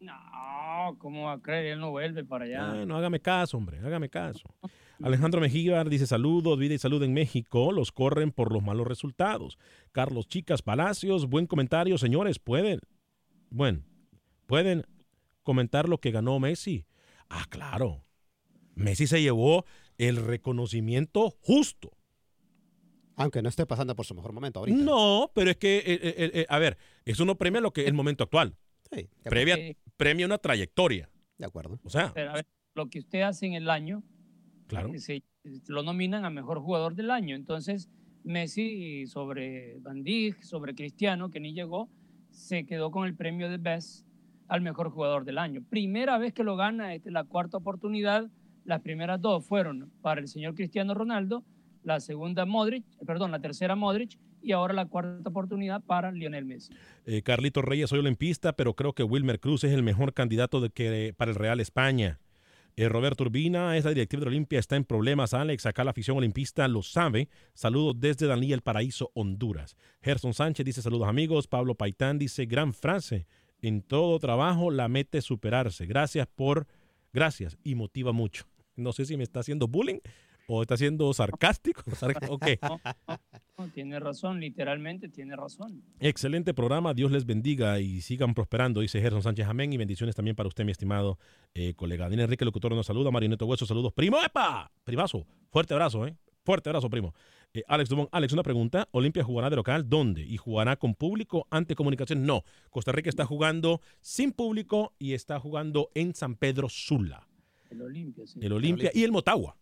No, 0.00 0.96
¿cómo 0.98 1.26
va 1.26 1.34
a 1.34 1.40
creer? 1.40 1.66
Él 1.66 1.80
no 1.80 1.90
vuelve 1.90 2.24
para 2.24 2.44
allá. 2.44 2.84
no, 2.84 2.96
hágame 2.96 3.20
caso, 3.20 3.56
hombre, 3.56 3.78
hágame 3.78 4.08
caso. 4.08 4.54
Alejandro 5.02 5.40
Mejía 5.40 5.82
dice 5.84 6.06
saludos, 6.06 6.58
vida 6.58 6.74
y 6.74 6.78
salud 6.78 7.02
en 7.02 7.12
México, 7.12 7.72
los 7.72 7.92
corren 7.92 8.30
por 8.30 8.52
los 8.52 8.62
malos 8.62 8.86
resultados. 8.86 9.58
Carlos 9.92 10.28
Chicas 10.28 10.62
Palacios, 10.62 11.28
buen 11.28 11.46
comentario, 11.46 11.98
señores, 11.98 12.38
pueden, 12.38 12.80
bueno, 13.50 13.82
pueden 14.46 14.86
comentar 15.42 15.88
lo 15.88 15.98
que 15.98 16.10
ganó 16.10 16.38
Messi. 16.38 16.86
Ah, 17.28 17.44
claro, 17.48 18.04
Messi 18.74 19.06
se 19.06 19.20
llevó 19.20 19.64
el 19.98 20.16
reconocimiento 20.16 21.30
justo. 21.42 21.90
Aunque 23.16 23.42
no 23.42 23.48
esté 23.48 23.64
pasando 23.64 23.94
por 23.94 24.06
su 24.06 24.14
mejor 24.14 24.32
momento 24.32 24.60
ahorita. 24.60 24.76
No, 24.76 25.30
pero 25.34 25.50
es 25.50 25.56
que, 25.56 25.78
eh, 25.78 25.84
eh, 25.86 26.30
eh, 26.34 26.46
a 26.48 26.58
ver, 26.58 26.78
eso 27.04 27.24
no 27.24 27.36
premia 27.36 27.60
lo 27.60 27.72
que 27.72 27.86
el 27.86 27.94
momento 27.94 28.24
actual. 28.24 28.56
Sí. 28.92 29.08
Previa, 29.22 29.56
premia 29.96 30.26
una 30.26 30.38
trayectoria. 30.38 31.08
De 31.38 31.46
acuerdo. 31.46 31.78
O 31.84 31.90
sea. 31.90 32.12
Pero 32.12 32.30
a 32.30 32.34
ver, 32.34 32.46
lo 32.74 32.88
que 32.88 32.98
usted 32.98 33.22
hace 33.22 33.46
en 33.46 33.54
el 33.54 33.70
año, 33.70 34.02
claro. 34.66 34.90
Se, 34.96 35.22
lo 35.66 35.82
nominan 35.82 36.24
a 36.24 36.30
mejor 36.30 36.60
jugador 36.60 36.94
del 36.94 37.10
año. 37.10 37.36
Entonces, 37.36 37.88
Messi 38.22 39.06
sobre 39.06 39.78
Van 39.80 40.02
Dijk, 40.02 40.42
sobre 40.42 40.74
Cristiano, 40.74 41.30
que 41.30 41.40
ni 41.40 41.52
llegó, 41.52 41.88
se 42.30 42.66
quedó 42.66 42.90
con 42.90 43.06
el 43.06 43.14
premio 43.14 43.50
de 43.50 43.58
Best 43.58 44.06
al 44.48 44.60
mejor 44.60 44.90
jugador 44.90 45.24
del 45.24 45.38
año. 45.38 45.62
Primera 45.68 46.18
vez 46.18 46.32
que 46.32 46.44
lo 46.44 46.56
gana, 46.56 46.94
esta 46.94 47.08
es 47.08 47.12
la 47.12 47.24
cuarta 47.24 47.58
oportunidad 47.58 48.30
las 48.64 48.80
primeras 48.80 49.20
dos 49.20 49.44
fueron 49.44 49.90
para 50.00 50.20
el 50.20 50.28
señor 50.28 50.54
Cristiano 50.54 50.94
Ronaldo, 50.94 51.44
la 51.82 52.00
segunda 52.00 52.46
Modric, 52.46 52.84
perdón, 53.06 53.30
la 53.30 53.40
tercera 53.40 53.76
Modric 53.76 54.18
y 54.42 54.52
ahora 54.52 54.74
la 54.74 54.86
cuarta 54.86 55.28
oportunidad 55.28 55.82
para 55.82 56.12
Lionel 56.12 56.44
Messi. 56.44 56.72
Eh, 57.06 57.22
Carlito 57.22 57.62
Reyes, 57.62 57.90
soy 57.90 57.98
olimpista, 57.98 58.54
pero 58.54 58.74
creo 58.74 58.94
que 58.94 59.02
Wilmer 59.02 59.40
Cruz 59.40 59.64
es 59.64 59.72
el 59.72 59.82
mejor 59.82 60.14
candidato 60.14 60.60
de 60.60 60.70
que, 60.70 61.14
para 61.16 61.30
el 61.30 61.36
Real 61.36 61.60
España. 61.60 62.20
Eh, 62.76 62.88
Roberto 62.88 63.22
Urbina, 63.22 63.76
esa 63.76 63.90
directiva 63.90 64.22
de 64.22 64.28
Olimpia 64.28 64.58
está 64.58 64.74
en 64.74 64.84
problemas. 64.84 65.32
Alex, 65.32 65.64
acá 65.66 65.84
la 65.84 65.92
afición 65.92 66.16
olimpista 66.16 66.66
lo 66.66 66.82
sabe. 66.82 67.28
Saludos 67.52 67.94
desde 67.98 68.26
Daniel 68.26 68.62
Paraíso, 68.62 69.12
Honduras. 69.14 69.76
Gerson 70.02 70.34
Sánchez 70.34 70.66
dice 70.66 70.82
saludos 70.82 71.06
amigos. 71.06 71.46
Pablo 71.46 71.76
Paitán 71.76 72.18
dice 72.18 72.46
gran 72.46 72.74
frase. 72.74 73.26
En 73.62 73.82
todo 73.82 74.18
trabajo 74.18 74.72
la 74.72 74.88
mete 74.88 75.22
superarse. 75.22 75.86
Gracias 75.86 76.26
por, 76.26 76.66
gracias 77.12 77.56
y 77.62 77.76
motiva 77.76 78.12
mucho. 78.12 78.46
No 78.74 78.92
sé 78.92 79.04
si 79.04 79.16
me 79.16 79.22
está 79.22 79.40
haciendo 79.40 79.68
bullying 79.68 80.00
o 80.46 80.62
está 80.62 80.76
siendo 80.76 81.12
sarcástico. 81.12 81.82
Okay. 82.34 82.58
No, 83.58 83.68
tiene 83.72 84.00
razón, 84.00 84.40
literalmente 84.40 85.08
tiene 85.08 85.36
razón. 85.36 85.82
Excelente 86.00 86.54
programa, 86.54 86.92
Dios 86.94 87.12
les 87.12 87.24
bendiga 87.24 87.78
y 87.80 88.00
sigan 88.00 88.34
prosperando, 88.34 88.80
dice 88.80 89.00
Gerson 89.00 89.22
Sánchez 89.22 89.46
Amén 89.46 89.72
y 89.72 89.76
bendiciones 89.76 90.14
también 90.16 90.34
para 90.34 90.48
usted, 90.48 90.64
mi 90.64 90.72
estimado 90.72 91.18
eh, 91.54 91.74
colega. 91.74 92.08
Dina 92.08 92.24
Enrique 92.24 92.44
Locutor 92.44 92.74
nos 92.74 92.86
saluda, 92.86 93.10
Marioneto 93.10 93.46
Hueso, 93.46 93.66
saludos. 93.66 93.92
Primo, 93.92 94.18
¡epa! 94.24 94.70
Primazo, 94.84 95.26
fuerte 95.50 95.74
abrazo, 95.74 96.06
¿eh? 96.06 96.16
Fuerte 96.44 96.68
abrazo, 96.68 96.90
primo. 96.90 97.14
Eh, 97.54 97.62
Alex 97.68 97.88
Dumont, 97.88 98.08
Alex, 98.12 98.32
una 98.32 98.42
pregunta. 98.42 98.88
¿Olimpia 98.90 99.24
jugará 99.24 99.48
de 99.48 99.56
local? 99.56 99.88
¿Dónde? 99.88 100.22
¿Y 100.22 100.36
jugará 100.36 100.76
con 100.76 100.94
público 100.94 101.46
ante 101.50 101.74
comunicación? 101.74 102.26
No. 102.26 102.44
Costa 102.70 102.92
Rica 102.92 103.08
está 103.08 103.24
jugando 103.24 103.80
sin 104.00 104.32
público 104.32 104.92
y 104.98 105.14
está 105.14 105.40
jugando 105.40 105.90
en 105.94 106.14
San 106.14 106.34
Pedro 106.34 106.68
Sula. 106.68 107.26
El 107.70 107.80
Olimpia, 107.80 108.26
sí. 108.26 108.40
El 108.42 108.52
Olimpia 108.52 108.90
y 108.92 109.04
el 109.04 109.12
Motagua. 109.12 109.56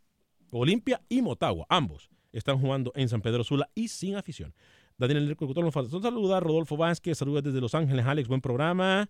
Olimpia 0.58 1.00
y 1.08 1.22
Motagua, 1.22 1.66
ambos 1.68 2.10
están 2.32 2.58
jugando 2.58 2.92
en 2.94 3.08
San 3.08 3.22
Pedro 3.22 3.42
Sula 3.42 3.70
y 3.74 3.88
sin 3.88 4.16
afición. 4.16 4.54
Daniel 4.98 5.22
Enrique 5.22 5.46
nos 5.46 5.74
falta 5.74 6.00
saludar. 6.00 6.42
Rodolfo 6.42 6.76
Vázquez, 6.76 7.18
saludos 7.18 7.42
desde 7.42 7.60
Los 7.60 7.74
Ángeles. 7.74 8.04
Alex, 8.06 8.28
buen 8.28 8.40
programa. 8.40 9.08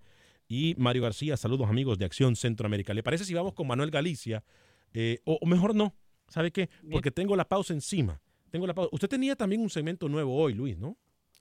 Y 0.49 0.75
Mario 0.79 1.03
García, 1.03 1.37
saludos 1.37 1.69
amigos 1.69 1.99
de 1.99 2.05
Acción 2.05 2.37
Centroamérica. 2.37 2.95
¿Le 2.95 3.03
parece 3.03 3.25
si 3.25 3.35
vamos 3.35 3.55
con 3.55 3.67
Manuel 3.67 3.91
Galicia? 3.91 4.45
Eh, 4.93 5.21
o, 5.25 5.45
mejor 5.47 5.75
no, 5.75 5.95
¿sabe 6.29 6.51
qué? 6.51 6.69
Porque 6.91 7.11
tengo 7.11 7.37
la 7.37 7.49
pausa 7.49 7.73
encima. 7.73 8.21
Tengo 8.51 8.67
la 8.67 8.75
pausa. 8.75 8.91
Usted 8.93 9.09
tenía 9.09 9.35
también 9.35 9.63
un 9.63 9.71
segmento 9.71 10.09
nuevo 10.09 10.37
hoy, 10.37 10.55
Luis, 10.55 10.79
¿no? 10.79 10.97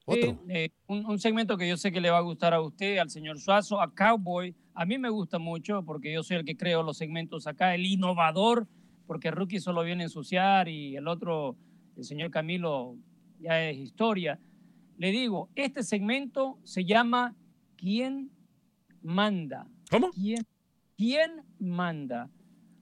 Otro. 0.06 0.42
Eh, 0.50 0.72
un, 0.88 1.06
un, 1.06 1.20
segmento 1.20 1.58
que 1.58 1.68
yo 1.70 1.78
sé 1.78 1.92
que 1.92 2.02
le 2.02 2.10
va 2.10 2.18
a 2.18 2.22
gustar 2.22 2.54
a 2.54 2.62
usted, 2.62 2.98
al 2.98 3.10
señor 3.10 3.40
Suazo, 3.40 3.80
a 3.80 3.94
Cowboy, 3.94 4.56
a 4.74 4.86
mí 4.86 4.98
me 4.98 5.10
gusta 5.10 5.38
mucho 5.38 5.84
porque 5.86 6.12
yo 6.12 6.24
soy 6.24 6.38
el 6.38 6.46
que 6.46 6.58
creo 6.58 6.82
los 6.82 6.98
segmentos 6.98 7.46
acá, 7.46 7.76
el 7.76 7.86
innovador, 7.86 8.68
porque 9.06 9.32
Rookie 9.32 9.60
solo 9.60 9.84
viene 9.84 10.04
a 10.04 10.06
ensuciar 10.06 10.68
y 10.68 10.96
el 10.96 11.08
otro, 11.08 11.58
el 11.98 12.04
señor 12.04 12.32
Camilo, 12.32 12.98
ya 13.40 13.70
es 13.70 13.78
historia. 13.78 14.40
Le 14.98 15.12
digo, 15.12 15.50
este 15.56 15.84
segmento 15.84 16.60
se 16.64 16.86
llama 16.86 17.36
¿Quién 17.76 18.32
manda? 19.02 19.68
¿Cómo? 19.90 20.12
¿Quién, 20.12 20.46
quién 20.98 21.44
manda? 21.60 22.30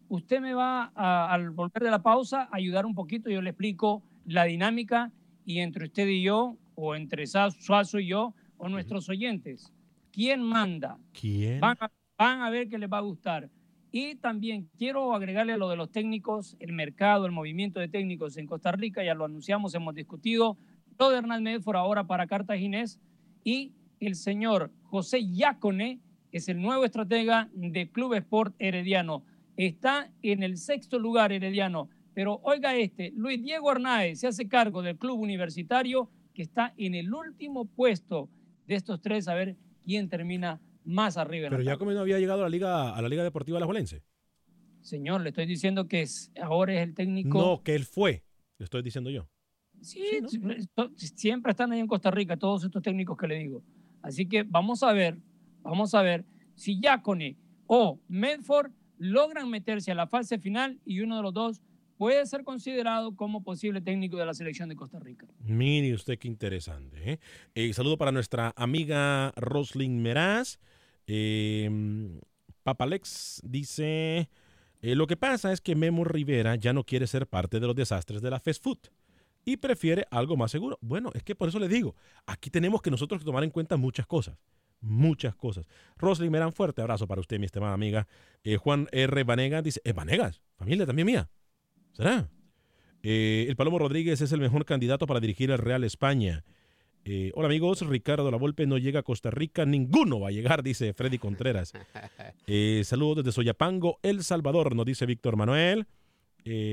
Usted 0.10 0.42
me 0.42 0.54
va, 0.54 0.92
a, 0.96 1.32
al 1.32 1.52
volver 1.52 1.84
de 1.84 1.92
la 1.92 2.02
pausa, 2.02 2.50
a 2.52 2.58
ayudar 2.58 2.86
un 2.86 2.96
poquito, 2.96 3.30
yo 3.30 3.42
le 3.42 3.52
explico 3.52 4.04
la 4.26 4.44
dinámica 4.46 5.12
y 5.46 5.60
entre 5.60 5.86
usted 5.86 6.08
y 6.08 6.24
yo, 6.24 6.58
o 6.76 6.96
entre 6.96 7.26
Suazo 7.28 8.00
y 8.00 8.08
yo, 8.08 8.34
o 8.58 8.70
nuestros 8.70 9.10
oyentes. 9.10 9.74
¿Quién 10.12 10.44
manda? 10.44 10.98
¿Quién? 11.14 11.60
Van 11.60 11.78
a, 12.18 12.50
ver 12.50 12.70
que 12.70 12.78
les 12.78 12.90
va 12.90 12.98
a 12.98 13.02
gustar. 13.02 13.50
Y 13.92 14.16
también 14.16 14.70
quiero 14.78 15.14
agregarle 15.14 15.58
lo 15.58 15.70
de 15.70 15.76
los 15.76 15.92
técnicos, 15.92 16.56
el 16.60 16.74
mercado, 16.74 17.26
el 17.26 17.32
movimiento 17.32 17.80
de 17.80 17.88
técnicos 17.88 18.38
en 18.38 18.46
Costa 18.46 18.72
Rica, 18.72 19.04
ya 19.04 19.16
lo 19.16 19.26
anunciamos, 19.26 19.74
hemos 19.74 19.96
discutido. 19.96 20.58
Lo 21.00 21.10
de 21.10 21.18
Hernán 21.18 21.44
Medford 21.44 21.78
ahora 21.78 22.06
para 22.06 22.28
Cartaginés 22.28 23.00
y 23.44 23.74
el 24.00 24.16
señor 24.16 24.72
José 24.84 25.26
Yacone 25.26 26.02
es 26.32 26.50
el 26.50 26.62
nuevo 26.62 26.86
estratega 26.86 27.50
de 27.54 27.90
Club 27.90 28.14
Sport 28.14 28.56
Herediano. 28.60 29.24
Está 29.58 30.12
en 30.22 30.44
el 30.44 30.58
sexto 30.58 31.00
lugar 31.00 31.32
Herediano, 31.32 31.90
pero 32.14 32.40
oiga 32.44 32.76
este, 32.76 33.12
Luis 33.16 33.42
Diego 33.42 33.72
Arnaez 33.72 34.20
se 34.20 34.28
hace 34.28 34.48
cargo 34.48 34.84
del 34.84 34.98
club 34.98 35.20
universitario 35.20 36.10
que 36.34 36.44
está 36.44 36.74
en 36.78 36.94
el 36.94 37.14
último 37.14 37.66
puesto 37.66 38.30
de 38.68 38.76
estos 38.76 39.02
tres. 39.02 39.28
A 39.28 39.34
ver 39.34 39.56
quién 39.84 40.10
termina 40.10 40.62
más 40.84 41.18
arriba. 41.18 41.50
Pero 41.50 41.62
ya 41.62 41.78
como 41.78 41.92
no 41.92 42.00
había 42.00 42.20
llegado 42.20 42.42
a 42.42 42.44
la 42.44 42.50
Liga, 42.50 42.96
a 42.96 43.02
la 43.02 43.10
Liga 43.10 43.24
Deportiva 43.24 43.58
Alajuelense. 43.58 44.04
Señor, 44.82 45.22
le 45.22 45.30
estoy 45.30 45.46
diciendo 45.46 45.88
que 45.88 46.06
ahora 46.42 46.74
es 46.74 46.82
el 46.82 46.94
técnico. 46.94 47.38
No, 47.38 47.64
que 47.64 47.76
él 47.76 47.86
fue, 47.86 48.24
le 48.58 48.64
estoy 48.64 48.82
diciendo 48.82 49.10
yo. 49.10 49.28
Sí, 49.82 50.02
siempre 50.96 51.52
están 51.52 51.72
ahí 51.72 51.80
en 51.80 51.88
Costa 51.88 52.12
Rica 52.12 52.38
todos 52.38 52.64
estos 52.64 52.82
técnicos 52.82 53.18
que 53.18 53.28
le 53.28 53.36
digo. 53.40 53.64
Así 54.02 54.26
que 54.28 54.44
vamos 54.44 54.84
a 54.84 54.92
ver, 54.94 55.18
vamos 55.62 55.94
a 55.94 56.02
ver 56.02 56.26
si 56.56 56.80
Yacone 56.80 57.38
o 57.68 58.00
Medford 58.08 58.72
logran 58.98 59.50
meterse 59.50 59.92
a 59.92 59.96
la 59.96 60.08
fase 60.08 60.40
final 60.40 60.80
y 60.86 61.02
uno 61.02 61.18
de 61.18 61.24
los 61.24 61.34
dos 61.34 61.62
puede 62.00 62.26
ser 62.28 62.46
considerado 62.46 63.14
como 63.18 63.44
posible 63.44 63.82
técnico 63.82 64.16
de 64.16 64.26
la 64.26 64.34
selección 64.34 64.70
de 64.70 64.78
Costa 64.78 65.00
Rica. 65.00 65.28
Mire 65.42 65.94
usted 65.94 66.18
qué 66.18 66.30
interesante. 66.30 66.98
¿eh? 67.12 67.20
eh 67.56 67.74
saludo 67.74 67.98
para 67.98 68.14
nuestra 68.14 68.54
amiga 68.56 69.34
Roslyn 69.36 70.02
Meraz. 70.02 70.60
Eh, 71.08 71.70
Papalex 72.64 73.42
dice, 73.44 74.30
eh, 74.82 74.96
lo 74.96 75.08
que 75.08 75.18
pasa 75.18 75.52
es 75.52 75.60
que 75.60 75.76
Memo 75.76 76.06
Rivera 76.06 76.56
ya 76.56 76.72
no 76.72 76.86
quiere 76.86 77.06
ser 77.06 77.28
parte 77.28 77.60
de 77.60 77.68
los 77.68 77.76
desastres 77.76 78.22
de 78.22 78.30
la 78.30 78.40
fast 78.40 78.64
food 78.64 78.78
y 79.44 79.58
prefiere 79.58 80.08
algo 80.10 80.38
más 80.38 80.52
seguro. 80.52 80.78
Bueno, 80.80 81.12
es 81.14 81.24
que 81.24 81.36
por 81.36 81.50
eso 81.50 81.60
le 81.60 81.68
digo, 81.68 81.98
aquí 82.26 82.50
tenemos 82.50 82.82
que 82.82 82.92
nosotros 82.92 83.26
tomar 83.26 83.44
en 83.44 83.50
cuenta 83.50 83.76
muchas 83.76 84.08
cosas. 84.08 84.38
Muchas 84.80 85.36
cosas. 85.36 85.66
Roslyn 85.98 86.32
Meraz, 86.32 86.56
fuerte 86.56 86.82
abrazo 86.82 87.08
para 87.08 87.20
usted, 87.20 87.40
mi 87.40 87.46
estimada 87.46 87.74
amiga. 87.74 88.08
Juan 88.60 88.88
R. 88.94 89.24
Vanegas 89.26 89.66
dice, 89.66 89.82
¿es 89.84 89.94
Vanegas? 89.94 90.42
Familia 90.56 90.86
también 90.86 91.06
mía. 91.06 91.30
¿Será? 91.94 92.30
Eh, 93.04 93.46
el 93.48 93.56
Palomo 93.56 93.80
Rodríguez 93.80 94.22
es 94.22 94.32
el 94.32 94.42
mejor 94.42 94.66
candidato 94.66 95.08
para 95.08 95.20
dirigir 95.20 95.52
el 95.52 95.58
Real 95.58 95.84
España. 95.84 96.44
Eh, 97.06 97.32
hola 97.34 97.48
amigos, 97.48 97.82
Ricardo 97.88 98.30
La 98.30 98.38
Volpe 98.38 98.68
no 98.68 98.78
llega 98.78 99.00
a 99.00 99.04
Costa 99.04 99.32
Rica, 99.32 99.66
ninguno 99.66 100.20
va 100.20 100.28
a 100.28 100.32
llegar, 100.32 100.64
dice 100.64 100.94
Freddy 100.94 101.18
Contreras. 101.18 101.74
Eh, 102.52 102.82
saludos 102.84 103.18
desde 103.18 103.32
Soyapango, 103.32 104.00
El 104.02 104.24
Salvador, 104.24 104.76
nos 104.76 104.86
dice 104.86 105.06
Víctor 105.06 105.36
Manuel. 105.36 105.86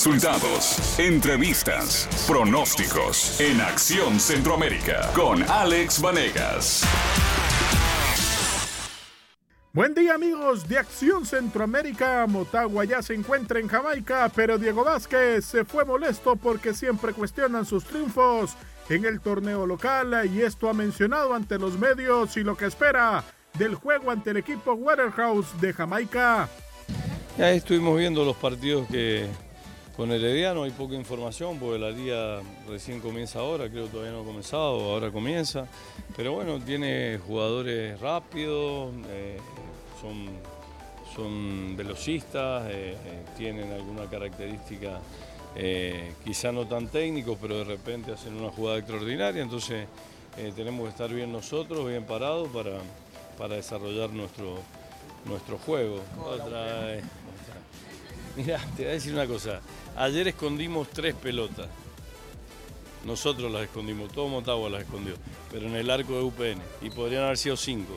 Resultados, 0.03 0.99
entrevistas, 0.99 2.09
pronósticos 2.27 3.39
en 3.39 3.61
Acción 3.61 4.19
Centroamérica 4.19 5.11
con 5.15 5.43
Alex 5.43 6.01
Vanegas. 6.01 6.85
Buen 9.75 9.93
día 9.93 10.15
amigos 10.15 10.67
de 10.67 10.79
Acción 10.79 11.27
Centroamérica. 11.27 12.27
Motagua 12.27 12.87
ya 12.87 13.03
se 13.03 13.13
encuentra 13.13 13.61
en 13.61 13.69
Jamaica, 13.69 14.33
pero 14.35 14.57
Diego 14.57 14.85
Vázquez 14.85 15.45
se 15.45 15.67
fue 15.67 15.85
molesto 15.85 16.35
porque 16.35 16.73
siempre 16.73 17.13
cuestionan 17.13 17.67
sus 17.67 17.85
triunfos 17.85 18.53
en 18.89 19.05
el 19.05 19.21
torneo 19.21 19.67
local 19.67 20.31
y 20.35 20.41
esto 20.41 20.71
ha 20.71 20.73
mencionado 20.73 21.35
ante 21.35 21.59
los 21.59 21.79
medios 21.79 22.39
y 22.39 22.43
lo 22.43 22.57
que 22.57 22.65
espera 22.65 23.23
del 23.59 23.75
juego 23.75 24.11
ante 24.11 24.31
el 24.31 24.39
equipo 24.39 24.73
Waterhouse 24.73 25.61
de 25.61 25.75
Jamaica. 25.75 26.49
Ya 27.37 27.51
estuvimos 27.51 27.99
viendo 27.99 28.25
los 28.25 28.37
partidos 28.37 28.89
que, 28.89 29.29
con 30.01 30.11
Herediano 30.13 30.63
hay 30.63 30.71
poca 30.71 30.95
información 30.95 31.59
porque 31.59 31.79
la 31.79 31.91
liga 31.91 32.41
recién 32.67 33.01
comienza 33.01 33.41
ahora, 33.41 33.69
creo 33.69 33.85
que 33.85 33.91
todavía 33.91 34.13
no 34.13 34.23
ha 34.23 34.25
comenzado, 34.25 34.93
ahora 34.93 35.11
comienza. 35.11 35.67
Pero 36.17 36.33
bueno, 36.33 36.59
tiene 36.59 37.19
jugadores 37.19 38.01
rápidos, 38.01 38.95
eh, 39.11 39.37
son, 40.01 40.31
son 41.15 41.77
velocistas, 41.77 42.65
eh, 42.71 42.95
eh, 42.95 42.97
tienen 43.37 43.71
alguna 43.75 44.07
característica 44.07 45.01
quizá 46.25 46.51
no 46.51 46.67
tan 46.67 46.89
técnicos, 46.89 47.37
pero 47.39 47.59
de 47.59 47.65
repente 47.65 48.11
hacen 48.11 48.35
una 48.37 48.49
jugada 48.49 48.79
extraordinaria. 48.79 49.43
Entonces 49.43 49.87
tenemos 50.57 50.85
que 50.85 50.91
estar 50.93 51.13
bien 51.13 51.31
nosotros, 51.31 51.87
bien 51.87 52.05
parados 52.05 52.49
para, 52.49 52.79
para 53.37 53.57
desarrollar 53.57 54.09
nuestro, 54.09 54.61
nuestro 55.27 55.59
juego. 55.59 56.01
Mira, 58.41 58.59
te 58.75 58.85
voy 58.85 58.91
a 58.91 58.95
decir 58.95 59.13
una 59.13 59.27
cosa. 59.27 59.61
Ayer 59.97 60.29
escondimos 60.29 60.89
tres 60.89 61.15
pelotas. 61.15 61.69
Nosotros 63.05 63.53
las 63.53 63.65
escondimos, 63.65 64.11
todo 64.13 64.29
Motagua 64.29 64.71
las 64.71 64.83
escondió, 64.83 65.15
pero 65.53 65.67
en 65.67 65.77
el 65.77 65.91
arco 65.91 66.15
de 66.15 66.23
UPN. 66.23 66.63
Y 66.81 66.89
podrían 66.89 67.25
haber 67.25 67.37
sido 67.37 67.57
cinco. 67.57 67.95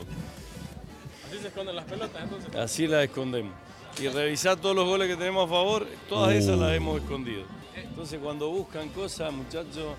¿Así 1.26 1.38
se 1.38 1.48
esconden 1.48 1.76
las 1.76 1.86
pelotas 1.86 2.22
entonces? 2.22 2.54
Así 2.54 2.86
las 2.86 3.04
escondemos. 3.04 3.54
Y 3.98 4.08
revisar 4.08 4.56
todos 4.56 4.76
los 4.76 4.84
goles 4.86 5.08
que 5.08 5.16
tenemos 5.16 5.46
a 5.46 5.48
favor, 5.48 5.86
todas 6.10 6.34
esas 6.34 6.58
las 6.58 6.74
hemos 6.74 7.00
escondido. 7.00 7.44
Entonces 7.74 8.20
cuando 8.22 8.50
buscan 8.50 8.90
cosas, 8.90 9.32
muchachos, 9.32 9.94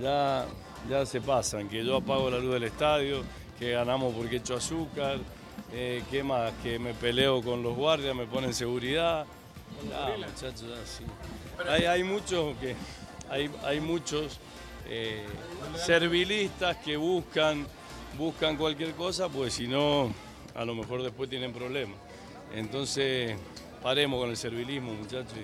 ya, 0.00 0.46
ya 0.88 1.04
se 1.04 1.20
pasan. 1.20 1.68
Que 1.68 1.84
yo 1.84 1.96
apago 1.96 2.30
la 2.30 2.38
luz 2.38 2.54
del 2.54 2.64
estadio, 2.64 3.22
que 3.58 3.72
ganamos 3.72 4.14
porque 4.14 4.36
he 4.36 4.38
hecho 4.38 4.54
azúcar, 4.54 5.18
eh, 5.74 6.02
¿qué 6.10 6.22
más? 6.22 6.54
Que 6.62 6.78
me 6.78 6.94
peleo 6.94 7.42
con 7.42 7.62
los 7.62 7.76
guardias, 7.76 8.14
me 8.14 8.24
ponen 8.24 8.54
seguridad. 8.54 9.26
Ya, 9.88 10.16
muchachos, 10.16 10.64
así. 10.82 11.04
Hay, 11.68 12.02
muchos 12.04 12.56
que 12.58 12.74
hay, 13.30 13.50
hay 13.64 13.80
muchos 13.80 14.38
eh, 14.88 15.24
servilistas 15.76 16.76
que 16.78 16.96
buscan, 16.96 17.66
buscan 18.18 18.56
cualquier 18.56 18.92
cosa, 18.92 19.28
pues 19.28 19.54
si 19.54 19.68
no, 19.68 20.12
a 20.54 20.64
lo 20.64 20.74
mejor 20.74 21.02
después 21.02 21.30
tienen 21.30 21.52
problemas. 21.52 21.96
Entonces, 22.52 23.36
paremos 23.82 24.20
con 24.20 24.30
el 24.30 24.36
servilismo, 24.36 24.92
muchachos. 24.92 25.34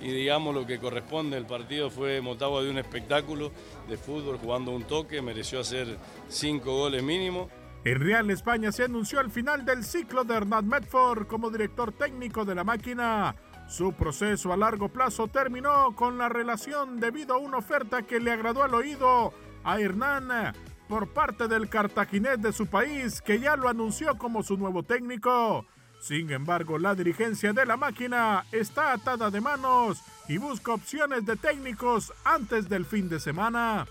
Y, 0.00 0.10
digamos 0.10 0.54
lo 0.54 0.64
que 0.64 0.78
corresponde, 0.78 1.36
el 1.36 1.44
partido 1.44 1.90
fue 1.90 2.20
Motagua 2.20 2.62
de 2.62 2.70
un 2.70 2.78
espectáculo 2.78 3.50
de 3.88 3.96
fútbol 3.96 4.38
jugando 4.38 4.70
un 4.70 4.84
toque, 4.84 5.20
mereció 5.20 5.60
hacer 5.60 5.96
cinco 6.28 6.72
goles 6.72 7.02
mínimo. 7.02 7.48
En 7.84 8.00
Real 8.00 8.30
España 8.30 8.70
se 8.70 8.84
anunció 8.84 9.20
el 9.20 9.30
final 9.30 9.64
del 9.64 9.84
ciclo 9.84 10.24
de 10.24 10.34
Hernán 10.34 10.68
Medford 10.68 11.26
como 11.26 11.50
director 11.50 11.92
técnico 11.92 12.44
de 12.44 12.54
la 12.54 12.64
máquina. 12.64 13.34
Su 13.68 13.92
proceso 13.92 14.52
a 14.52 14.56
largo 14.56 14.88
plazo 14.88 15.28
terminó 15.28 15.94
con 15.94 16.16
la 16.16 16.30
relación 16.30 16.98
debido 16.98 17.34
a 17.34 17.38
una 17.38 17.58
oferta 17.58 18.02
que 18.02 18.18
le 18.18 18.32
agradó 18.32 18.62
al 18.62 18.72
oído 18.74 19.34
a 19.62 19.78
Hernán 19.78 20.54
por 20.88 21.08
parte 21.08 21.48
del 21.48 21.68
cartaginés 21.68 22.40
de 22.40 22.52
su 22.52 22.66
país, 22.66 23.20
que 23.20 23.38
ya 23.38 23.56
lo 23.56 23.68
anunció 23.68 24.16
como 24.16 24.42
su 24.42 24.56
nuevo 24.56 24.82
técnico. 24.82 25.66
Sin 26.00 26.30
embargo, 26.30 26.78
la 26.78 26.94
dirigencia 26.94 27.52
de 27.52 27.66
la 27.66 27.76
máquina 27.76 28.44
está 28.52 28.92
atada 28.92 29.30
de 29.30 29.40
manos 29.42 30.00
y 30.28 30.38
busca 30.38 30.72
opciones 30.72 31.26
de 31.26 31.36
técnicos 31.36 32.12
antes 32.24 32.70
del 32.70 32.86
fin 32.86 33.10
de 33.10 33.20
semana. 33.20 33.86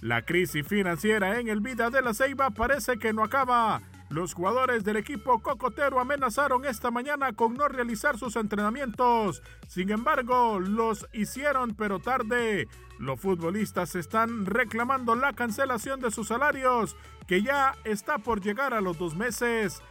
La 0.00 0.22
crisis 0.22 0.66
financiera 0.66 1.40
en 1.40 1.48
el 1.48 1.60
Vida 1.60 1.88
de 1.88 2.02
la 2.02 2.12
Ceiba 2.12 2.50
parece 2.50 2.98
que 2.98 3.12
no 3.14 3.22
acaba 3.22 3.80
los 4.12 4.34
jugadores 4.34 4.84
del 4.84 4.96
equipo 4.96 5.40
cocotero 5.40 5.98
amenazaron 5.98 6.66
esta 6.66 6.90
mañana 6.90 7.32
con 7.32 7.54
no 7.54 7.66
realizar 7.66 8.18
sus 8.18 8.36
entrenamientos. 8.36 9.42
Sin 9.66 9.90
embargo, 9.90 10.60
los 10.60 11.08
hicieron 11.12 11.74
pero 11.74 11.98
tarde. 11.98 12.68
Los 12.98 13.18
futbolistas 13.20 13.94
están 13.94 14.44
reclamando 14.44 15.14
la 15.14 15.32
cancelación 15.32 16.00
de 16.00 16.10
sus 16.10 16.28
salarios, 16.28 16.94
que 17.26 17.42
ya 17.42 17.74
está 17.84 18.18
por 18.18 18.42
llegar 18.42 18.74
a 18.74 18.82
los 18.82 18.98
dos 18.98 19.16
meses. 19.16 19.82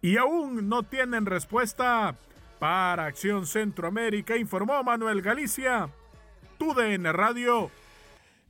Y 0.00 0.16
aún 0.16 0.68
no 0.68 0.82
tienen 0.82 1.26
respuesta. 1.26 2.16
Para 2.58 3.06
Acción 3.06 3.46
Centroamérica 3.46 4.36
informó 4.36 4.82
Manuel 4.82 5.22
Galicia. 5.22 5.90
TUDN 6.58 7.12
Radio. 7.12 7.70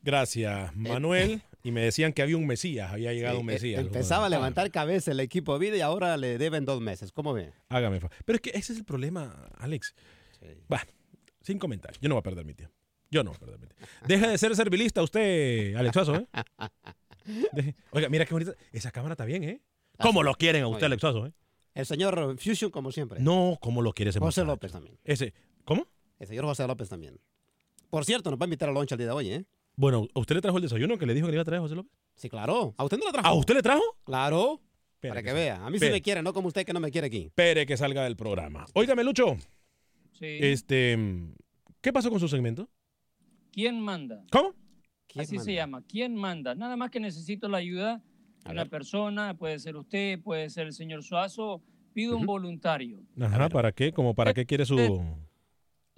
Gracias, 0.03 0.75
Manuel 0.77 1.43
y 1.63 1.73
me 1.73 1.81
decían 1.81 2.13
que 2.13 2.23
había 2.23 2.37
un 2.37 2.47
Mesías, 2.47 2.93
había 2.93 3.13
llegado 3.13 3.41
un 3.41 3.51
e, 3.51 3.55
Mesías. 3.55 3.81
Empezaba 3.81 4.27
a 4.27 4.29
levantar 4.29 4.71
cabeza 4.71 5.11
el 5.11 5.21
equipo 5.21 5.59
vida 5.59 5.77
y 5.77 5.81
ahora 5.81 6.17
le 6.17 6.39
deben 6.39 6.65
dos 6.65 6.81
meses. 6.81 7.13
¿Cómo 7.13 7.33
ve? 7.33 7.53
Hágame. 7.69 8.01
Pero 8.25 8.37
es 8.37 8.41
que 8.41 8.51
ese 8.51 8.73
es 8.73 8.79
el 8.79 8.85
problema, 8.85 9.51
Alex. 9.59 9.95
Va, 10.73 10.87
sin 11.43 11.59
comentarios. 11.59 12.01
Yo 12.01 12.09
no 12.09 12.15
voy 12.15 12.21
a 12.21 12.23
perder 12.23 12.45
mi 12.45 12.55
tiempo. 12.55 12.75
Yo 13.11 13.25
no 13.25 13.31
voy 13.31 13.37
a 13.37 13.41
perder 13.41 13.59
mi 13.59 13.67
tiempo. 13.67 13.87
Deja 14.07 14.29
de 14.29 14.39
ser 14.39 14.55
servilista 14.55 15.03
usted, 15.03 15.75
Alex 15.75 15.95
Suazo, 15.95 16.17
¿eh? 16.17 16.27
Oiga, 17.91 18.09
mira 18.09 18.25
qué 18.25 18.35
bonita. 18.35 18.53
Esa 18.73 18.91
cámara 18.91 19.15
está 19.15 19.25
bien, 19.25 19.45
¿eh? 19.45 19.61
¿Cómo 19.99 20.23
lo 20.23 20.35
quieren 20.35 20.63
a 20.63 20.69
usted, 20.69 20.87
Alex 20.87 21.01
Suazo, 21.01 21.27
eh? 21.27 21.33
El 21.75 21.87
señor 21.87 22.37
Fusion, 22.39 22.71
como 22.71 22.93
siempre. 22.93 23.21
No, 23.21 23.59
¿cómo 23.61 23.83
lo 23.83 23.93
quiere 23.93 24.11
ese 24.11 24.19
José 24.19 24.45
López 24.45 24.73
también. 24.73 24.99
Ese, 25.05 25.33
¿Cómo? 25.65 25.87
El 26.19 26.27
señor 26.27 26.45
José 26.45 26.67
López 26.67 26.89
también. 26.89 27.21
Por 27.91 28.05
cierto, 28.05 28.31
nos 28.31 28.39
va 28.39 28.45
a 28.45 28.47
invitar 28.47 28.69
a 28.69 28.73
loncha 28.73 28.95
el 28.95 28.99
día 28.99 29.07
de 29.07 29.13
hoy, 29.13 29.31
¿eh? 29.31 29.45
Bueno, 29.79 30.09
¿a 30.13 30.19
usted 30.19 30.35
le 30.35 30.41
trajo 30.41 30.57
el 30.57 30.65
desayuno 30.65 30.99
que 30.99 31.07
le 31.07 31.15
dijo 31.15 31.29
que 31.29 31.31
le 31.31 31.37
iba 31.37 31.43
a 31.43 31.45
traer 31.45 31.63
José 31.63 31.77
López? 31.77 31.93
Sí, 32.17 32.29
claro. 32.29 32.75
¿A 32.77 32.83
usted 32.83 32.99
no 32.99 33.07
le 33.07 33.13
trajo? 33.13 33.29
¿A 33.29 33.35
usted 33.35 33.55
le 33.55 33.63
trajo? 33.63 33.83
Claro. 34.03 34.61
para 35.01 35.23
que, 35.23 35.33
vea. 35.33 35.65
A 35.65 35.71
mí 35.71 35.79
sí 35.79 35.89
me 35.89 36.03
quiere, 36.03 36.21
no 36.21 36.33
como 36.33 36.49
usted 36.49 36.67
que 36.67 36.73
no 36.73 36.81
me 36.81 36.91
quiere 36.91 37.07
aquí. 37.07 37.27
Espere 37.27 37.65
que 37.65 37.77
salga 37.77 38.03
del 38.03 38.17
programa. 38.17 38.67
Óigame, 38.75 39.05
Lucho. 39.05 39.37
Sí. 40.15 40.27
Este, 40.41 40.99
¿Qué 41.81 41.93
pasó 41.93 42.11
con 42.11 42.19
su 42.19 42.27
segmento? 42.27 42.69
¿Quién 43.53 43.81
manda? 43.81 44.25
¿Cómo? 44.33 44.53
Así 45.15 45.39
se 45.39 45.55
llama. 45.55 45.85
¿Quién 45.87 46.17
manda? 46.17 46.57
Nada 46.57 46.77
más 46.77 46.91
que 46.91 46.99
necesito 46.99 47.49
la 47.49 47.59
ayuda 47.59 48.03
de 48.45 48.51
una 48.51 48.67
persona, 48.67 49.39
puede 49.39 49.61
ser 49.61 49.77
usted, 49.77 50.21
puede 50.21 50.51
ser 50.51 50.67
el 50.67 50.73
señor 50.73 51.05
Suazo. 51.05 51.63
Pido 51.93 52.17
un 52.17 52.27
voluntario. 52.27 53.01
Ajá, 53.21 53.49
¿para 53.49 53.71
qué? 53.71 53.93
¿Cómo 53.93 54.13
para 54.13 54.35
qué 54.35 54.45
quiere 54.45 54.67
su...? 54.67 54.77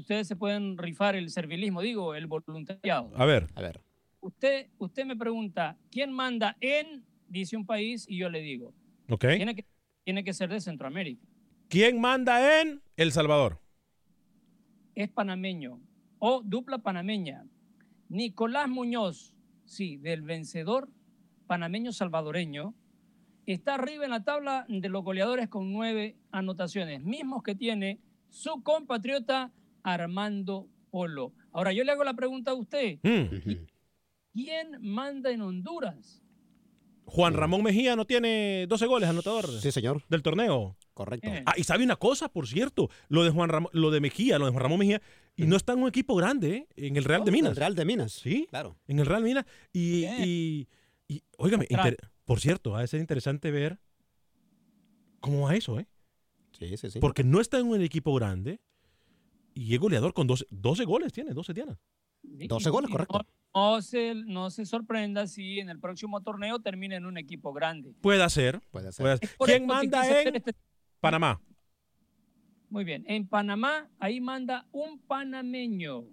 Ustedes 0.01 0.27
se 0.29 0.37
pueden 0.37 0.77
rifar 0.77 1.15
el 1.17 1.31
servilismo, 1.31 1.81
digo, 1.81 2.15
el 2.15 2.27
voluntariado. 2.27 3.11
A 3.17 3.25
ver. 3.25 3.47
A 3.55 3.61
ver. 3.63 3.81
Usted, 4.21 4.69
usted 4.79 5.07
me 5.07 5.17
pregunta, 5.17 5.79
¿quién 5.91 6.13
manda 6.13 6.57
en, 6.61 7.05
dice 7.29 7.57
un 7.57 7.65
país, 7.65 8.05
y 8.09 8.19
yo 8.19 8.29
le 8.29 8.41
digo, 8.41 8.75
Ok. 9.09 9.27
tiene 9.37 9.55
que, 9.55 9.65
tiene 10.05 10.25
que 10.25 10.33
ser 10.35 10.51
de 10.51 10.61
Centroamérica. 10.61 11.27
¿Quién 11.69 12.01
manda 12.01 12.61
en 12.61 12.83
El 12.97 13.13
Salvador? 13.13 13.61
Es 14.95 15.09
panameño 15.09 15.81
o 16.19 16.43
dupla 16.43 16.79
panameña. 16.79 17.47
Nicolás 18.09 18.69
Muñoz, 18.69 19.33
sí, 19.65 19.97
del 19.97 20.23
vencedor 20.23 20.89
panameño 21.47 21.93
salvadoreño, 21.93 22.75
está 23.47 23.75
arriba 23.77 24.05
en 24.05 24.11
la 24.11 24.23
tabla 24.23 24.67
de 24.69 24.89
los 24.89 25.03
goleadores 25.03 25.49
con 25.49 25.73
nueve 25.73 26.17
anotaciones, 26.31 27.03
mismos 27.03 27.43
que 27.43 27.55
tiene 27.55 27.99
su 28.29 28.63
compatriota 28.63 29.51
Armando 29.83 30.69
Polo. 30.91 31.33
Ahora 31.53 31.73
yo 31.73 31.85
le 31.85 31.93
hago 31.93 32.05
la 32.05 32.15
pregunta 32.15 32.51
a 32.53 32.55
usted, 32.55 32.99
Mm. 33.03 33.67
¿quién 34.33 34.79
manda 34.81 35.31
en 35.31 35.43
Honduras? 35.43 36.23
Juan 37.07 37.35
Ramón 37.35 37.65
Mejía 37.65 37.97
no 37.97 38.05
tiene 38.07 38.67
12 38.69 38.87
goles 38.87 39.09
anotador 39.09 39.49
Sí, 39.61 39.73
señor. 39.73 40.05
del 40.09 40.23
torneo. 40.23 40.77
Correcto. 40.95 41.27
Eh, 41.29 41.43
Ah, 41.45 41.55
y 41.57 41.65
sabe 41.65 41.83
una 41.83 41.97
cosa, 41.97 42.29
por 42.29 42.47
cierto, 42.47 42.89
lo 43.09 43.25
de 43.25 43.31
Juan 43.31 43.49
Ramón, 43.49 43.71
lo 43.73 43.91
de 43.91 44.01
Mejía, 44.01 44.39
lo 44.39 44.45
de 44.47 44.53
Juan 44.53 44.63
Ramón 44.63 44.79
Mejía, 44.79 45.03
y 45.35 45.47
no 45.47 45.57
está 45.57 45.73
en 45.73 45.81
un 45.83 45.89
equipo 45.89 46.15
grande, 46.15 46.55
¿eh? 46.55 46.69
en 46.77 46.97
el 46.97 47.05
Real 47.05 47.25
de 47.25 47.33
Minas. 47.33 47.51
El 47.51 47.57
Real 47.57 47.75
de 47.75 47.85
Minas. 47.85 48.13
Sí, 48.13 48.47
Claro. 48.51 48.77
en 48.87 48.99
el 49.01 49.07
Real 49.07 49.25
Minas. 49.25 49.45
Y, 49.73 50.05
y, 50.05 50.69
y, 51.09 51.23
óigame, 51.39 51.67
Crack. 51.67 51.85
inter- 51.87 52.11
por 52.25 52.39
cierto, 52.41 52.77
ha 52.77 52.83
de 52.83 52.87
ser 52.87 53.01
interesante 53.01 53.51
ver 53.51 53.81
cómo 55.21 55.43
va 55.47 55.57
eso, 55.57 55.81
¿eh? 55.81 55.87
Sí, 56.53 56.77
sí, 56.77 56.91
sí. 56.91 56.99
Porque 57.01 57.25
no 57.25 57.41
está 57.41 57.59
en 57.59 57.67
un 57.67 57.81
equipo 57.81 58.15
grande 58.15 58.61
y 59.55 59.75
es 59.75 59.81
goleador 59.81 60.13
con 60.15 60.27
12, 60.27 60.47
12 60.51 60.85
goles, 60.85 61.13
tiene 61.13 61.33
12 61.35 61.53
dianas. 61.55 61.79
y- 62.23 62.47
12 62.47 62.69
y- 62.69 62.73
goles, 62.73 62.91
correcto. 62.91 63.19
No, 63.55 63.75
no 63.77 63.83
se, 63.83 64.15
no 64.15 64.51
se 64.51 64.65
sorprenda 64.67 65.27
si 65.27 65.59
en 65.59 65.69
el 65.71 65.81
próximo 65.81 66.21
torneo 66.23 66.61
termina 66.61 66.97
en 66.97 67.07
un 67.07 67.17
equipo 67.19 67.53
grande. 67.53 67.93
Puede 68.01 68.29
ser. 68.31 68.61
Puede 68.71 68.93
ser. 68.93 69.19
puede 69.39 69.53
¿Quién 69.57 69.67
manda 69.67 70.21
en 70.23 70.37
este- 70.37 70.55
Panamá? 71.01 71.41
Muy 72.69 72.85
bien. 72.85 73.05
En 73.09 73.27
Panamá, 73.27 73.89
ahí 73.99 74.21
manda 74.21 74.67
un 74.71 74.99
panameño. 75.01 76.05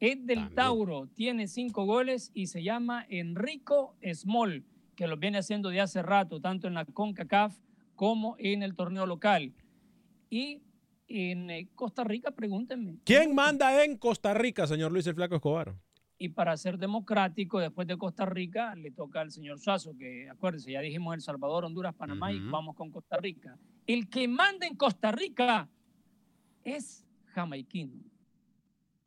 Es 0.00 0.16
del 0.26 0.38
También. 0.38 0.54
Tauro, 0.54 1.06
tiene 1.14 1.46
cinco 1.48 1.84
goles 1.84 2.30
y 2.34 2.46
se 2.46 2.62
llama 2.62 3.04
Enrico 3.08 3.94
Small, 4.14 4.64
que 4.96 5.06
lo 5.06 5.16
viene 5.16 5.38
haciendo 5.38 5.68
de 5.70 5.80
hace 5.80 6.02
rato, 6.02 6.40
tanto 6.40 6.66
en 6.68 6.74
la 6.74 6.84
CONCACAF 6.86 7.56
como 7.94 8.36
en 8.38 8.62
el 8.62 8.74
torneo 8.74 9.06
local. 9.06 9.52
Y 10.30 10.62
en 11.08 11.50
eh, 11.50 11.68
Costa 11.74 12.04
Rica, 12.04 12.30
pregúntenme. 12.30 12.98
¿Quién 13.04 13.34
manda 13.34 13.84
en 13.84 13.96
Costa 13.96 14.34
Rica, 14.34 14.66
señor 14.66 14.92
Luis 14.92 15.06
el 15.06 15.14
Flaco 15.14 15.36
Escobar? 15.36 15.74
Y 16.16 16.28
para 16.30 16.56
ser 16.56 16.78
democrático, 16.78 17.58
después 17.58 17.86
de 17.88 17.98
Costa 17.98 18.24
Rica, 18.24 18.74
le 18.76 18.90
toca 18.92 19.20
al 19.20 19.30
señor 19.32 19.58
Suazo, 19.58 19.96
que 19.98 20.28
acuérdense, 20.30 20.70
ya 20.70 20.80
dijimos 20.80 21.14
El 21.14 21.20
Salvador, 21.20 21.64
Honduras, 21.64 21.94
Panamá 21.94 22.32
y 22.32 22.38
vamos 22.38 22.76
con 22.76 22.90
Costa 22.90 23.16
Rica. 23.16 23.58
El 23.86 24.08
que 24.08 24.28
manda 24.28 24.66
en 24.66 24.76
Costa 24.76 25.10
Rica 25.10 25.68
es 26.62 27.04
jamaiquino. 27.26 28.00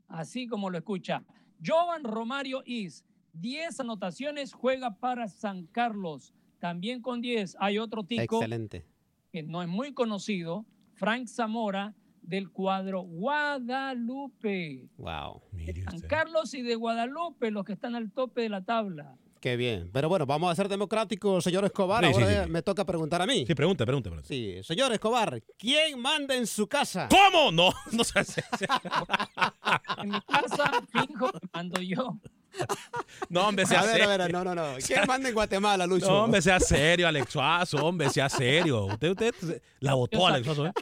Así 0.07 0.47
como 0.47 0.69
lo 0.69 0.77
escucha. 0.77 1.23
Jovan 1.65 2.03
Romario 2.03 2.61
Is, 2.65 3.05
10 3.33 3.79
anotaciones, 3.79 4.53
juega 4.53 4.95
para 4.99 5.27
San 5.27 5.65
Carlos. 5.67 6.33
También 6.59 7.01
con 7.01 7.21
10 7.21 7.57
hay 7.59 7.77
otro 7.77 8.03
tico 8.03 8.37
Excelente. 8.37 8.85
que 9.31 9.43
no 9.43 9.61
es 9.61 9.67
muy 9.67 9.93
conocido, 9.93 10.65
Frank 10.97 11.27
Zamora, 11.27 11.93
del 12.21 12.49
cuadro 12.49 13.01
Guadalupe. 13.01 14.89
Wow. 14.97 15.41
Mire 15.51 15.81
San 15.83 15.95
usted. 15.95 16.07
Carlos 16.07 16.53
y 16.53 16.61
de 16.61 16.75
Guadalupe, 16.75 17.51
los 17.51 17.63
que 17.63 17.73
están 17.73 17.95
al 17.95 18.11
tope 18.11 18.41
de 18.41 18.49
la 18.49 18.61
tabla. 18.63 19.15
Qué 19.39 19.55
bien. 19.55 19.89
Pero 19.93 20.09
bueno, 20.09 20.25
vamos 20.25 20.51
a 20.51 20.55
ser 20.55 20.67
democráticos, 20.67 21.43
señor 21.43 21.63
Escobar. 21.63 22.03
Sí, 22.03 22.11
Ahora 22.11 22.43
sí. 22.45 22.49
me 22.49 22.63
toca 22.63 22.83
preguntar 22.85 23.21
a 23.21 23.27
mí. 23.27 23.45
Sí, 23.45 23.53
pregunta, 23.53 23.85
pregunta. 23.85 24.09
pregunta. 24.09 24.27
Sí, 24.27 24.55
señor 24.63 24.91
Escobar, 24.91 25.41
¿quién 25.57 25.99
manda 26.01 26.35
en 26.35 26.47
su 26.47 26.67
casa? 26.67 27.07
¿Cómo? 27.09 27.51
No, 27.51 27.69
no 27.91 28.03
se 28.03 28.19
hace. 28.19 28.43
En 30.01 30.09
mi 30.09 30.21
casa, 30.21 30.71
fijo, 30.91 31.29
mando 31.53 31.81
yo. 31.81 32.19
No, 33.29 33.47
hombre, 33.47 33.65
sea 33.65 33.81
A 33.81 33.83
ver, 33.83 33.91
serio. 33.91 34.09
a 34.09 34.17
ver, 34.17 34.31
no, 34.33 34.43
no, 34.43 34.55
no. 34.55 34.63
¿Quién 34.85 35.01
manda 35.07 35.29
en 35.29 35.35
Guatemala, 35.35 35.85
Lucho? 35.85 36.07
No, 36.07 36.23
hombre, 36.23 36.41
sea 36.41 36.59
serio, 36.59 37.07
Alex 37.07 37.31
Suazo, 37.31 37.85
hombre, 37.85 38.09
sea 38.09 38.29
serio. 38.29 38.85
Usted, 38.85 39.09
usted 39.11 39.61
la 39.79 39.91
Yo 39.91 39.97
votó, 39.97 40.27
Alex 40.27 40.45
Suazo, 40.45 40.67
¿eh? 40.67 40.73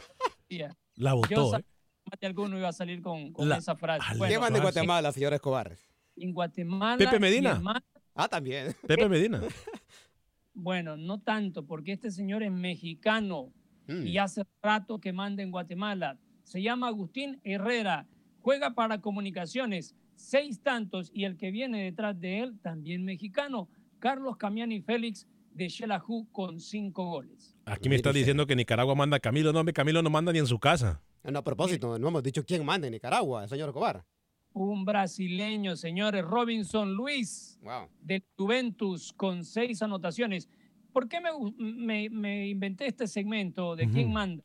La 0.96 1.10
Yo 1.10 1.16
votó, 1.16 1.50
sabía 1.50 1.66
¿eh? 2.12 2.16
que 2.18 2.26
alguno 2.26 2.56
iba 2.56 2.68
a 2.68 2.72
salir 2.72 3.02
con, 3.02 3.32
con 3.32 3.48
La- 3.48 3.56
esa 3.58 3.76
frase. 3.76 4.04
Bueno, 4.16 4.26
¿Quién 4.30 4.40
manda 4.40 4.58
en. 4.58 4.62
Guatemala, 4.62 5.12
señor 5.12 5.34
Escobar? 5.34 5.76
en 6.16 6.32
Guatemala. 6.32 6.96
Pepe 6.96 7.18
Medina. 7.18 7.50
hermano- 7.52 7.80
Ah, 8.14 8.28
también. 8.28 8.74
Pepe 8.86 9.08
Medina. 9.08 9.42
bueno, 10.54 10.96
no 10.96 11.20
tanto, 11.20 11.66
porque 11.66 11.92
este 11.92 12.10
señor 12.10 12.42
es 12.42 12.50
mexicano 12.52 13.52
Mm. 13.88 14.04
y 14.04 14.18
hace 14.18 14.42
rato 14.62 14.98
que 14.98 15.12
manda 15.12 15.44
en 15.44 15.52
Guatemala. 15.52 16.18
Se 16.42 16.60
llama 16.60 16.88
Agustín 16.88 17.40
Herrera, 17.44 18.08
juega 18.40 18.74
para 18.74 19.00
comunicaciones, 19.00 19.94
seis 20.16 20.60
tantos, 20.62 21.10
y 21.14 21.24
el 21.24 21.36
que 21.36 21.50
viene 21.50 21.84
detrás 21.84 22.18
de 22.18 22.40
él, 22.40 22.58
también 22.60 23.04
mexicano, 23.04 23.68
Carlos 23.98 24.36
Camiani 24.36 24.80
Félix 24.80 25.26
de 25.52 25.70
Xelajú 25.70 26.28
con 26.32 26.60
cinco 26.60 27.04
goles. 27.06 27.56
Aquí 27.64 27.88
me 27.88 27.96
está 27.96 28.12
diciendo 28.12 28.46
que 28.46 28.54
Nicaragua 28.56 28.94
manda 28.94 29.16
a 29.16 29.20
Camilo. 29.20 29.52
No, 29.52 29.64
Camilo 29.72 30.02
no 30.02 30.10
manda 30.10 30.32
ni 30.32 30.38
en 30.38 30.46
su 30.46 30.58
casa. 30.58 31.00
No, 31.24 31.38
a 31.38 31.44
propósito, 31.44 31.98
no 31.98 32.08
hemos 32.08 32.22
dicho 32.22 32.44
quién 32.44 32.64
manda 32.64 32.86
en 32.86 32.92
Nicaragua, 32.92 33.48
señor 33.48 33.68
Escobar. 33.70 34.04
Un 34.52 34.84
brasileño, 34.84 35.76
señores, 35.76 36.24
Robinson 36.24 36.94
Luis 36.94 37.58
Wow. 37.62 37.88
del 38.00 38.22
Juventus 38.36 39.12
con 39.12 39.44
seis 39.44 39.82
anotaciones. 39.82 40.48
¿Por 40.92 41.08
qué 41.08 41.18
me, 41.20 41.30
me- 41.58 42.08
me 42.10 42.48
inventé 42.48 42.86
este 42.86 43.06
segmento 43.06 43.76
de 43.76 43.88
quién 43.88 44.12
manda? 44.12 44.42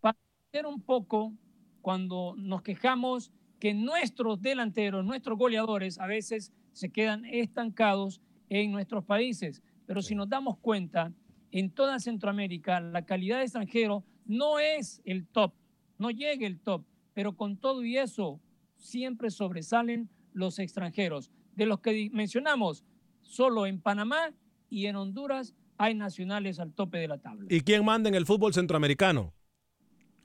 Para 0.00 0.16
ver 0.52 0.66
un 0.66 0.80
poco 0.82 1.32
cuando 1.80 2.34
nos 2.36 2.62
quejamos 2.62 3.32
que 3.60 3.74
nuestros 3.74 4.40
delanteros, 4.40 5.04
nuestros 5.04 5.38
goleadores 5.38 6.00
a 6.00 6.06
veces 6.06 6.52
se 6.72 6.90
quedan 6.90 7.24
estancados 7.26 8.20
en 8.48 8.72
nuestros 8.72 9.04
países. 9.04 9.62
Pero 9.86 10.02
si 10.02 10.14
nos 10.14 10.28
damos 10.28 10.56
cuenta, 10.58 11.12
en 11.52 11.70
toda 11.70 12.00
Centroamérica 12.00 12.80
la 12.80 13.04
calidad 13.04 13.38
de 13.38 13.44
extranjero 13.44 14.04
no 14.24 14.58
es 14.58 15.02
el 15.04 15.26
top, 15.26 15.52
no 15.98 16.10
llega 16.10 16.46
el 16.46 16.58
top, 16.58 16.84
pero 17.12 17.36
con 17.36 17.58
todo 17.58 17.84
y 17.84 17.98
eso 17.98 18.40
siempre 18.76 19.30
sobresalen 19.30 20.08
los 20.32 20.58
extranjeros. 20.58 21.30
De 21.54 21.66
los 21.66 21.80
que 21.80 22.08
mencionamos, 22.12 22.84
solo 23.22 23.66
en 23.66 23.80
Panamá 23.80 24.32
y 24.70 24.86
en 24.86 24.96
Honduras 24.96 25.54
hay 25.76 25.94
nacionales 25.94 26.60
al 26.60 26.72
tope 26.72 26.98
de 26.98 27.08
la 27.08 27.18
tabla. 27.18 27.46
¿Y 27.50 27.60
quién 27.60 27.84
manda 27.84 28.08
en 28.08 28.14
el 28.14 28.26
fútbol 28.26 28.54
centroamericano? 28.54 29.34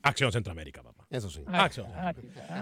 Acción 0.05 0.31
Centroamérica, 0.31 0.83
papá. 0.83 1.03
Eso 1.09 1.31
sí. 1.31 1.41
Acción. 1.47 1.87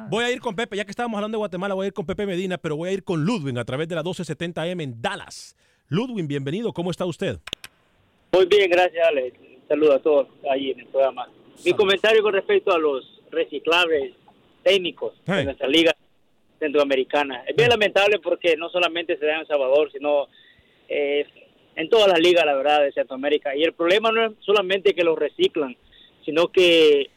Voy 0.10 0.24
a 0.24 0.32
ir 0.32 0.40
con 0.40 0.56
Pepe, 0.56 0.78
ya 0.78 0.86
que 0.86 0.92
estábamos 0.92 1.18
hablando 1.18 1.36
de 1.36 1.40
Guatemala, 1.40 1.74
voy 1.74 1.84
a 1.84 1.88
ir 1.88 1.94
con 1.94 2.06
Pepe 2.06 2.26
Medina, 2.26 2.58
pero 2.58 2.78
voy 2.78 2.88
a 2.90 2.92
ir 2.94 3.04
con 3.04 3.26
Ludwig 3.26 3.60
a 3.60 3.66
través 3.66 3.90
de 3.90 3.96
la 3.96 4.02
1270M 4.04 4.82
en 4.82 5.02
Dallas. 5.02 5.58
Ludwig, 5.90 6.26
bienvenido, 6.26 6.72
¿cómo 6.72 6.90
está 6.90 7.06
usted? 7.06 7.40
Muy 8.32 8.46
bien, 8.46 8.70
gracias, 8.72 9.06
Alex. 9.06 9.38
Un 9.40 9.68
saludo 9.68 9.94
a 9.94 10.00
todos 10.00 10.28
ahí 10.50 10.72
en 10.72 10.80
el 10.80 10.86
programa. 10.88 11.28
Mi 11.66 11.74
comentario 11.74 12.24
con 12.24 12.34
respecto 12.34 12.72
a 12.74 12.78
los 12.80 13.22
reciclables 13.30 14.14
técnicos 14.64 15.14
de 15.26 15.34
Hey. 15.40 15.44
nuestra 15.46 15.68
liga 15.68 15.92
centroamericana. 16.60 17.44
Es 17.46 17.58
bien 17.58 17.68
lamentable 17.70 18.20
porque 18.20 18.56
no 18.56 18.70
solamente 18.70 19.18
se 19.18 19.26
da 19.26 19.34
en 19.36 19.40
El 19.42 19.48
Salvador, 19.48 19.92
sino 19.92 20.28
eh, 20.88 21.26
en 21.76 21.90
todas 21.90 22.08
las 22.08 22.20
ligas, 22.22 22.46
la 22.46 22.56
verdad, 22.56 22.82
de 22.84 22.94
Centroamérica. 22.94 23.54
Y 23.54 23.64
el 23.64 23.74
problema 23.74 24.14
no 24.14 24.28
es 24.28 24.32
solamente 24.40 24.94
que 24.94 25.04
los 25.04 25.20
reciclan, 25.20 25.76
sino 26.24 26.48
que 26.48 27.10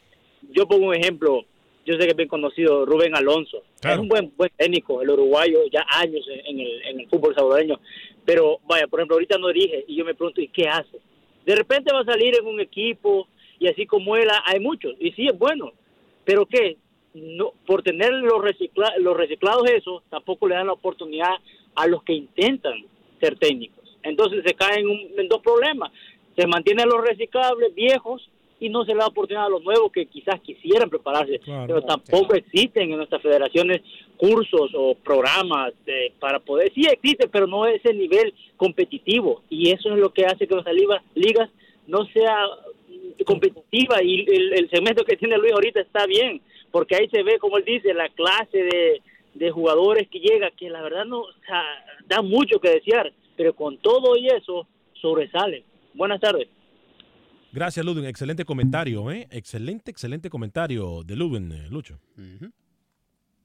yo 0.51 0.67
pongo 0.67 0.87
un 0.87 0.95
ejemplo, 0.95 1.45
yo 1.85 1.93
sé 1.93 1.99
que 1.99 2.09
es 2.11 2.15
bien 2.15 2.27
conocido, 2.29 2.85
Rubén 2.85 3.15
Alonso. 3.15 3.63
Claro. 3.79 3.95
Es 3.95 4.01
un 4.01 4.07
buen, 4.09 4.33
buen 4.35 4.51
técnico, 4.57 5.01
el 5.01 5.09
uruguayo, 5.09 5.59
ya 5.71 5.85
años 5.89 6.25
en, 6.45 6.59
el, 6.59 6.81
en 6.85 6.99
el 7.01 7.07
fútbol 7.09 7.33
salvadoreño. 7.35 7.79
Pero 8.25 8.59
vaya, 8.67 8.87
por 8.87 8.99
ejemplo, 8.99 9.15
ahorita 9.15 9.37
no 9.37 9.47
dirige 9.49 9.85
y 9.87 9.95
yo 9.95 10.05
me 10.05 10.13
pregunto, 10.15 10.41
¿y 10.41 10.47
qué 10.49 10.67
hace? 10.67 10.97
De 11.45 11.55
repente 11.55 11.93
va 11.93 12.01
a 12.01 12.05
salir 12.05 12.35
en 12.37 12.45
un 12.45 12.59
equipo 12.59 13.27
y 13.59 13.67
así 13.67 13.85
como 13.85 14.15
él 14.17 14.27
hay 14.45 14.59
muchos, 14.59 14.93
y 14.99 15.11
sí 15.13 15.27
es 15.27 15.37
bueno, 15.37 15.71
pero 16.25 16.45
¿qué? 16.45 16.77
No, 17.13 17.53
por 17.65 17.81
tener 17.81 18.11
los, 18.13 18.41
recicla, 18.43 18.93
los 18.99 19.15
reciclados 19.17 19.67
eso, 19.71 20.03
tampoco 20.09 20.47
le 20.47 20.55
dan 20.55 20.67
la 20.67 20.73
oportunidad 20.73 21.31
a 21.73 21.87
los 21.87 22.03
que 22.03 22.13
intentan 22.13 22.85
ser 23.19 23.39
técnicos. 23.39 23.97
Entonces 24.03 24.43
se 24.45 24.53
caen 24.53 24.81
en, 24.81 24.89
un- 24.89 25.19
en 25.19 25.27
dos 25.27 25.41
problemas. 25.41 25.91
Se 26.37 26.45
mantienen 26.45 26.87
los 26.87 27.01
reciclables 27.03 27.73
viejos 27.73 28.29
y 28.59 28.69
no 28.69 28.83
se 28.85 28.93
le 28.93 28.99
da 28.99 29.07
oportunidad 29.07 29.45
a 29.45 29.49
los 29.49 29.63
nuevos 29.63 29.91
que 29.91 30.05
quizás 30.07 30.39
quisieran 30.41 30.89
prepararse, 30.89 31.39
Claro. 31.39 31.67
pero 31.67 31.81
tampoco 31.83 32.33
existen 32.35 32.91
en 32.91 32.97
nuestras 32.97 33.21
federaciones 33.21 33.81
cursos 34.17 34.71
o 34.75 34.95
programas 34.95 35.73
eh, 35.85 36.11
para 36.19 36.39
poder, 36.39 36.71
sí 36.73 36.81
existe, 36.91 37.27
pero 37.27 37.45
no 37.47 37.65
es 37.67 37.83
el 37.85 37.97
nivel 37.99 38.33
competitivo 38.55 39.43
y 39.49 39.69
eso 39.71 39.89
es 39.93 39.99
lo 39.99 40.11
que 40.11 40.25
hace 40.25 40.47
que 40.47 40.53
nuestras 40.55 40.75
ligas, 40.75 41.03
ligas 41.13 41.49
no 41.85 42.05
sea 42.07 42.45
mm, 42.87 43.23
competitiva 43.25 44.01
y 44.03 44.25
el, 44.27 44.53
el 44.53 44.69
segmento 44.69 45.05
que 45.05 45.17
tiene 45.17 45.37
Luis 45.37 45.53
ahorita 45.53 45.79
está 45.81 46.05
bien, 46.07 46.41
porque 46.71 46.95
ahí 46.95 47.07
se 47.09 47.21
ve, 47.23 47.37
como 47.39 47.57
él 47.57 47.63
dice, 47.65 47.93
la 47.93 48.09
clase 48.09 48.57
de, 48.57 49.01
de 49.35 49.51
jugadores 49.51 50.07
que 50.09 50.19
llega, 50.19 50.49
que 50.51 50.69
la 50.69 50.81
verdad 50.81 51.05
no 51.05 51.23
da 52.07 52.21
mucho 52.21 52.59
que 52.59 52.69
desear, 52.71 53.13
pero 53.35 53.53
con 53.53 53.77
todo 53.77 54.17
y 54.17 54.27
eso 54.27 54.67
sobresale. 54.99 55.63
Buenas 55.93 56.19
tardes. 56.19 56.47
Gracias, 57.57 57.83
Ludwig. 57.83 58.05
Excelente 58.05 58.45
comentario, 58.45 59.09
¿eh? 59.09 59.27
Excelente, 59.31 59.89
excelente 59.89 60.29
comentario 60.29 61.03
de 61.03 61.15
Ludwig, 61.15 61.51
eh, 61.51 61.67
Lucho. 61.71 61.99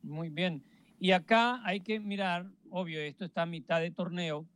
Muy 0.03 0.29
bien. 0.29 0.63
Y 1.01 1.13
acá 1.13 1.63
hay 1.65 1.81
que 1.81 1.99
mirar, 1.99 2.47
obvio, 2.69 3.01
esto 3.01 3.25
está 3.25 3.45
a 3.45 3.47
mitad 3.47 3.81
de 3.81 3.91
torneo, 3.91 4.47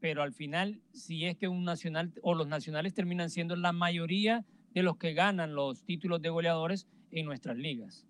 pero 0.00 0.24
al 0.24 0.32
final, 0.32 0.80
si 0.92 1.24
es 1.24 1.36
que 1.36 1.46
un 1.46 1.62
nacional 1.62 2.12
o 2.20 2.34
los 2.34 2.48
nacionales 2.48 2.92
terminan 2.92 3.30
siendo 3.30 3.54
la 3.54 3.70
mayoría 3.70 4.44
de 4.74 4.82
los 4.82 4.96
que 4.96 5.14
ganan 5.14 5.54
los 5.54 5.84
títulos 5.84 6.20
de 6.20 6.30
goleadores 6.30 6.88
en 7.12 7.26
nuestras 7.26 7.56
ligas. 7.56 8.04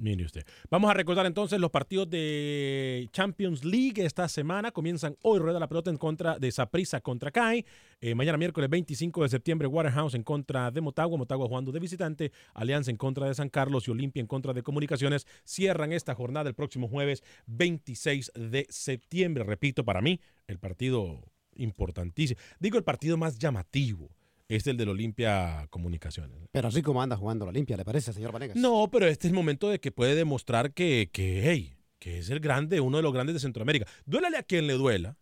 Mire 0.00 0.24
usted. 0.24 0.46
Vamos 0.70 0.90
a 0.90 0.94
recordar 0.94 1.26
entonces 1.26 1.60
los 1.60 1.70
partidos 1.70 2.08
de 2.08 3.06
Champions 3.12 3.64
League 3.64 4.02
esta 4.02 4.28
semana. 4.28 4.70
Comienzan 4.70 5.16
hoy, 5.20 5.38
rueda 5.38 5.60
la 5.60 5.68
pelota 5.68 5.90
en 5.90 5.98
contra 5.98 6.38
de 6.38 6.50
Saprissa 6.50 7.02
contra 7.02 7.30
CAI. 7.30 7.66
Eh, 8.00 8.14
mañana 8.14 8.38
miércoles 8.38 8.70
25 8.70 9.24
de 9.24 9.28
septiembre, 9.28 9.68
Waterhouse 9.68 10.14
en 10.14 10.22
contra 10.22 10.70
de 10.70 10.80
Motagua. 10.80 11.18
Motagua 11.18 11.46
jugando 11.48 11.70
de 11.70 11.80
visitante. 11.80 12.32
Alianza 12.54 12.90
en 12.90 12.96
contra 12.96 13.26
de 13.26 13.34
San 13.34 13.50
Carlos 13.50 13.88
y 13.88 13.90
Olimpia 13.90 14.22
en 14.22 14.26
contra 14.26 14.54
de 14.54 14.62
Comunicaciones. 14.62 15.26
Cierran 15.44 15.92
esta 15.92 16.14
jornada 16.14 16.48
el 16.48 16.54
próximo 16.54 16.88
jueves 16.88 17.22
26 17.46 18.32
de 18.34 18.66
septiembre. 18.70 19.44
Repito, 19.44 19.84
para 19.84 20.00
mí, 20.00 20.18
el 20.46 20.58
partido 20.58 21.30
importantísimo. 21.56 22.40
Digo, 22.58 22.78
el 22.78 22.84
partido 22.84 23.18
más 23.18 23.38
llamativo 23.38 24.08
es 24.56 24.66
el 24.66 24.76
del 24.76 24.88
Olimpia 24.88 25.66
Comunicaciones. 25.70 26.48
Pero 26.50 26.68
así 26.68 26.82
como 26.82 27.00
anda 27.00 27.16
jugando 27.16 27.44
el 27.44 27.50
Olimpia, 27.50 27.76
¿le 27.76 27.84
parece, 27.84 28.12
señor 28.12 28.32
Vanegas? 28.32 28.56
No, 28.56 28.88
pero 28.90 29.06
este 29.06 29.28
es 29.28 29.30
el 29.30 29.36
momento 29.36 29.68
de 29.68 29.78
que 29.78 29.92
puede 29.92 30.16
demostrar 30.16 30.72
que, 30.72 31.08
que, 31.12 31.42
hey, 31.44 31.76
que 32.00 32.18
es 32.18 32.30
el 32.30 32.40
grande, 32.40 32.80
uno 32.80 32.96
de 32.96 33.02
los 33.04 33.12
grandes 33.12 33.34
de 33.34 33.40
Centroamérica. 33.40 33.86
Duélale 34.04 34.38
a 34.38 34.42
quien 34.42 34.66
le 34.66 34.72
duela. 34.74 35.16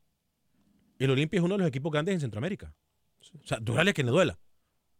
El 0.98 1.10
Olimpia 1.10 1.38
es 1.38 1.44
uno 1.44 1.54
de 1.54 1.58
los 1.58 1.68
equipos 1.68 1.92
grandes 1.92 2.14
en 2.14 2.20
Centroamérica. 2.20 2.74
O 3.20 3.46
sea, 3.46 3.58
duélale 3.60 3.90
a 3.90 3.94
quien 3.94 4.06
le 4.06 4.12
duela. 4.12 4.38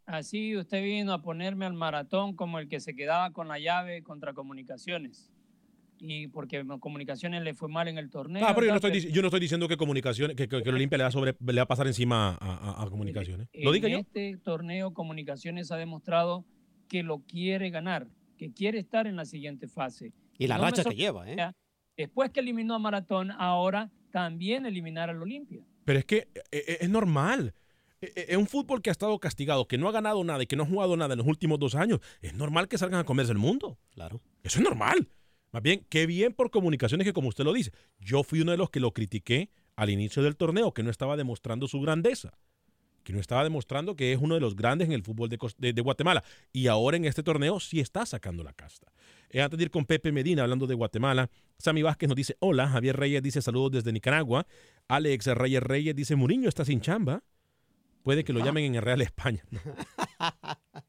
Así 0.05 0.57
usted 0.57 0.83
vino 0.83 1.13
a 1.15 1.23
ponerme 1.23 1.65
al 1.65 1.75
maratón 1.75 2.37
como 2.37 2.59
el 2.59 2.69
que 2.69 2.81
se 2.81 2.95
quedaba 2.95 3.33
con 3.33 3.49
la 3.49 3.59
llave 3.59 4.03
contra 4.03 4.35
comunicaciones 4.35 5.33
y 6.01 6.29
porque 6.29 6.65
Comunicaciones 6.81 7.43
le 7.43 7.55
fue 7.55 7.69
mal 7.69 7.89
en 7.89 7.99
el 7.99 8.11
torneo. 8.11 8.45
Ah, 8.47 8.55
pero 8.55 8.67
yo 8.67 8.73
no 8.73 8.77
estoy, 8.77 9.13
yo 9.13 9.23
no 9.23 9.29
estoy 9.29 9.41
diciendo 9.41 9.69
que 9.69 9.77
Comunicaciones, 9.77 10.37
que, 10.37 10.49
que, 10.49 10.57
el 10.57 10.75
Olimpia 10.75 10.99
le 10.99 11.05
va, 11.05 11.11
sobre, 11.11 11.35
le 11.45 11.57
va 11.57 11.63
a 11.63 11.69
pasar 11.69 11.87
encima 11.87 12.39
a, 12.41 12.87
Comunicaciones. 12.89 13.49
¿Lo 13.55 13.75
en 13.75 13.85
este 13.85 14.39
torneo 14.39 14.93
Comunicaciones 14.95 15.71
ha 15.71 15.77
demostrado 15.77 16.45
que 16.89 17.03
lo 17.03 17.21
quiere 17.21 17.71
ganar, 17.71 18.09
que 18.37 18.53
quiere 18.53 18.79
estar 18.79 19.07
en 19.07 19.17
la 19.17 19.25
siguiente 19.25 19.69
fase. 19.69 20.13
Y 20.39 20.47
la 20.47 20.59
racha 20.59 20.85
que 20.85 20.95
lleva, 20.95 21.31
¿eh? 21.31 21.37
Después 21.97 22.31
que 22.31 22.41
eliminó 22.41 22.75
a 22.75 22.79
Maratón, 22.79 23.33
ahora 23.33 23.91
también 24.11 24.67
eliminar 24.67 25.11
al 25.11 25.21
Olimpia. 25.21 25.65
Pero 25.85 25.99
es 25.99 26.05
que 26.05 26.29
eh, 26.35 26.43
eh, 26.53 26.79
es 26.81 26.89
normal. 26.89 27.55
Eh, 28.01 28.27
es 28.29 28.37
un 28.37 28.47
fútbol 28.47 28.83
que 28.83 28.91
ha 28.91 28.93
estado 28.93 29.19
castigado, 29.19 29.67
que 29.67 29.79
no 29.79 29.89
ha 29.89 29.93
ganado 29.93 30.23
nada 30.23 30.43
y 30.43 30.47
que 30.47 30.57
no 30.57 30.63
ha 30.63 30.67
jugado 30.67 30.97
nada 30.97 31.15
en 31.15 31.19
los 31.19 31.27
últimos 31.27 31.59
dos 31.59 31.75
años. 31.75 32.01
Es 32.21 32.35
normal 32.35 32.69
que 32.69 32.79
salgan 32.79 33.01
a 33.01 33.05
comerse 33.05 33.33
el 33.33 33.39
mundo. 33.39 33.79
Claro. 33.91 34.21
Eso 34.43 34.59
es 34.59 34.65
normal. 34.65 35.09
Más 35.53 35.63
bien, 35.63 35.87
qué 35.89 36.07
bien 36.07 36.33
por 36.33 36.51
comunicaciones 36.51 37.07
que 37.07 37.13
como 37.13 37.29
usted 37.29 37.45
lo 37.45 37.53
dice, 37.53 37.73
yo 38.01 38.23
fui 38.23 38.41
uno 38.41 38.53
de 38.53 38.59
los 38.59 38.71
que 38.71 38.81
lo 38.81 38.93
critiqué 38.93 39.51
al 39.77 39.91
inicio 39.91 40.23
del 40.23 40.37
torneo, 40.37 40.75
que 40.75 40.83
no 40.83 40.91
estaba 40.91 41.17
demostrando 41.17 41.69
su 41.69 41.81
grandeza, 41.81 42.37
que 43.03 43.13
no 43.13 43.21
estaba 43.21 43.45
demostrando 43.45 43.97
que 43.97 44.13
es 44.13 44.19
uno 44.21 44.35
de 44.35 44.41
los 44.41 44.57
grandes 44.57 44.89
en 44.89 44.93
el 44.93 45.03
fútbol 45.03 45.31
de, 45.31 45.81
Guatemala. 45.81 46.23
Y 46.53 46.67
ahora 46.67 46.97
en 46.97 47.07
este 47.07 47.23
torneo 47.23 47.61
sí 47.61 47.81
está 47.81 48.05
sacando 48.05 48.43
la 48.43 48.53
casta. 48.53 48.93
Eh, 49.31 49.41
antes 49.41 49.57
de 49.57 49.65
ir 49.65 49.71
con 49.71 49.87
Pepe 49.87 50.13
Medina 50.13 50.43
hablando 50.43 50.67
de 50.67 50.75
Guatemala, 50.75 51.31
Sammy 51.59 51.83
Vázquez 51.83 52.09
nos 52.09 52.17
dice, 52.17 52.37
hola, 52.41 52.69
Javier 52.69 52.97
Reyes 52.97 53.23
dice 53.23 53.41
saludos 53.41 53.73
desde 53.73 53.93
Nicaragua, 53.93 54.47
Alex 54.89 55.27
Reyes 55.29 55.63
Reyes 55.63 55.95
dice, 55.95 56.17
Muriño 56.17 56.49
está 56.49 56.65
sin 56.65 56.81
chamba, 56.81 57.23
puede 58.03 58.25
que 58.25 58.33
lo 58.33 58.45
llamen 58.45 58.65
en 58.65 58.75
el 58.75 58.83
Real 58.83 59.01
España. 59.01 59.43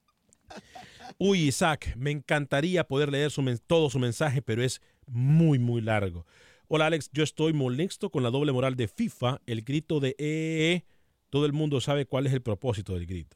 Uy, 1.21 1.49
Isaac, 1.49 1.93
me 1.97 2.11
encantaría 2.11 2.87
poder 2.87 3.11
leer 3.11 3.29
todo 3.67 3.89
su 3.89 3.99
mensaje, 3.99 4.41
pero 4.41 4.63
es 4.63 4.81
muy, 5.05 5.59
muy 5.59 5.81
largo. 5.81 6.25
Hola 6.69 6.85
Alex, 6.85 7.09
yo 7.11 7.23
estoy 7.25 7.51
molesto 7.51 8.09
con 8.09 8.23
la 8.23 8.29
doble 8.29 8.53
moral 8.53 8.77
de 8.77 8.87
FIFA, 8.87 9.41
el 9.45 9.63
grito 9.63 9.99
de 9.99 10.15
EE. 10.17 10.85
Todo 11.29 11.45
el 11.45 11.51
mundo 11.51 11.81
sabe 11.81 12.05
cuál 12.05 12.25
es 12.25 12.31
el 12.31 12.41
propósito 12.41 12.93
del 12.93 13.05
grito. 13.05 13.35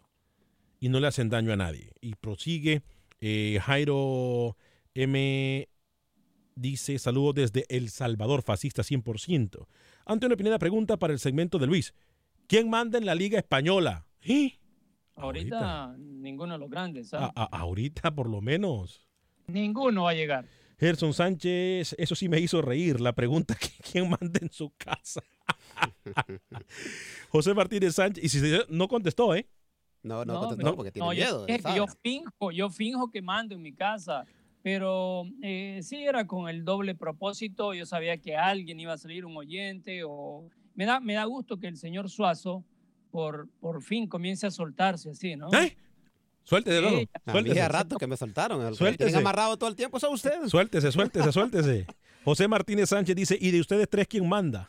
Y 0.79 0.88
no 0.88 1.01
le 1.01 1.07
hacen 1.07 1.27
daño 1.27 1.51
a 1.51 1.57
nadie. 1.57 1.91
Y 1.99 2.15
prosigue 2.15 2.84
eh, 3.19 3.59
Jairo 3.61 4.55
M. 4.93 5.67
Dice, 6.55 6.97
saludos 6.99 7.36
desde 7.36 7.65
El 7.67 7.89
Salvador, 7.89 8.43
fascista 8.43 8.84
100%. 8.84 9.67
Antonio 10.05 10.38
Pineda 10.38 10.57
pregunta 10.57 10.95
para 10.95 11.11
el 11.11 11.19
segmento 11.19 11.59
de 11.59 11.67
Luis. 11.67 11.93
¿Quién 12.47 12.69
manda 12.69 12.97
en 12.97 13.05
la 13.05 13.13
Liga 13.13 13.39
Española? 13.39 14.07
¿Y? 14.23 14.62
Ahorita, 15.16 15.95
ninguno 15.97 16.53
de 16.53 16.59
los 16.59 16.70
grandes. 16.70 17.14
ahorita, 17.14 18.14
por 18.14 18.30
lo 18.30 18.41
menos. 18.41 19.07
Ninguno 19.47 20.03
va 20.03 20.11
a 20.11 20.14
llegar. 20.14 20.45
Gerson 20.80 21.14
Sánchez, 21.14 21.95
eso 21.97 22.16
sí 22.16 22.28
me 22.28 22.39
hizo 22.39 22.61
reír. 22.61 22.99
La 22.99 23.14
pregunta: 23.14 23.55
¿quién 23.91 24.09
manda 24.09 24.39
en 24.41 24.51
su 24.51 24.72
casa? 24.78 25.22
José 27.30 27.53
Martínez 27.53 27.95
Sánchez, 27.95 28.24
y 28.24 28.30
si 28.30 28.41
no 28.70 28.88
contestó, 28.88 29.36
¿eh? 29.36 29.47
No, 30.01 30.26
no, 30.26 30.39
contestó 30.39 30.76
porque 30.76 30.91
tiene 30.91 31.09
miedo. 31.09 31.47
yo, 31.47 31.88
finjo, 32.01 32.51
yo 32.51 32.70
finjo 32.70 33.09
que 33.09 33.22
mando 33.22 33.55
en 33.55 33.61
mi 33.61 33.74
casa, 33.74 34.26
pero 34.61 35.24
eh, 35.41 35.80
sí 35.82 36.03
era 36.03 36.28
con 36.28 36.49
el 36.49 36.66
doble 36.66 36.95
propósito. 36.95 37.74
Yo 37.74 37.86
sabía 37.86 38.18
que 38.18 38.36
alguien 38.36 38.80
iba 38.80 38.93
a 38.93 38.97
salir, 38.97 39.26
un 39.26 39.38
oyente, 39.38 40.03
o 40.03 40.49
me 40.76 40.86
da, 40.86 40.99
me 40.99 41.14
da 41.14 41.24
gusto 41.24 41.57
que 41.57 41.68
el 41.68 41.78
señor 41.78 42.09
Suazo 42.09 42.66
por, 43.14 43.47
por 43.59 43.84
fin 43.84 44.07
comience 44.07 44.47
a 44.47 44.51
soltarse 44.51 45.11
así, 45.11 45.36
¿no? 45.36 45.53
¿Eh? 45.53 45.78
Suéltese, 46.41 46.89
sí, 46.89 47.09
Suéltese. 47.30 47.68
rato 47.70 47.97
que 47.97 48.07
me 48.07 48.18
soltaron. 48.18 48.76
Suéltese. 48.76 49.16
amarrado 49.16 49.55
todo 49.55 49.70
el 49.70 49.76
tiempo 49.76 49.99
son 49.99 50.16
ustedes. 50.16 50.49
Suéltese, 50.49 50.91
suéltese, 50.91 51.32
suéltese. 51.32 51.86
José 52.26 52.47
Martínez 52.47 52.89
Sánchez 52.89 53.16
dice, 53.16 53.38
¿y 53.39 53.51
de 53.51 53.59
ustedes 53.59 53.88
tres 53.88 54.07
quién 54.07 54.28
manda? 54.28 54.68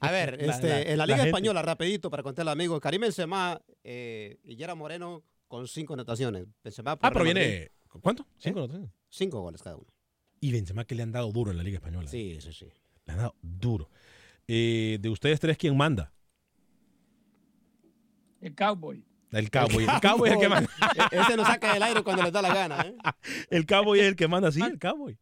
A 0.00 0.10
ver, 0.10 0.36
este, 0.38 0.92
en 0.92 0.98
la 0.98 1.06
Liga 1.06 1.24
Española, 1.24 1.62
rapidito, 1.62 2.10
para 2.10 2.22
contarle 2.22 2.50
al 2.50 2.58
amigo, 2.58 2.78
Karim 2.78 3.00
Benzema 3.00 3.58
eh, 3.82 4.38
y 4.44 4.56
Yera 4.56 4.74
Moreno 4.74 5.24
con 5.46 5.66
cinco 5.66 5.94
anotaciones. 5.94 6.46
Benzema 6.62 6.98
ah, 7.00 7.10
pero 7.10 7.24
viene... 7.24 7.70
¿Cuánto? 8.02 8.26
Cinco 8.36 8.58
¿Eh? 8.58 8.62
anotaciones. 8.64 8.90
Cinco 9.08 9.40
goles 9.40 9.62
cada 9.62 9.76
uno. 9.76 9.86
Y 10.40 10.52
Benzema 10.52 10.84
que 10.84 10.94
le 10.94 11.04
han 11.04 11.12
dado 11.12 11.32
duro 11.32 11.52
en 11.52 11.56
la 11.56 11.62
Liga 11.62 11.78
Española. 11.78 12.06
Sí, 12.06 12.38
sí, 12.42 12.52
sí. 12.52 12.66
Le 13.06 13.12
han 13.14 13.18
dado 13.18 13.34
duro. 13.40 13.88
Eh, 14.46 14.98
de 15.00 15.08
ustedes 15.08 15.40
tres, 15.40 15.56
¿quién 15.56 15.74
manda? 15.74 16.12
El 18.40 18.54
cowboy. 18.54 19.04
El 19.32 19.50
cowboy. 19.50 19.84
El 19.84 20.00
cowboy 20.00 20.28
es 20.28 20.34
el 20.34 20.40
que 20.40 20.48
manda. 20.48 20.70
Ese 21.10 21.36
lo 21.36 21.44
saca 21.44 21.74
del 21.74 21.82
aire 21.82 22.02
cuando 22.02 22.22
le 22.22 22.30
da 22.30 22.42
la 22.42 22.54
gana. 22.54 22.80
¿eh? 22.86 22.94
El 23.50 23.66
cowboy 23.66 24.00
es 24.00 24.06
el 24.06 24.16
que 24.16 24.28
manda, 24.28 24.50
sí, 24.50 24.60
el 24.62 24.78
cowboy. 24.78 25.18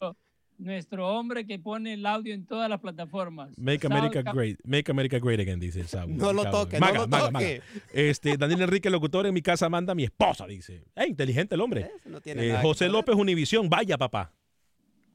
Nuestro 0.58 1.06
hombre 1.08 1.46
que 1.46 1.58
pone 1.58 1.92
el 1.92 2.06
audio 2.06 2.32
en 2.32 2.46
todas 2.46 2.70
las 2.70 2.80
plataformas. 2.80 3.50
Make 3.58 3.86
America 3.86 4.22
Great. 4.22 4.58
Make 4.64 4.90
America 4.90 5.18
Great 5.18 5.40
again, 5.40 5.60
dice 5.60 5.80
el 5.80 5.86
Cowboy. 5.86 6.14
No 6.14 6.32
lo 6.32 6.50
toque, 6.50 6.80
no 6.80 6.92
lo 6.92 7.08
toque. 7.08 7.60
Este, 7.92 8.38
Daniel 8.38 8.62
Enrique, 8.62 8.88
locutor, 8.88 9.26
en 9.26 9.34
mi 9.34 9.42
casa 9.42 9.68
manda 9.68 9.94
mi 9.94 10.04
esposa, 10.04 10.46
dice. 10.46 10.84
Eh, 10.94 11.06
inteligente 11.08 11.56
el 11.56 11.60
hombre. 11.60 11.90
Eh, 12.24 12.58
José 12.62 12.88
López 12.88 13.16
Univisión, 13.16 13.68
vaya 13.68 13.98
papá. 13.98 14.32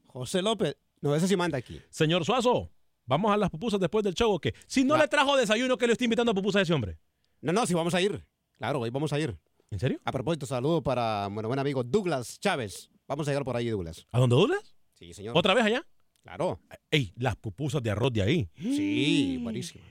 José 0.06 0.42
López, 0.42 0.76
no, 1.00 1.14
ese 1.16 1.26
sí 1.26 1.36
manda 1.36 1.58
aquí. 1.58 1.80
Señor 1.90 2.24
Suazo, 2.24 2.70
¿vamos 3.06 3.32
a 3.32 3.36
las 3.36 3.50
pupusas 3.50 3.80
después 3.80 4.04
del 4.04 4.14
show 4.14 4.30
o 4.30 4.38
qué? 4.38 4.54
Si 4.66 4.84
no 4.84 4.96
le 4.96 5.08
trajo 5.08 5.36
desayuno, 5.36 5.76
¿qué 5.76 5.88
le 5.88 5.94
estoy 5.94 6.04
invitando 6.04 6.30
a 6.30 6.34
pupusas 6.34 6.60
a 6.60 6.62
ese 6.62 6.72
hombre? 6.72 6.98
No, 7.42 7.52
no, 7.52 7.66
sí 7.66 7.74
vamos 7.74 7.92
a 7.92 8.00
ir. 8.00 8.24
Claro, 8.56 8.78
hoy 8.78 8.90
vamos 8.90 9.12
a 9.12 9.18
ir. 9.18 9.36
¿En 9.68 9.80
serio? 9.80 10.00
A 10.04 10.12
propósito, 10.12 10.46
saludo 10.46 10.80
para 10.80 11.26
bueno, 11.26 11.48
buen 11.48 11.58
amigo 11.58 11.82
Douglas 11.82 12.38
Chávez. 12.38 12.88
Vamos 13.08 13.26
a 13.26 13.32
llegar 13.32 13.44
por 13.44 13.56
ahí, 13.56 13.68
Douglas. 13.68 14.06
¿A 14.12 14.20
dónde, 14.20 14.36
Douglas? 14.36 14.76
Sí, 14.94 15.12
señor. 15.12 15.36
¿Otra 15.36 15.52
vez 15.52 15.64
allá? 15.64 15.84
Claro. 16.22 16.60
Ey, 16.88 17.12
las 17.16 17.34
pupusas 17.34 17.82
de 17.82 17.90
arroz 17.90 18.12
de 18.12 18.22
ahí. 18.22 18.48
Sí, 18.56 19.40
buenísimo. 19.42 19.82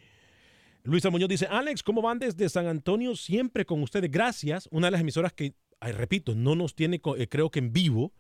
Luisa 0.84 1.10
Muñoz 1.10 1.28
dice, 1.28 1.46
Alex, 1.46 1.84
¿cómo 1.84 2.02
van 2.02 2.20
desde 2.20 2.48
San 2.48 2.68
Antonio? 2.68 3.18
Siempre 3.18 3.66
con 3.66 3.84
ustedes. 3.84 4.10
Gracias. 4.10 4.70
Una 4.72 4.88
de 4.88 4.92
las 4.92 5.02
emisoras 5.02 5.34
que, 5.34 5.54
repito, 5.82 6.34
no 6.34 6.56
nos 6.56 6.74
tiene, 6.74 7.02
eh, 7.18 7.28
creo 7.28 7.52
que 7.52 7.60
en 7.60 7.74
vivo, 7.74 8.14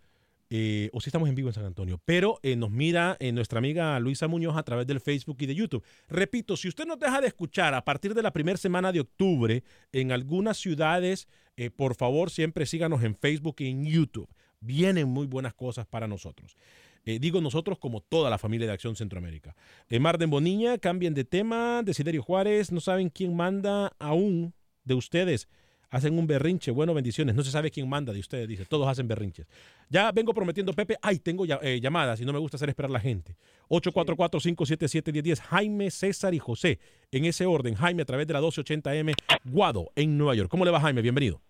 eh, 0.53 0.89
o 0.91 0.99
si 0.99 1.07
estamos 1.07 1.29
en 1.29 1.35
vivo 1.35 1.47
en 1.47 1.53
San 1.53 1.63
Antonio, 1.63 2.01
pero 2.03 2.37
eh, 2.43 2.57
nos 2.57 2.71
mira 2.71 3.15
eh, 3.21 3.31
nuestra 3.31 3.59
amiga 3.59 3.97
Luisa 4.01 4.27
Muñoz 4.27 4.57
a 4.57 4.63
través 4.63 4.85
del 4.85 4.99
Facebook 4.99 5.37
y 5.39 5.45
de 5.45 5.55
YouTube. 5.55 5.81
Repito, 6.09 6.57
si 6.57 6.67
usted 6.67 6.85
nos 6.85 6.99
deja 6.99 7.21
de 7.21 7.27
escuchar 7.27 7.73
a 7.73 7.85
partir 7.85 8.13
de 8.13 8.21
la 8.21 8.33
primera 8.33 8.57
semana 8.57 8.91
de 8.91 8.99
octubre 8.99 9.63
en 9.93 10.11
algunas 10.11 10.57
ciudades, 10.57 11.29
por 11.77 11.95
favor 11.95 12.31
siempre 12.31 12.65
síganos 12.65 13.01
en 13.03 13.15
Facebook 13.15 13.55
y 13.59 13.67
en 13.67 13.85
YouTube. 13.85 14.27
Vienen 14.59 15.07
muy 15.07 15.25
buenas 15.25 15.53
cosas 15.53 15.87
para 15.87 16.05
nosotros. 16.05 16.57
digo 17.05 17.39
nosotros 17.39 17.77
como 17.79 18.01
toda 18.01 18.29
la 18.29 18.37
familia 18.37 18.67
de 18.67 18.73
Acción 18.73 18.97
Centroamérica. 18.97 19.55
Marden 20.01 20.29
Boniña, 20.29 20.77
cambien 20.79 21.13
de 21.13 21.23
tema. 21.23 21.81
Desiderio 21.83 22.23
Juárez, 22.23 22.73
no 22.73 22.81
saben 22.81 23.09
quién 23.09 23.37
manda 23.37 23.93
aún 23.99 24.53
de 24.83 24.95
ustedes. 24.95 25.47
Hacen 25.91 26.17
un 26.17 26.25
berrinche. 26.25 26.71
Bueno, 26.71 26.93
bendiciones. 26.93 27.35
No 27.35 27.43
se 27.43 27.51
sabe 27.51 27.69
quién 27.69 27.87
manda 27.87 28.13
de 28.13 28.19
ustedes, 28.19 28.47
dice. 28.47 28.65
Todos 28.65 28.87
hacen 28.87 29.09
berrinches. 29.09 29.45
Ya 29.89 30.11
vengo 30.13 30.33
prometiendo, 30.33 30.71
Pepe. 30.71 30.97
Ay, 31.01 31.19
tengo 31.19 31.45
ya, 31.45 31.59
eh, 31.61 31.81
llamadas 31.81 32.21
y 32.21 32.25
no 32.25 32.31
me 32.31 32.39
gusta 32.39 32.55
hacer 32.55 32.69
esperar 32.69 32.89
a 32.89 32.93
la 32.93 32.99
gente. 33.01 33.35
844-577-1010. 33.69 35.41
Jaime, 35.41 35.91
César 35.91 36.33
y 36.33 36.39
José. 36.39 36.79
En 37.11 37.25
ese 37.25 37.45
orden. 37.45 37.75
Jaime 37.75 38.03
a 38.03 38.05
través 38.05 38.25
de 38.25 38.33
la 38.33 38.39
1280M 38.39 39.13
Guado 39.43 39.91
en 39.95 40.17
Nueva 40.17 40.33
York. 40.33 40.49
¿Cómo 40.49 40.63
le 40.63 40.71
va, 40.71 40.79
Jaime? 40.79 41.01
Bienvenido. 41.01 41.41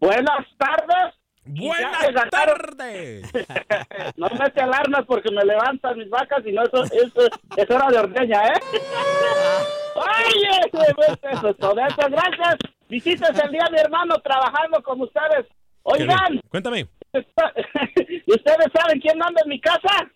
Buenas 0.00 0.46
tardes. 0.56 1.14
Buenas 1.44 2.30
tardes. 2.30 3.30
no 4.16 4.28
me 4.30 4.50
te 4.50 4.62
alarmas 4.62 5.04
porque 5.06 5.30
me 5.30 5.44
levantan 5.44 5.96
mis 5.98 6.10
vacas 6.10 6.44
y 6.44 6.52
no 6.52 6.62
eso, 6.64 6.84
eso 6.84 7.28
es 7.56 7.70
hora 7.70 7.88
de 7.90 7.98
ordeña, 7.98 8.48
¿eh? 8.48 8.60
Oye, 9.96 10.60
eso 11.32 11.48
es 11.48 11.56
todo 11.58 11.78
eso. 11.78 12.08
Gracias. 12.10 12.75
Visitas 12.88 13.38
el 13.42 13.50
día 13.50 13.68
mi 13.70 13.78
hermano 13.78 14.16
trabajando 14.18 14.82
con 14.82 15.00
ustedes. 15.00 15.46
Oigan. 15.82 16.40
Cuéntame. 16.48 16.88
¿Ustedes 17.12 18.72
saben 18.74 19.00
quién 19.00 19.18
manda 19.18 19.40
en 19.44 19.48
mi 19.48 19.60
casa? 19.60 20.10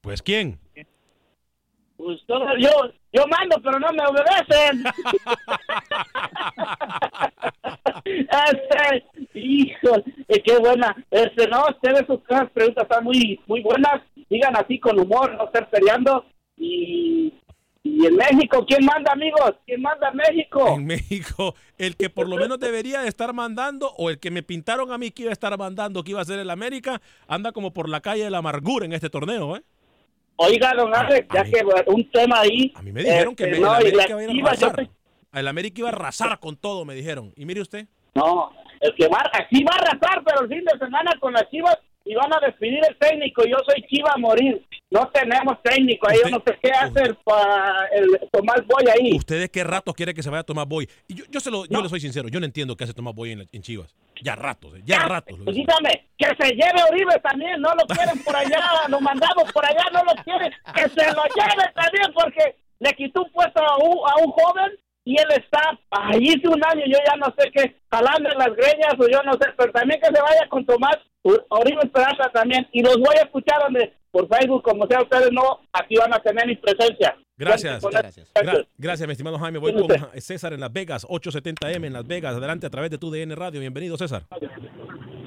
Pues 0.00 0.22
quién. 0.22 0.58
Pues 1.96 2.20
yo, 2.58 2.70
yo 3.12 3.26
mando, 3.26 3.60
pero 3.62 3.78
no 3.78 3.92
me 3.92 4.06
obedecen. 4.06 4.84
este, 8.04 9.04
hijo, 9.34 9.96
eh, 10.28 10.42
qué 10.42 10.58
buena. 10.58 10.96
Este, 11.10 11.46
no, 11.48 11.66
ustedes 11.68 12.06
sus 12.06 12.20
preguntas 12.52 12.84
están 12.84 13.04
muy, 13.04 13.38
muy 13.46 13.60
buenas. 13.60 14.00
Digan 14.30 14.56
así 14.56 14.78
con 14.78 14.98
humor, 14.98 15.34
no 15.34 15.44
estar 15.44 15.68
peleando. 15.68 16.24
Y, 16.56 17.34
y 17.90 18.06
en 18.06 18.16
México, 18.16 18.64
¿quién 18.66 18.84
manda, 18.84 19.12
amigos? 19.12 19.54
¿Quién 19.66 19.82
manda 19.82 20.10
México? 20.12 20.68
En 20.68 20.86
México, 20.86 21.54
el 21.78 21.96
que 21.96 22.08
por 22.10 22.28
lo 22.28 22.36
menos 22.36 22.58
debería 22.60 23.04
estar 23.06 23.32
mandando, 23.32 23.92
o 23.98 24.10
el 24.10 24.18
que 24.18 24.30
me 24.30 24.42
pintaron 24.42 24.92
a 24.92 24.98
mí 24.98 25.10
que 25.10 25.22
iba 25.22 25.30
a 25.30 25.32
estar 25.32 25.56
mandando, 25.58 26.02
que 26.02 26.12
iba 26.12 26.20
a 26.20 26.24
ser 26.24 26.38
el 26.38 26.50
América, 26.50 27.00
anda 27.28 27.52
como 27.52 27.72
por 27.72 27.88
la 27.88 28.00
calle 28.00 28.24
de 28.24 28.30
la 28.30 28.38
amargura 28.38 28.84
en 28.86 28.92
este 28.92 29.10
torneo, 29.10 29.56
¿eh? 29.56 29.62
Oiga, 30.36 30.72
don 30.74 30.94
Alex, 30.94 31.26
ya 31.34 31.44
que 31.44 31.60
un 31.86 32.10
tema 32.10 32.40
ahí. 32.40 32.72
A 32.74 32.82
mí 32.82 32.92
me 32.92 33.02
dijeron 33.02 33.36
que 33.36 33.44
este, 33.44 33.56
el 33.56 33.62
no, 33.62 33.72
América 33.72 34.04
y 34.04 34.08
la 34.08 34.08
iba 34.08 34.30
a 34.30 34.34
ir 34.34 34.44
a 34.44 34.48
arrasar. 34.48 34.76
te- 34.76 34.90
El 35.38 35.48
América 35.48 35.80
iba 35.80 35.88
a 35.90 35.92
arrasar 35.92 36.40
con 36.40 36.56
todo, 36.56 36.84
me 36.86 36.94
dijeron. 36.94 37.32
Y 37.36 37.44
mire 37.44 37.60
usted. 37.60 37.86
No, 38.14 38.50
el 38.80 38.94
que 38.94 39.06
va, 39.08 39.30
sí 39.50 39.62
va 39.64 39.74
a 39.74 39.78
arrasar, 39.82 40.22
pero 40.24 40.40
el 40.42 40.48
fin 40.48 40.64
de 40.64 40.78
semana 40.78 41.12
con 41.20 41.34
las 41.34 41.48
Chivas 41.50 41.78
y 42.04 42.14
van 42.14 42.32
a 42.32 42.40
despedir 42.40 42.80
el 42.88 42.96
técnico. 42.98 43.42
Yo 43.44 43.56
soy 43.66 43.82
Chiva 43.88 44.12
a 44.14 44.18
morir. 44.18 44.64
No 44.90 45.08
tenemos 45.10 45.62
técnico 45.62 46.08
ahí. 46.08 46.18
Yo 46.24 46.30
no 46.30 46.42
sé 46.44 46.58
qué 46.62 46.70
hace 46.72 47.02
el, 47.02 47.14
pa- 47.16 47.86
el 47.92 48.28
Tomás 48.32 48.66
Boy 48.66 48.84
ahí. 48.92 49.16
¿Ustedes 49.16 49.48
qué 49.50 49.62
ratos 49.62 49.94
quiere 49.94 50.12
que 50.14 50.22
se 50.22 50.30
vaya 50.30 50.42
Tomás 50.42 50.66
Boy? 50.66 50.88
Y 51.06 51.14
yo, 51.14 51.24
yo, 51.30 51.38
se 51.40 51.50
lo, 51.50 51.64
yo 51.66 51.80
le 51.82 51.88
soy 51.88 52.00
sincero, 52.00 52.28
yo 52.28 52.40
no 52.40 52.46
entiendo 52.46 52.76
qué 52.76 52.84
hace 52.84 52.94
Tomás 52.94 53.14
Boy 53.14 53.32
en, 53.32 53.46
en 53.52 53.62
Chivas. 53.62 53.94
Ya 54.22 54.34
ratos, 54.34 54.74
eh, 54.76 54.82
ya 54.84 54.98
ratos. 55.06 55.38
lo 55.38 55.44
Pues 55.44 55.56
dígame, 55.56 56.08
que 56.18 56.26
se 56.38 56.50
lleve 56.54 56.82
Oribe 56.90 57.18
también, 57.22 57.60
no 57.60 57.70
lo 57.74 57.86
quieren 57.86 58.18
por 58.24 58.34
allá, 58.36 58.60
lo 58.88 59.00
mandamos 59.00 59.50
por 59.52 59.64
allá, 59.64 59.84
no 59.92 60.02
lo 60.04 60.12
quieren, 60.24 60.52
que 60.74 60.82
se 60.82 61.06
lo 61.12 61.22
lleve 61.34 61.72
también 61.74 62.12
porque 62.14 62.56
le 62.80 62.92
quitó 62.94 63.22
un 63.22 63.30
puesto 63.32 63.60
a 63.62 63.76
un, 63.78 63.98
a 64.10 64.16
un 64.24 64.32
joven 64.32 64.72
y 65.04 65.12
él 65.18 65.26
está, 65.30 65.78
ahí 65.90 66.18
hice 66.22 66.48
un 66.48 66.62
año, 66.64 66.82
yo 66.86 66.98
ya 67.06 67.16
no 67.16 67.34
sé 67.38 67.50
qué, 67.52 67.76
jalando 67.90 68.30
en 68.30 68.38
las 68.38 68.54
greñas 68.54 68.94
o 68.98 69.08
yo 69.08 69.22
no 69.24 69.32
sé, 69.32 69.48
pero 69.56 69.72
también 69.72 70.00
que 70.00 70.06
se 70.06 70.22
vaya 70.22 70.48
con 70.48 70.64
Tomás 70.66 70.96
Oribe 71.22 71.80
Esperanza 71.82 72.30
también 72.32 72.66
y 72.72 72.82
los 72.82 72.96
voy 72.96 73.16
a 73.18 73.24
escuchar 73.24 73.60
donde 73.62 73.92
por 74.10 74.26
Facebook, 74.28 74.62
como 74.62 74.86
sea 74.86 75.02
ustedes 75.02 75.30
no, 75.32 75.60
aquí 75.72 75.96
van 75.96 76.12
a 76.12 76.18
tener 76.18 76.46
mi 76.46 76.56
presencia. 76.56 77.16
Gracias. 77.36 77.80
Con- 77.80 77.92
Gra- 77.92 78.66
gracias, 78.76 79.06
mi 79.06 79.12
estimado 79.12 79.38
Jaime. 79.38 79.58
Voy 79.58 79.72
con 79.72 79.88
César 80.20 80.52
en 80.52 80.60
Las 80.60 80.72
Vegas, 80.72 81.06
870M 81.08 81.86
en 81.86 81.92
Las 81.92 82.06
Vegas. 82.06 82.34
Adelante 82.36 82.66
a 82.66 82.70
través 82.70 82.90
de 82.90 82.98
tu 82.98 83.10
DN 83.10 83.34
Radio. 83.34 83.60
Bienvenido, 83.60 83.96
César. 83.96 84.24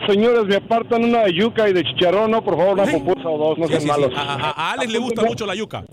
Señores, 0.07 0.45
me 0.45 0.55
apartan 0.55 1.03
una 1.05 1.21
de 1.23 1.33
yuca 1.33 1.69
y 1.69 1.73
de 1.73 1.83
chicharrón, 1.83 2.31
no, 2.31 2.43
por 2.43 2.57
favor, 2.57 2.73
una 2.79 2.85
pupusa 2.91 3.29
o 3.29 3.37
dos, 3.37 3.57
no 3.57 3.67
sean 3.67 3.81
sí, 3.81 3.85
sí. 3.87 3.91
malos. 3.91 4.11
A, 4.15 4.21
a- 4.33 4.51
a 4.51 4.71
Alex 4.73 4.91
le 4.91 4.99
gusta 4.99 5.23
mucho 5.23 5.45
la 5.45 5.55
yuca. 5.55 5.83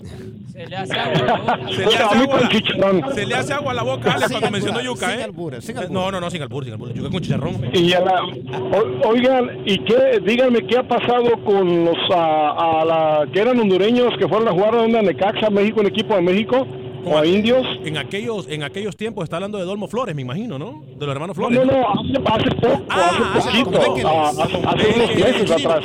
Se 0.52 0.66
le 0.66 0.76
hace 0.76 0.98
agua 0.98 1.14
a 1.22 1.24
la 1.24 1.36
boca. 1.36 1.68
Se 1.72 1.78
le 1.78 1.84
hace 1.86 2.02
agua, 2.02 2.26
con 2.26 2.40
la- 2.40 2.48
chicharrón. 2.48 3.14
se 3.14 3.26
le 3.26 3.34
hace 3.34 3.52
agua 3.54 3.70
a 3.72 3.74
la 3.74 3.82
boca, 3.82 4.12
Alex, 4.12 4.26
Sin 4.28 4.30
cuando 4.40 4.50
mencionó 4.50 4.80
yuca, 4.82 5.10
sin 5.10 5.20
¿eh? 5.20 5.82
Eh. 5.82 5.86
No, 5.90 6.10
no, 6.10 6.20
no, 6.20 6.30
sin 6.30 6.42
albur, 6.42 6.64
sin 6.64 6.72
albur. 6.74 6.92
Yuca 6.92 7.08
con 7.10 7.20
chicharrón. 7.22 7.70
Y 7.72 7.92
a 7.92 8.00
la- 8.00 8.22
o- 8.24 9.08
oigan, 9.08 9.62
¿y 9.64 9.78
qué? 9.84 10.20
Díganme 10.24 10.66
qué 10.66 10.78
ha 10.78 10.82
pasado 10.86 11.30
con 11.44 11.84
los 11.84 11.96
a, 12.14 12.80
a 12.80 12.84
la 12.84 13.26
que 13.32 13.40
eran 13.40 13.58
hondureños 13.60 14.12
que 14.18 14.28
fueron 14.28 14.48
a 14.48 14.52
jugar 14.52 14.74
a 14.74 14.82
una 14.82 15.02
Necaxa, 15.02 15.48
México, 15.50 15.80
un 15.80 15.86
equipo 15.86 16.14
de 16.16 16.22
México, 16.22 16.66
o 17.04 17.16
a 17.18 17.26
indios. 17.26 17.66
En 17.84 17.96
aquellos, 17.98 18.46
en 18.48 18.62
aquellos 18.62 18.96
tiempos 18.96 19.24
está 19.24 19.36
hablando 19.36 19.58
de 19.58 19.64
Dolmo 19.64 19.88
Flores, 19.88 20.14
me 20.14 20.22
imagino, 20.22 20.58
¿no? 20.58 20.82
De 20.98 21.06
los 21.06 21.14
hermanos 21.14 21.36
No, 21.36 21.48
Flores. 21.48 21.66
no, 21.66 21.72
no, 21.72 21.88
hace, 21.88 22.44
hace 22.44 22.56
poco, 22.56 22.82
Ah, 22.90 23.32
hace 23.36 23.64
poquito, 23.64 24.08
ah, 24.08 24.28
hace, 24.30 24.56
unos 24.96 25.14
meses 25.14 25.50
atrás. 25.50 25.84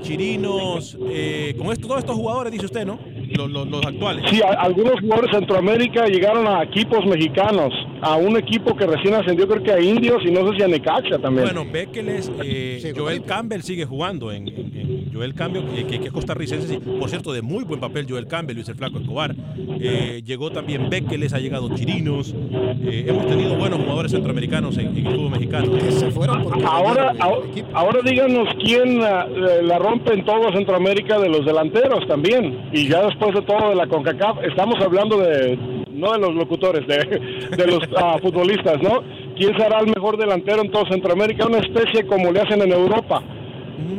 Chirinos, 0.00 0.98
eh, 1.08 1.54
con 1.58 1.72
esto, 1.72 1.86
todos 1.86 2.00
estos 2.00 2.16
jugadores, 2.16 2.52
dice 2.52 2.66
usted, 2.66 2.84
¿no? 2.86 2.98
Los, 3.36 3.50
los, 3.50 3.66
los 3.68 3.84
actuales. 3.86 4.24
Sí, 4.30 4.40
a- 4.42 4.60
algunos 4.60 5.00
jugadores 5.00 5.30
de 5.32 5.38
Centroamérica 5.38 6.06
llegaron 6.06 6.46
a 6.46 6.62
equipos 6.64 7.04
mexicanos, 7.06 7.72
a 8.02 8.16
un 8.16 8.36
equipo 8.36 8.76
que 8.76 8.86
recién 8.86 9.14
ascendió, 9.14 9.48
creo 9.48 9.62
que 9.62 9.72
a 9.72 9.80
Indios 9.80 10.22
y 10.26 10.30
no 10.30 10.46
sé 10.50 10.56
si 10.58 10.62
a 10.64 10.68
Necaxa 10.68 11.18
también. 11.18 11.44
Bueno, 11.46 11.64
Bekeles, 11.72 12.30
eh, 12.44 12.92
Joel 12.94 13.22
Campbell 13.22 13.62
sigue 13.62 13.86
jugando 13.86 14.30
en, 14.32 14.48
en- 14.48 14.72
en 14.76 15.12
Joel 15.14 15.34
Campbell, 15.34 15.62
que, 15.74 15.86
que- 15.86 16.00
que 16.00 16.06
es 16.08 16.12
costarricense, 16.12 16.66
sí. 16.68 16.78
por 16.98 17.08
cierto, 17.08 17.32
de 17.32 17.40
muy 17.42 17.64
buen 17.64 17.80
papel 17.80 18.06
Joel 18.08 18.26
Campbell, 18.26 18.56
Luis 18.56 18.68
el 18.68 18.74
Flaco 18.74 18.98
Escobar. 18.98 19.34
Eh, 19.80 20.20
llegó 20.24 20.50
también 20.50 20.90
Bekeles, 20.90 21.32
ha 21.32 21.38
llegado 21.38 21.74
Chirinos. 21.74 22.34
eh, 22.84 23.04
hemos 23.08 23.26
tenido 23.26 23.56
buenos 23.56 23.80
jugadores 23.80 24.10
centroamericanos 24.12 24.76
en, 24.78 24.88
en 24.96 25.06
el 25.06 25.14
fútbol 25.14 25.30
mexicano. 25.30 25.72
se 25.90 26.10
fueron 26.10 26.42
porque 26.42 26.64
Ahora, 26.64 27.14
ahora, 27.20 27.46
ahora 27.72 28.00
díganos 28.04 28.48
quién 28.64 29.00
ah, 29.02 29.26
eh, 29.30 29.62
la 29.62 29.78
rompe 29.78 30.12
en 30.14 30.24
todo 30.24 30.50
Centroamérica 30.52 31.18
de 31.20 31.28
los 31.28 31.44
delanteros 31.46 32.06
también. 32.08 32.58
Y 32.72 32.88
ya 32.88 33.02
después 33.06 33.34
de 33.34 33.42
todo 33.42 33.68
de 33.70 33.76
la 33.76 33.86
CONCACAF, 33.86 34.38
estamos 34.44 34.74
hablando 34.80 35.18
de, 35.18 35.58
no 36.02 36.12
de 36.12 36.18
los 36.18 36.34
locutores, 36.34 36.86
de, 36.86 36.96
de 37.56 37.66
los 37.66 37.80
ah, 37.96 38.18
futbolistas, 38.20 38.82
¿no? 38.82 39.02
¿Quién 39.36 39.56
será 39.56 39.78
el 39.80 39.86
mejor 39.86 40.18
delantero 40.18 40.60
en 40.62 40.70
todo 40.70 40.84
Centroamérica? 40.90 41.46
Una 41.46 41.58
especie 41.58 42.06
como 42.06 42.30
le 42.30 42.40
hacen 42.40 42.60
en 42.60 42.72
Europa. 42.72 43.22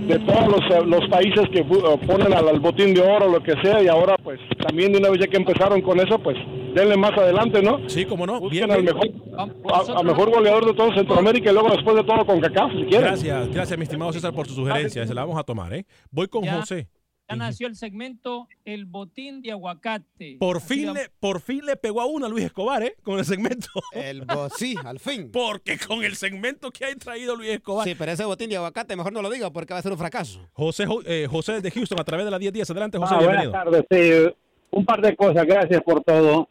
De 0.07 0.19
todos 0.19 0.47
los, 0.47 0.61
eh, 0.69 0.85
los 0.85 1.09
países 1.09 1.45
que 1.51 1.59
eh, 1.59 1.97
ponen 2.05 2.33
al, 2.33 2.47
al 2.47 2.59
botín 2.59 2.93
de 2.93 3.01
oro, 3.01 3.27
lo 3.29 3.41
que 3.41 3.53
sea, 3.63 3.81
y 3.81 3.87
ahora 3.87 4.15
pues 4.21 4.37
también 4.67 4.91
de 4.91 4.99
una 4.99 5.09
vez 5.09 5.19
ya 5.21 5.27
que 5.27 5.37
empezaron 5.37 5.81
con 5.81 5.97
eso, 5.99 6.19
pues 6.19 6.37
denle 6.75 6.97
más 6.97 7.11
adelante, 7.17 7.61
¿no? 7.61 7.79
Sí, 7.87 8.03
como 8.05 8.25
no. 8.25 8.39
Busquen 8.39 8.69
al 8.71 8.83
mejor, 8.83 9.07
a, 9.37 9.99
a 9.99 10.03
mejor 10.03 10.29
goleador 10.29 10.65
de 10.65 10.73
todo 10.73 10.93
Centroamérica 10.93 11.49
y 11.51 11.53
luego 11.53 11.69
después 11.69 11.95
de 11.95 12.03
todo 12.03 12.25
con 12.25 12.39
CACAF, 12.41 12.71
si 12.73 12.83
quieren. 12.85 13.01
Gracias, 13.07 13.49
gracias, 13.49 13.77
mi 13.77 13.83
estimado 13.83 14.11
César, 14.11 14.33
por 14.33 14.45
su 14.47 14.53
sugerencia. 14.53 15.07
Se 15.07 15.13
la 15.13 15.21
vamos 15.21 15.39
a 15.39 15.43
tomar, 15.43 15.73
¿eh? 15.73 15.85
Voy 16.11 16.27
con 16.27 16.43
Ya. 16.43 16.55
José. 16.59 16.87
Ya 17.29 17.35
nació 17.37 17.67
el 17.67 17.75
segmento 17.75 18.47
El 18.65 18.85
Botín 18.85 19.41
de 19.41 19.51
Aguacate. 19.51 20.35
Por 20.39 20.59
fin, 20.61 20.93
le, 20.93 21.09
por 21.19 21.39
fin 21.41 21.65
le 21.65 21.77
pegó 21.77 22.01
a 22.01 22.05
una 22.05 22.27
Luis 22.27 22.45
Escobar, 22.45 22.83
¿eh? 22.83 22.95
Con 23.01 23.17
el 23.17 23.25
segmento. 23.25 23.67
El 23.93 24.25
sí, 24.57 24.75
al 24.83 24.99
fin. 24.99 25.31
Porque 25.31 25.77
con 25.79 26.03
el 26.03 26.15
segmento 26.15 26.69
que 26.69 26.85
ha 26.85 26.95
traído 26.95 27.35
Luis 27.35 27.51
Escobar. 27.51 27.87
Sí, 27.87 27.95
pero 27.97 28.11
ese 28.11 28.25
botín 28.25 28.49
de 28.49 28.57
aguacate 28.57 28.95
mejor 28.95 29.13
no 29.13 29.21
lo 29.21 29.29
diga 29.29 29.49
porque 29.51 29.73
va 29.73 29.79
a 29.79 29.83
ser 29.83 29.93
un 29.93 29.97
fracaso. 29.97 30.47
José, 30.53 30.85
Jo- 30.85 31.01
eh, 31.05 31.25
José 31.29 31.61
de 31.61 31.71
Houston 31.71 31.99
a 31.99 32.03
través 32.03 32.25
de 32.25 32.31
la 32.31 32.39
1010. 32.39 32.69
Adelante, 32.69 32.97
José, 32.97 33.15
Ah, 33.17 33.23
buenas 33.23 33.51
tardes, 33.51 33.85
sí. 33.89 34.35
Un 34.71 34.85
par 34.85 35.01
de 35.01 35.15
cosas, 35.15 35.45
gracias 35.45 35.81
por 35.81 36.03
todo. 36.03 36.49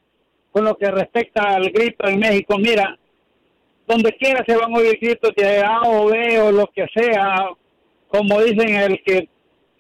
Con 0.53 0.65
lo 0.65 0.77
que 0.77 0.91
respecta 0.91 1.43
al 1.55 1.71
grito 1.71 2.09
en 2.09 2.19
México, 2.19 2.57
mira, 2.59 2.99
donde 3.87 4.17
quiera 4.17 4.43
se 4.47 4.57
van 4.57 4.73
a 4.75 4.79
oír 4.79 4.99
gritos 5.01 5.33
de 5.37 5.61
A 5.61 5.81
o 5.83 6.07
B 6.07 6.41
o 6.41 6.51
lo 6.53 6.67
que 6.75 6.87
sea, 6.95 7.49
como 8.09 8.41
dicen, 8.43 8.75
el 8.75 9.03
que 9.05 9.29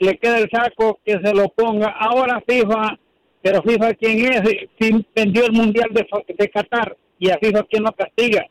le 0.02 0.18
queda 0.18 0.38
el 0.38 0.50
saco, 0.50 1.00
que 1.04 1.12
se 1.12 1.34
lo 1.34 1.48
ponga. 1.50 1.88
Ahora 1.88 2.42
FIFA, 2.46 2.98
pero 3.40 3.62
FIFA, 3.62 3.94
¿quién 3.94 4.32
es? 4.32 4.42
Si 4.78 5.06
vendió 5.14 5.46
el 5.46 5.52
Mundial 5.52 5.90
de, 5.92 6.06
de 6.34 6.48
Qatar 6.50 6.96
y 7.18 7.30
a 7.30 7.38
FIFA, 7.38 7.62
¿quién 7.70 7.84
lo 7.84 7.92
castiga? 7.92 8.46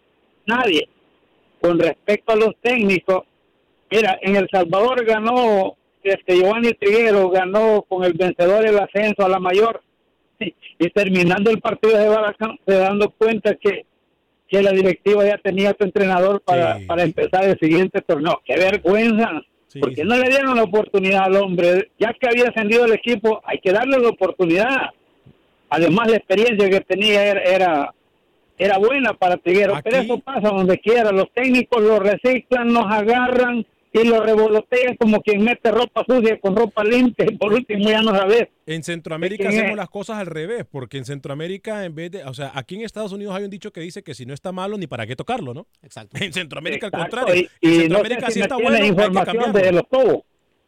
Nadie. 0.46 0.88
Con 1.60 1.78
respecto 1.78 2.34
a 2.34 2.38
los 2.38 2.56
técnicos, 2.62 3.26
mira, 3.90 4.18
en 4.22 4.36
El 4.38 4.48
Salvador 4.52 5.06
ganó 5.06 5.76
este 6.04 6.38
Giovanni 6.38 6.74
Triguero 6.74 7.30
ganó 7.30 7.86
con 7.88 8.04
el 8.04 8.14
vencedor 8.14 8.66
el 8.66 8.80
ascenso 8.80 9.24
a 9.24 9.30
la 9.30 9.40
mayor 9.40 9.84
y 10.40 10.90
terminando 10.90 11.52
el 11.52 11.62
partido 11.62 11.96
se 11.96 12.08
va 12.08 12.36
se 12.66 12.74
dando 12.74 13.12
cuenta 13.12 13.54
que, 13.56 13.86
que 14.48 14.64
la 14.64 14.72
directiva 14.72 15.26
ya 15.26 15.38
tenía 15.38 15.76
su 15.78 15.84
entrenador 15.84 16.42
para, 16.42 16.80
para 16.88 17.04
empezar 17.04 17.44
el 17.44 17.60
siguiente 17.60 18.02
torneo. 18.02 18.42
¡Qué 18.46 18.56
vergüenza! 18.56 19.44
Porque 19.80 20.04
no 20.04 20.18
le 20.18 20.30
dieron 20.30 20.56
la 20.56 20.64
oportunidad 20.64 21.24
al 21.24 21.38
hombre. 21.38 21.92
Ya 22.00 22.14
que 22.14 22.28
había 22.28 22.50
ascendido 22.50 22.86
el 22.86 22.94
equipo, 22.94 23.42
hay 23.46 23.60
que 23.60 23.72
darle 23.72 24.00
la 24.00 24.10
oportunidad. 24.10 24.90
Además, 25.70 26.10
la 26.10 26.18
experiencia 26.18 26.70
que 26.70 26.82
tenía 26.82 27.24
era, 27.26 27.42
era, 27.42 27.94
era 28.58 28.78
buena 28.78 29.14
para 29.14 29.38
Triguero. 29.38 29.80
Pero 29.84 29.98
eso 29.98 30.20
pasa 30.20 30.50
donde 30.50 30.78
quiera. 30.80 31.12
Los 31.12 31.32
técnicos 31.34 31.82
lo 31.82 32.00
reciclan, 32.00 32.68
nos 32.68 32.92
agarran 32.92 33.66
y 33.94 34.08
lo 34.08 34.24
revolotean 34.24 34.96
como 34.96 35.22
quien 35.22 35.44
mete 35.44 35.70
ropa 35.72 36.04
sucia 36.08 36.40
con 36.40 36.56
ropa 36.56 36.84
limpia 36.84 37.26
y 37.30 37.36
por 37.38 37.52
último 37.54 37.90
ya 37.90 38.02
no 38.02 38.12
sabes. 38.16 38.48
En 38.66 38.84
Centroamérica 38.84 39.50
hacemos 39.50 39.76
las 39.76 39.90
cosas 39.90 40.18
al 40.20 40.28
revés, 40.28 40.66
porque 40.70 40.98
en 40.98 41.06
Centroamérica 41.06 41.84
en 41.86 41.94
vez 41.96 42.12
de, 42.12 42.24
o 42.24 42.34
sea, 42.34 42.52
aquí 42.56 42.76
en 42.76 42.82
Estados 42.82 43.12
Unidos 43.12 43.36
hay 43.36 43.44
un 43.44 43.50
dicho 43.50 43.72
que 43.74 43.82
dice 43.82 44.02
que 44.04 44.14
si 44.14 44.26
no 44.26 44.34
está 44.34 44.52
malo 44.52 44.78
ni 44.78 44.88
para 44.88 45.06
qué 45.06 45.16
tocarlo, 45.16 45.54
¿no? 45.54 45.68
Exacto. 45.84 46.18
En 46.24 46.32
Centroamérica 46.32 46.88
Exacto, 46.88 47.04
al 47.04 47.10
contrario. 47.26 47.50
y- 47.62 47.68
en 47.68 47.74
y 47.74 47.80
Centroamérica 47.82 48.22
no 48.22 48.28
sé 48.28 48.34
si 48.34 48.40
sí 48.40 48.44
está 48.44 48.56
bueno, 48.56 48.72
hay 48.76 48.82
que 48.82 48.88
información 48.88 49.54
de 49.54 49.72
los 49.74 49.84
cobos. 49.90 50.24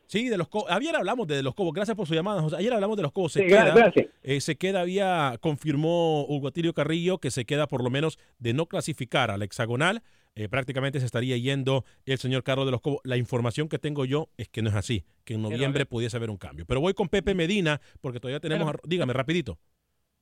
Sí, 0.06 0.28
de 0.30 0.38
los 0.38 0.48
cobos. 0.50 0.70
Ayer 0.70 0.96
hablamos 0.96 1.26
de 1.28 1.42
los 1.42 1.56
cobos. 1.56 1.74
Gracias 1.74 1.96
por 1.98 2.06
su 2.06 2.14
llamada, 2.14 2.42
José. 2.42 2.58
Ayer 2.58 2.72
hablamos 2.74 2.98
de 2.98 3.04
los 3.04 3.12
cobos. 3.14 3.32
Se 3.32 3.40
Sí, 3.40 3.48
queda, 3.48 3.92
eh, 4.22 4.42
se 4.42 4.58
queda, 4.58 4.82
había, 4.82 5.38
confirmó 5.40 6.26
Hugo 6.28 6.50
Atilio 6.50 6.74
Carrillo 6.74 7.18
que 7.20 7.32
se 7.32 7.46
queda 7.46 7.68
por 7.68 7.82
lo 7.84 7.90
menos 7.90 8.20
de 8.38 8.54
no 8.54 8.66
clasificar 8.68 9.32
al 9.32 9.42
hexagonal. 9.42 10.04
Eh, 10.36 10.50
prácticamente 10.50 11.00
se 11.00 11.06
estaría 11.06 11.38
yendo 11.38 11.86
el 12.06 12.18
señor 12.18 12.44
Carlos 12.44 12.66
de 12.66 12.72
los 12.72 12.82
Cobos. 12.82 13.00
La 13.04 13.18
información 13.18 13.70
que 13.70 13.80
tengo 13.80 14.06
yo 14.06 14.30
es 14.38 14.50
que 14.50 14.62
no 14.62 14.70
es 14.70 14.76
así, 14.76 15.06
que 15.24 15.36
en 15.36 15.42
noviembre 15.44 15.86
pudiese 15.86 16.18
haber 16.18 16.30
un 16.30 16.38
cambio. 16.38 16.66
Pero 16.66 16.82
voy 16.82 16.94
con 16.94 17.08
Pepe 17.10 17.36
Medina, 17.36 17.80
porque 18.02 18.20
todavía 18.20 18.40
tenemos... 18.40 18.66
Pero- 18.68 18.80
a- 18.84 18.88
dígame, 18.88 19.14
rapidito. 19.14 19.60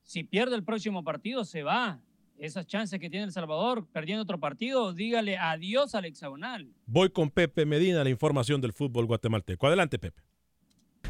Si 0.03 0.23
pierde 0.23 0.55
el 0.55 0.63
próximo 0.63 1.03
partido, 1.03 1.45
se 1.45 1.63
va. 1.63 2.01
Esas 2.37 2.65
chances 2.65 2.99
que 2.99 3.09
tiene 3.09 3.25
El 3.27 3.31
Salvador 3.31 3.87
perdiendo 3.93 4.23
otro 4.23 4.39
partido, 4.39 4.93
dígale 4.93 5.37
adiós 5.37 5.93
al 5.93 6.05
hexagonal. 6.05 6.73
Voy 6.87 7.11
con 7.11 7.29
Pepe 7.29 7.67
Medina, 7.67 8.03
la 8.03 8.09
información 8.09 8.59
del 8.61 8.73
fútbol 8.73 9.05
guatemalteco. 9.05 9.67
Adelante, 9.67 9.99
Pepe. 9.99 10.23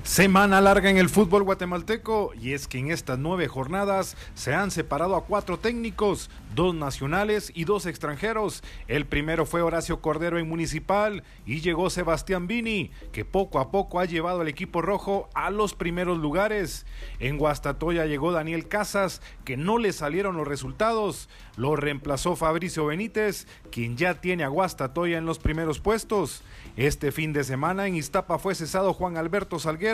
Semana 0.04 0.62
larga 0.62 0.89
en 0.89 0.97
el 0.97 1.10
fútbol 1.10 1.43
guatemalteco 1.43 2.32
y 2.34 2.54
es 2.54 2.68
que 2.68 2.80
en 2.80 2.89
estas 2.89 3.20
nueve 3.20 3.47
jornadas 3.47 4.18
se 4.34 4.52
han 4.52 4.72
separado 4.72 5.16
a 5.16 5.26
cuatro 5.26 5.60
técnicos, 5.60 6.32
dos 6.56 6.74
nacionales 6.74 7.52
y 7.54 7.66
dos 7.66 7.86
extranjeros. 7.86 8.64
El 8.88 9.06
primero 9.06 9.45
fue 9.45 9.62
Horacio 9.62 10.02
Cordero 10.02 10.39
en 10.39 10.49
Municipal 10.49 11.24
y 11.45 11.62
llegó 11.62 11.91
Sebastián 11.91 12.47
Vini, 12.47 12.89
que 13.12 13.26
poco 13.26 13.60
a 13.60 13.70
poco 13.70 13.99
ha 13.99 14.06
llevado 14.06 14.41
al 14.41 14.47
equipo 14.47 14.82
rojo 14.82 15.30
a 15.36 15.52
los 15.52 15.76
primeros 15.76 16.18
lugares. 16.18 16.88
En 17.20 17.38
Guastatoya 17.38 18.08
llegó 18.08 18.32
Daniel 18.32 18.68
Casas, 18.68 19.22
que 19.45 19.56
no 19.56 19.78
le 19.78 19.93
salieron 19.93 20.36
los 20.36 20.47
resultados. 20.47 21.30
Lo 21.58 21.76
reemplazó 21.76 22.36
Fabricio 22.36 22.88
Benítez, 22.88 23.45
quien 23.72 23.97
ya 23.97 24.16
tiene 24.16 24.43
a 24.43 24.47
Guastatoya 24.47 25.20
en 25.20 25.26
los 25.28 25.38
primeros 25.38 25.80
puestos. 25.80 26.41
Este 26.76 27.12
fin 27.12 27.34
de 27.34 27.43
semana 27.43 27.86
en 27.88 27.95
Iztapa 27.95 28.39
fue 28.39 28.56
cesado 28.56 28.93
Juan 28.93 29.16
Alberto 29.16 29.60
Salguero 29.60 29.91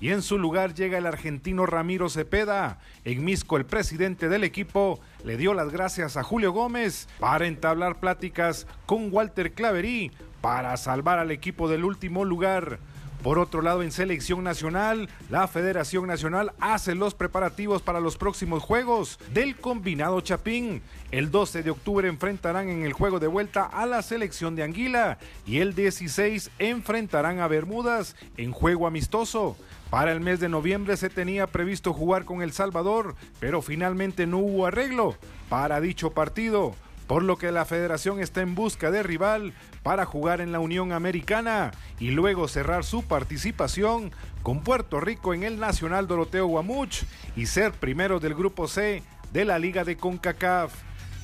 y 0.00 0.10
en 0.10 0.22
su 0.22 0.38
lugar 0.38 0.72
llega 0.72 0.96
el 0.96 1.06
argentino 1.06 1.66
Ramiro 1.66 2.08
Cepeda. 2.08 2.78
En 3.04 3.24
Misco, 3.24 3.58
el 3.58 3.66
presidente 3.66 4.30
del 4.30 4.42
equipo 4.42 5.00
le 5.22 5.36
dio 5.36 5.52
las 5.52 5.70
gracias 5.70 6.16
a 6.16 6.22
Julio 6.22 6.52
Gómez 6.52 7.08
para 7.18 7.46
entablar 7.46 8.00
pláticas 8.00 8.66
con 8.86 9.12
Walter 9.12 9.52
Claverí 9.52 10.12
para 10.40 10.76
salvar 10.78 11.18
al 11.18 11.30
equipo 11.30 11.68
del 11.68 11.84
último 11.84 12.24
lugar. 12.24 12.78
Por 13.24 13.38
otro 13.38 13.62
lado, 13.62 13.82
en 13.82 13.90
selección 13.90 14.44
nacional, 14.44 15.08
la 15.30 15.48
Federación 15.48 16.06
Nacional 16.06 16.52
hace 16.60 16.94
los 16.94 17.14
preparativos 17.14 17.80
para 17.80 17.98
los 17.98 18.18
próximos 18.18 18.62
juegos 18.62 19.18
del 19.32 19.56
combinado 19.56 20.20
Chapín. 20.20 20.82
El 21.10 21.30
12 21.30 21.62
de 21.62 21.70
octubre 21.70 22.06
enfrentarán 22.06 22.68
en 22.68 22.82
el 22.82 22.92
juego 22.92 23.20
de 23.20 23.26
vuelta 23.26 23.64
a 23.64 23.86
la 23.86 24.02
selección 24.02 24.56
de 24.56 24.62
Anguila 24.62 25.16
y 25.46 25.60
el 25.60 25.74
16 25.74 26.50
enfrentarán 26.58 27.40
a 27.40 27.48
Bermudas 27.48 28.14
en 28.36 28.52
juego 28.52 28.86
amistoso. 28.86 29.56
Para 29.88 30.12
el 30.12 30.20
mes 30.20 30.38
de 30.38 30.50
noviembre 30.50 30.98
se 30.98 31.08
tenía 31.08 31.46
previsto 31.46 31.94
jugar 31.94 32.26
con 32.26 32.42
El 32.42 32.52
Salvador, 32.52 33.14
pero 33.40 33.62
finalmente 33.62 34.26
no 34.26 34.36
hubo 34.36 34.66
arreglo 34.66 35.16
para 35.48 35.80
dicho 35.80 36.10
partido 36.10 36.74
por 37.06 37.22
lo 37.22 37.36
que 37.36 37.52
la 37.52 37.64
federación 37.64 38.20
está 38.20 38.40
en 38.40 38.54
busca 38.54 38.90
de 38.90 39.02
rival 39.02 39.52
para 39.82 40.04
jugar 40.04 40.40
en 40.40 40.52
la 40.52 40.60
Unión 40.60 40.92
Americana 40.92 41.72
y 41.98 42.10
luego 42.10 42.48
cerrar 42.48 42.84
su 42.84 43.02
participación 43.02 44.12
con 44.42 44.62
Puerto 44.62 45.00
Rico 45.00 45.34
en 45.34 45.42
el 45.42 45.58
Nacional 45.58 46.06
Doroteo 46.06 46.46
Guamuch 46.46 47.02
y 47.36 47.46
ser 47.46 47.72
primero 47.72 48.20
del 48.20 48.34
Grupo 48.34 48.68
C 48.68 49.02
de 49.32 49.44
la 49.44 49.58
Liga 49.58 49.84
de 49.84 49.96
CONCACAF. 49.96 50.72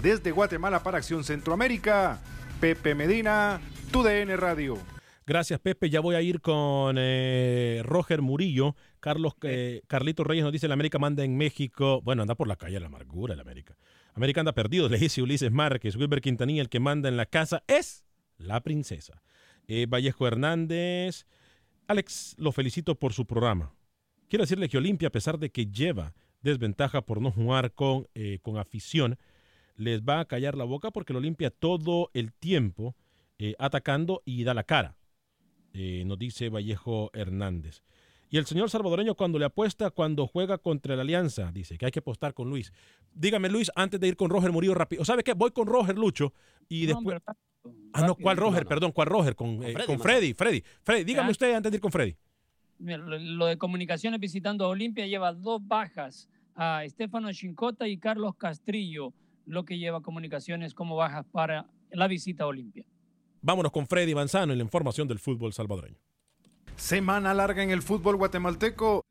Desde 0.02 0.30
Guatemala 0.30 0.82
para 0.82 0.98
Acción 0.98 1.24
Centroamérica, 1.24 2.20
Pepe 2.58 2.94
Medina, 2.94 3.60
TUDN 3.90 4.36
Radio. 4.38 4.78
Gracias, 5.26 5.60
Pepe. 5.60 5.90
Ya 5.90 6.00
voy 6.00 6.16
a 6.16 6.22
ir 6.22 6.40
con 6.40 6.96
eh, 6.98 7.82
Roger 7.84 8.22
Murillo. 8.22 8.74
Carlos 8.98 9.34
eh, 9.42 9.82
Carlito 9.86 10.24
Reyes 10.24 10.42
nos 10.42 10.52
dice: 10.52 10.66
la 10.68 10.74
América 10.74 10.98
manda 10.98 11.22
en 11.22 11.36
México. 11.36 12.00
Bueno, 12.02 12.22
anda 12.22 12.34
por 12.34 12.48
la 12.48 12.56
calle 12.56 12.80
la 12.80 12.86
amargura, 12.86 13.36
la 13.36 13.42
América. 13.42 13.76
América 14.14 14.40
anda 14.40 14.52
perdido, 14.52 14.88
le 14.90 14.98
dice 14.98 15.22
Ulises 15.22 15.52
Márquez. 15.52 15.96
Wilber 15.96 16.20
Quintanilla, 16.20 16.62
el 16.62 16.68
que 16.68 16.80
manda 16.80 17.08
en 17.08 17.16
la 17.16 17.26
casa 17.26 17.62
es 17.66 18.04
la 18.38 18.60
princesa. 18.60 19.22
Eh, 19.68 19.86
Vallejo 19.86 20.26
Hernández. 20.26 21.26
Alex, 21.86 22.34
lo 22.38 22.52
felicito 22.52 22.94
por 22.94 23.12
su 23.12 23.26
programa. 23.26 23.74
Quiero 24.28 24.44
decirle 24.44 24.68
que 24.68 24.78
Olimpia, 24.78 25.08
a 25.08 25.12
pesar 25.12 25.38
de 25.38 25.50
que 25.50 25.66
lleva 25.66 26.14
desventaja 26.40 27.02
por 27.02 27.20
no 27.20 27.30
jugar 27.30 27.72
con, 27.72 28.06
eh, 28.14 28.38
con 28.42 28.58
afición, 28.58 29.18
les 29.76 30.02
va 30.02 30.20
a 30.20 30.24
callar 30.24 30.56
la 30.56 30.64
boca 30.64 30.90
porque 30.90 31.12
el 31.12 31.18
Olimpia 31.18 31.50
todo 31.50 32.10
el 32.14 32.32
tiempo 32.32 32.94
eh, 33.38 33.54
atacando 33.58 34.22
y 34.24 34.44
da 34.44 34.54
la 34.54 34.64
cara 34.64 34.96
nos 35.72 36.18
dice 36.18 36.48
Vallejo 36.48 37.10
Hernández. 37.12 37.82
Y 38.30 38.38
el 38.38 38.46
señor 38.46 38.70
salvadoreño 38.70 39.16
cuando 39.16 39.38
le 39.38 39.44
apuesta, 39.44 39.90
cuando 39.90 40.26
juega 40.26 40.56
contra 40.58 40.94
la 40.94 41.02
Alianza, 41.02 41.50
dice 41.52 41.76
que 41.76 41.86
hay 41.86 41.90
que 41.92 41.98
apostar 41.98 42.32
con 42.32 42.48
Luis. 42.48 42.72
Dígame, 43.12 43.48
Luis, 43.48 43.70
antes 43.74 43.98
de 43.98 44.06
ir 44.08 44.16
con 44.16 44.30
Roger 44.30 44.52
Murillo 44.52 44.74
rápido. 44.74 45.04
¿Sabe 45.04 45.24
qué? 45.24 45.32
Voy 45.34 45.50
con 45.50 45.66
Roger 45.66 45.98
Lucho 45.98 46.32
y 46.68 46.86
No, 46.86 46.94
después... 46.94 47.20
ah, 47.92 48.06
no. 48.06 48.14
¿cuál 48.14 48.36
Roger? 48.36 48.60
No, 48.60 48.64
no. 48.64 48.68
Perdón, 48.68 48.92
¿cuál 48.92 49.08
Roger? 49.08 49.34
Con, 49.34 49.62
eh, 49.64 49.72
Freddy, 49.72 49.86
con 49.86 49.96
más 49.96 50.02
Freddy, 50.02 50.34
Freddy. 50.34 50.62
Freddy, 50.84 51.04
dígame 51.04 51.28
Ah. 51.28 51.32
usted 51.32 51.54
antes 51.54 51.72
de 51.72 51.76
ir 51.76 51.80
con 51.82 51.90
Freddy. 51.90 52.16
Mira, 52.78 52.98
Lo, 52.98 53.18
lo 53.18 53.46
de 53.46 53.58
comunicaciones 53.58 54.20
visitando 54.20 54.64
a 54.64 54.68
Olimpia 54.68 55.06
lleva 55.06 55.32
dos 55.32 55.60
bajas 55.66 56.28
a 56.54 56.84
Estefano 56.84 57.32
Chincota 57.32 57.88
y 57.88 57.98
Carlos 57.98 58.36
Castrillo, 58.36 59.12
lo 59.46 59.64
que 59.64 59.76
lleva 59.78 60.00
comunicaciones 60.02 60.72
como 60.72 60.94
bajas 60.94 61.26
para 61.32 61.66
la 61.90 62.06
visita 62.06 62.44
a 62.44 62.46
Olimpia. 62.46 62.84
Vámonos 63.42 63.72
con 63.72 63.86
Freddy 63.88 64.14
Manzano 64.14 64.52
en 64.52 64.58
la 64.58 64.64
información 64.64 65.08
del 65.08 65.18
fútbol 65.18 65.52
salvadoreño. 65.52 65.96
Semana 66.76 67.34
larga 67.34 67.62
en 67.62 67.70
el 67.70 67.82
fútbol 67.82 68.16
guatemalteco. 68.16 69.02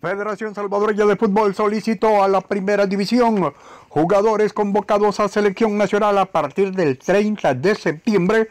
Federación 0.00 0.54
Salvadoreña 0.54 1.06
de 1.06 1.16
Fútbol 1.16 1.54
solicitó 1.54 2.22
a 2.22 2.28
la 2.28 2.40
primera 2.40 2.86
división 2.86 3.52
jugadores 3.88 4.52
convocados 4.52 5.18
a 5.20 5.28
selección 5.28 5.76
nacional 5.78 6.18
a 6.18 6.26
partir 6.26 6.72
del 6.72 6.98
30 6.98 7.54
de 7.54 7.74
septiembre 7.74 8.48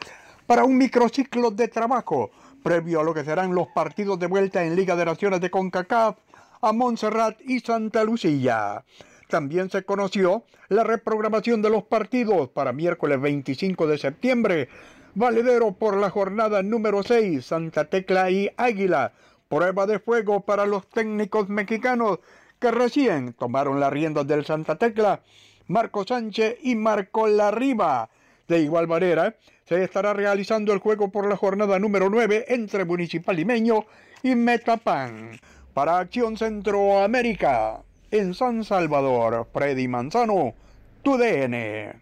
para 0.47 0.65
un 0.65 0.77
microciclo 0.77 1.51
de 1.51 1.67
trabajo 1.67 2.31
previo 2.63 2.99
a 2.99 3.03
lo 3.03 3.13
que 3.13 3.23
serán 3.23 3.53
los 3.53 3.67
partidos 3.67 4.19
de 4.19 4.25
vuelta 4.25 4.63
en 4.63 4.75
Liga 4.75 4.95
de 4.95 5.05
Naciones 5.05 5.39
de 5.39 5.51
CONCACAF 5.51 6.17
a 6.61 6.73
Montserrat 6.73 7.39
y 7.41 7.59
Santa 7.59 8.03
Lucía. 8.03 8.83
También 9.29 9.69
se 9.69 9.83
conoció 9.83 10.43
la 10.69 10.83
reprogramación 10.83 11.61
de 11.61 11.69
los 11.69 11.83
partidos 11.83 12.49
para 12.49 12.73
miércoles 12.73 13.21
25 13.21 13.87
de 13.87 13.97
septiembre, 13.97 14.69
valedero 15.15 15.71
por 15.71 15.97
la 15.97 16.09
jornada 16.09 16.61
número 16.61 17.01
6, 17.01 17.43
Santa 17.43 17.85
Tecla 17.85 18.29
y 18.29 18.51
Águila, 18.57 19.13
prueba 19.47 19.87
de 19.87 19.99
fuego 19.99 20.41
para 20.41 20.65
los 20.65 20.87
técnicos 20.89 21.49
mexicanos 21.49 22.19
que 22.59 22.71
recién 22.71 23.33
tomaron 23.33 23.79
las 23.79 23.91
riendas 23.91 24.27
del 24.27 24.45
Santa 24.45 24.75
Tecla, 24.75 25.21
Marco 25.67 26.05
Sánchez 26.05 26.57
y 26.61 26.75
Marco 26.75 27.27
Larriba. 27.27 28.09
De 28.47 28.59
igual 28.59 28.87
manera, 28.87 29.35
se 29.65 29.83
estará 29.83 30.13
realizando 30.13 30.73
el 30.73 30.79
juego 30.79 31.09
por 31.09 31.27
la 31.27 31.37
jornada 31.37 31.79
número 31.79 32.09
9 32.09 32.45
entre 32.49 32.85
Municipal 32.85 33.35
Limeño 33.35 33.85
y 34.21 34.35
Metapan. 34.35 35.39
Para 35.73 35.99
Acción 35.99 36.37
Centroamérica, 36.37 37.81
en 38.11 38.33
San 38.33 38.63
Salvador, 38.63 39.47
Freddy 39.51 39.87
Manzano, 39.87 40.53
tu 41.01 41.17
DN. 41.17 41.93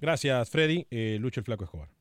Gracias, 0.00 0.50
Freddy. 0.50 0.86
Eh, 0.90 1.18
Lucho 1.20 1.40
el 1.40 1.44
Flaco 1.44 1.64
Escobar. 1.64 1.95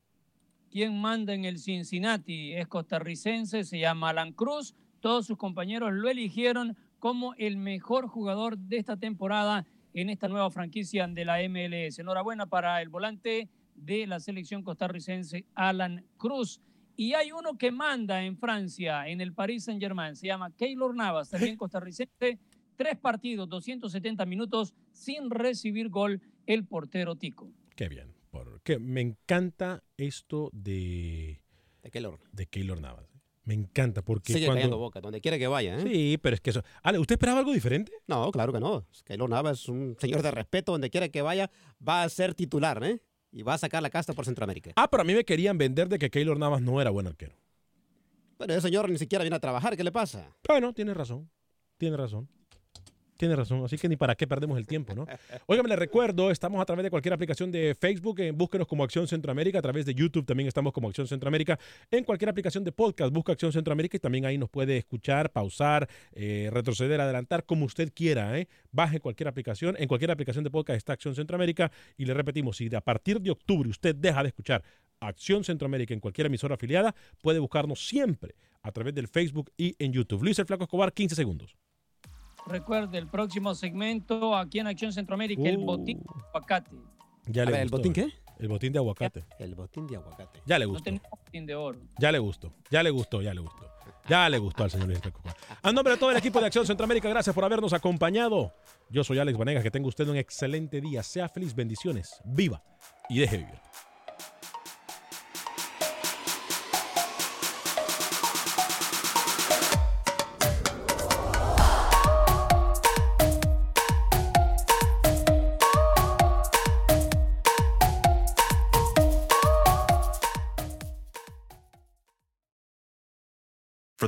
Quien 0.76 1.00
manda 1.00 1.34
en 1.34 1.46
el 1.46 1.58
Cincinnati 1.58 2.52
es 2.52 2.68
costarricense, 2.68 3.64
se 3.64 3.80
llama 3.80 4.10
Alan 4.10 4.34
Cruz. 4.34 4.76
Todos 5.00 5.26
sus 5.26 5.38
compañeros 5.38 5.94
lo 5.94 6.10
eligieron 6.10 6.76
como 7.00 7.34
el 7.36 7.56
mejor 7.56 8.10
jugador 8.10 8.58
de 8.58 8.76
esta 8.76 8.98
temporada 8.98 9.66
en 9.94 10.10
esta 10.10 10.28
nueva 10.28 10.52
franquicia 10.52 11.08
de 11.08 11.24
la 11.24 11.38
MLS. 11.48 11.98
Enhorabuena 12.00 12.48
para 12.48 12.82
el 12.82 12.90
volante 12.90 13.48
de 13.74 14.06
la 14.06 14.20
selección 14.20 14.64
costarricense, 14.64 15.46
Alan 15.54 16.04
Cruz. 16.18 16.60
Y 16.98 17.14
hay 17.14 17.32
uno 17.32 17.58
que 17.58 17.72
manda 17.72 18.22
en 18.26 18.36
Francia, 18.36 19.08
en 19.08 19.22
el 19.22 19.32
Paris 19.32 19.64
Saint-Germain, 19.64 20.18
se 20.18 20.28
llama 20.28 20.52
Keylor 20.58 20.94
Navas, 20.94 21.30
también 21.30 21.56
costarricense. 21.56 22.38
Tres 22.76 22.98
partidos, 22.98 23.48
270 23.48 24.26
minutos 24.26 24.74
sin 24.92 25.30
recibir 25.30 25.88
gol 25.88 26.22
el 26.46 26.66
portero 26.66 27.16
Tico. 27.16 27.50
Qué 27.78 27.88
bien. 27.88 28.15
Porque 28.44 28.80
me 28.80 29.02
encanta 29.02 29.84
esto 29.98 30.50
de, 30.54 31.42
De 31.84 31.92
Keylor. 31.92 32.20
de 32.32 32.46
Keylor 32.48 32.82
Navas. 32.82 33.06
Me 33.44 33.54
encanta 33.54 34.02
porque 34.02 34.34
Sigue 34.34 34.48
cuando... 34.48 34.78
boca, 34.78 35.00
donde 35.02 35.22
quiera 35.22 35.38
que 35.38 35.46
vaya. 35.48 35.78
¿eh? 35.78 35.82
Sí, 35.84 36.18
pero 36.20 36.34
es 36.34 36.42
que 36.42 36.50
eso... 36.50 36.64
Ale, 36.82 36.98
¿usted 36.98 37.14
esperaba 37.14 37.40
algo 37.40 37.54
diferente? 37.54 37.92
No, 38.08 38.32
claro 38.32 38.52
que 38.52 38.60
no. 38.60 38.86
Keylor 39.04 39.30
Navas 39.30 39.62
es 39.62 39.70
un 39.70 39.96
señor 40.00 40.24
de 40.24 40.32
respeto, 40.32 40.72
donde 40.72 40.90
quiera 40.90 41.10
que 41.10 41.22
vaya, 41.22 41.52
va 41.88 42.02
a 42.04 42.10
ser 42.10 42.34
titular, 42.34 42.84
¿eh? 42.84 43.00
y 43.32 43.44
va 43.44 43.54
a 43.56 43.58
sacar 43.58 43.84
la 43.84 43.90
casta 43.90 44.14
por 44.14 44.26
Centroamérica. 44.26 44.72
Ah, 44.78 44.90
pero 44.90 45.02
a 45.02 45.04
mí 45.04 45.14
me 45.14 45.26
querían 45.26 45.58
vender 45.58 45.90
de 45.90 46.00
que 46.00 46.10
Keylor 46.10 46.40
Navas 46.40 46.62
no 46.62 46.80
era 46.82 46.90
buen 46.90 47.06
arquero. 47.06 47.36
Pero 48.38 48.54
ese 48.54 48.62
señor 48.62 48.90
ni 48.90 48.98
siquiera 48.98 49.24
viene 49.24 49.36
a 49.36 49.40
trabajar, 49.40 49.76
¿qué 49.78 49.84
le 49.84 49.92
pasa? 49.92 50.34
Bueno, 50.48 50.74
tiene 50.74 50.94
razón, 50.94 51.30
tiene 51.78 51.98
razón. 51.98 52.30
Tiene 53.18 53.36
razón, 53.36 53.64
así 53.64 53.78
que 53.78 53.88
ni 53.88 53.96
para 53.96 54.16
qué 54.16 54.28
perdemos 54.28 54.58
el 54.58 54.66
tiempo, 54.66 54.94
¿no? 54.94 55.06
Óigame, 55.48 55.70
les 55.70 55.80
recuerdo, 55.80 56.32
estamos 56.32 56.62
a 56.62 56.66
través 56.66 56.84
de 56.84 56.90
cualquier 56.90 57.14
aplicación 57.14 57.52
de 57.52 57.74
Facebook, 57.74 58.20
eh, 58.20 58.32
búsquenos 58.32 58.68
como 58.68 58.84
Acción 58.84 59.08
Centroamérica, 59.08 59.60
a 59.60 59.62
través 59.62 59.86
de 59.86 59.94
YouTube 59.94 60.26
también 60.26 60.48
estamos 60.48 60.74
como 60.74 60.90
Acción 60.90 61.08
Centroamérica, 61.08 61.58
en 61.92 62.04
cualquier 62.04 62.30
aplicación 62.30 62.64
de 62.66 62.74
podcast, 62.74 63.14
busca 63.14 63.32
Acción 63.32 63.54
Centroamérica 63.54 63.98
y 63.98 64.00
también 64.00 64.26
ahí 64.26 64.38
nos 64.38 64.50
puede 64.50 64.78
escuchar, 64.78 65.32
pausar, 65.32 65.88
eh, 66.12 66.50
retroceder, 66.52 67.00
adelantar, 67.00 67.46
como 67.46 67.66
usted 67.66 67.92
quiera, 67.94 68.38
¿eh? 68.38 68.48
Baje 68.72 69.00
cualquier 69.00 69.30
aplicación, 69.30 69.76
en 69.80 69.88
cualquier 69.88 70.12
aplicación 70.12 70.44
de 70.44 70.50
podcast 70.50 70.78
está 70.78 70.94
Acción 70.94 71.16
Centroamérica 71.16 71.72
y 71.98 72.06
le 72.06 72.14
repetimos, 72.14 72.58
si 72.58 72.74
a 72.76 72.82
partir 72.82 73.22
de 73.22 73.32
octubre 73.32 73.70
usted 73.70 73.96
deja 73.96 74.24
de 74.24 74.30
escuchar 74.30 74.64
Acción 75.00 75.44
Centroamérica 75.44 75.94
en 75.94 76.00
cualquier 76.00 76.28
emisora 76.28 76.56
afiliada, 76.56 76.96
puede 77.22 77.40
buscarnos 77.40 77.88
siempre 77.88 78.36
a 78.62 78.72
través 78.72 78.94
del 78.94 79.08
Facebook 79.08 79.52
y 79.58 79.76
en 79.80 79.94
YouTube. 79.94 80.24
Luis 80.24 80.40
el 80.40 80.46
Flaco 80.46 80.64
Escobar, 80.64 80.92
15 80.92 81.16
segundos. 81.16 81.56
Recuerde, 82.48 82.98
el 82.98 83.08
próximo 83.08 83.56
segmento 83.56 84.36
aquí 84.36 84.60
en 84.60 84.68
Acción 84.68 84.94
Centroamérica, 84.94 85.42
el 85.44 85.58
Uh. 85.58 85.66
botín 85.66 86.00
de 86.00 86.06
aguacate. 86.30 86.72
Ya 87.28 87.42
A 87.42 87.46
le 87.46 87.52
ver, 87.52 87.62
¿el 87.62 87.70
botín 87.70 87.94
¿eh? 87.98 88.14
El 88.38 88.48
botín 88.50 88.74
de 88.74 88.80
aguacate. 88.80 89.26
El 89.40 89.56
botín 89.56 89.88
de 89.88 89.96
aguacate. 89.96 90.42
Ya 90.46 90.60
le 90.60 90.66
No 90.66 90.72
gustó. 90.72 90.84
tenemos 90.84 91.10
botín 91.10 91.46
de 91.46 91.56
oro. 91.56 91.80
Ya 91.98 92.12
le 92.12 92.20
gustó, 92.20 92.54
ya 92.70 92.84
le 92.84 92.90
gustó, 92.92 93.22
ya 93.22 93.34
le 93.34 93.40
gustó. 93.42 93.72
Ya 94.08 94.30
le 94.30 94.38
gustó 94.38 94.64
al 94.66 94.70
señor 94.72 94.88
Luis. 94.90 95.00
A 95.64 95.72
nombre 95.72 95.94
de 95.94 96.00
todo 96.00 96.12
el 96.12 96.18
equipo 96.18 96.40
de 96.40 96.46
Acción 96.46 96.66
Centroamérica, 96.68 97.10
gracias 97.10 97.34
por 97.34 97.44
habernos 97.44 97.74
acompañado. 97.74 98.54
Yo 98.92 99.04
soy 99.04 99.18
Alex 99.18 99.36
Vanegas, 99.36 99.64
que 99.64 99.72
tenga 99.72 99.88
usted 99.88 100.08
un 100.08 100.18
excelente 100.18 100.80
día. 100.80 101.02
Sea 101.02 101.28
feliz, 101.28 101.56
bendiciones, 101.56 102.22
viva 102.24 102.62
y 103.10 103.18
deje 103.20 103.38
vivir. 103.38 103.56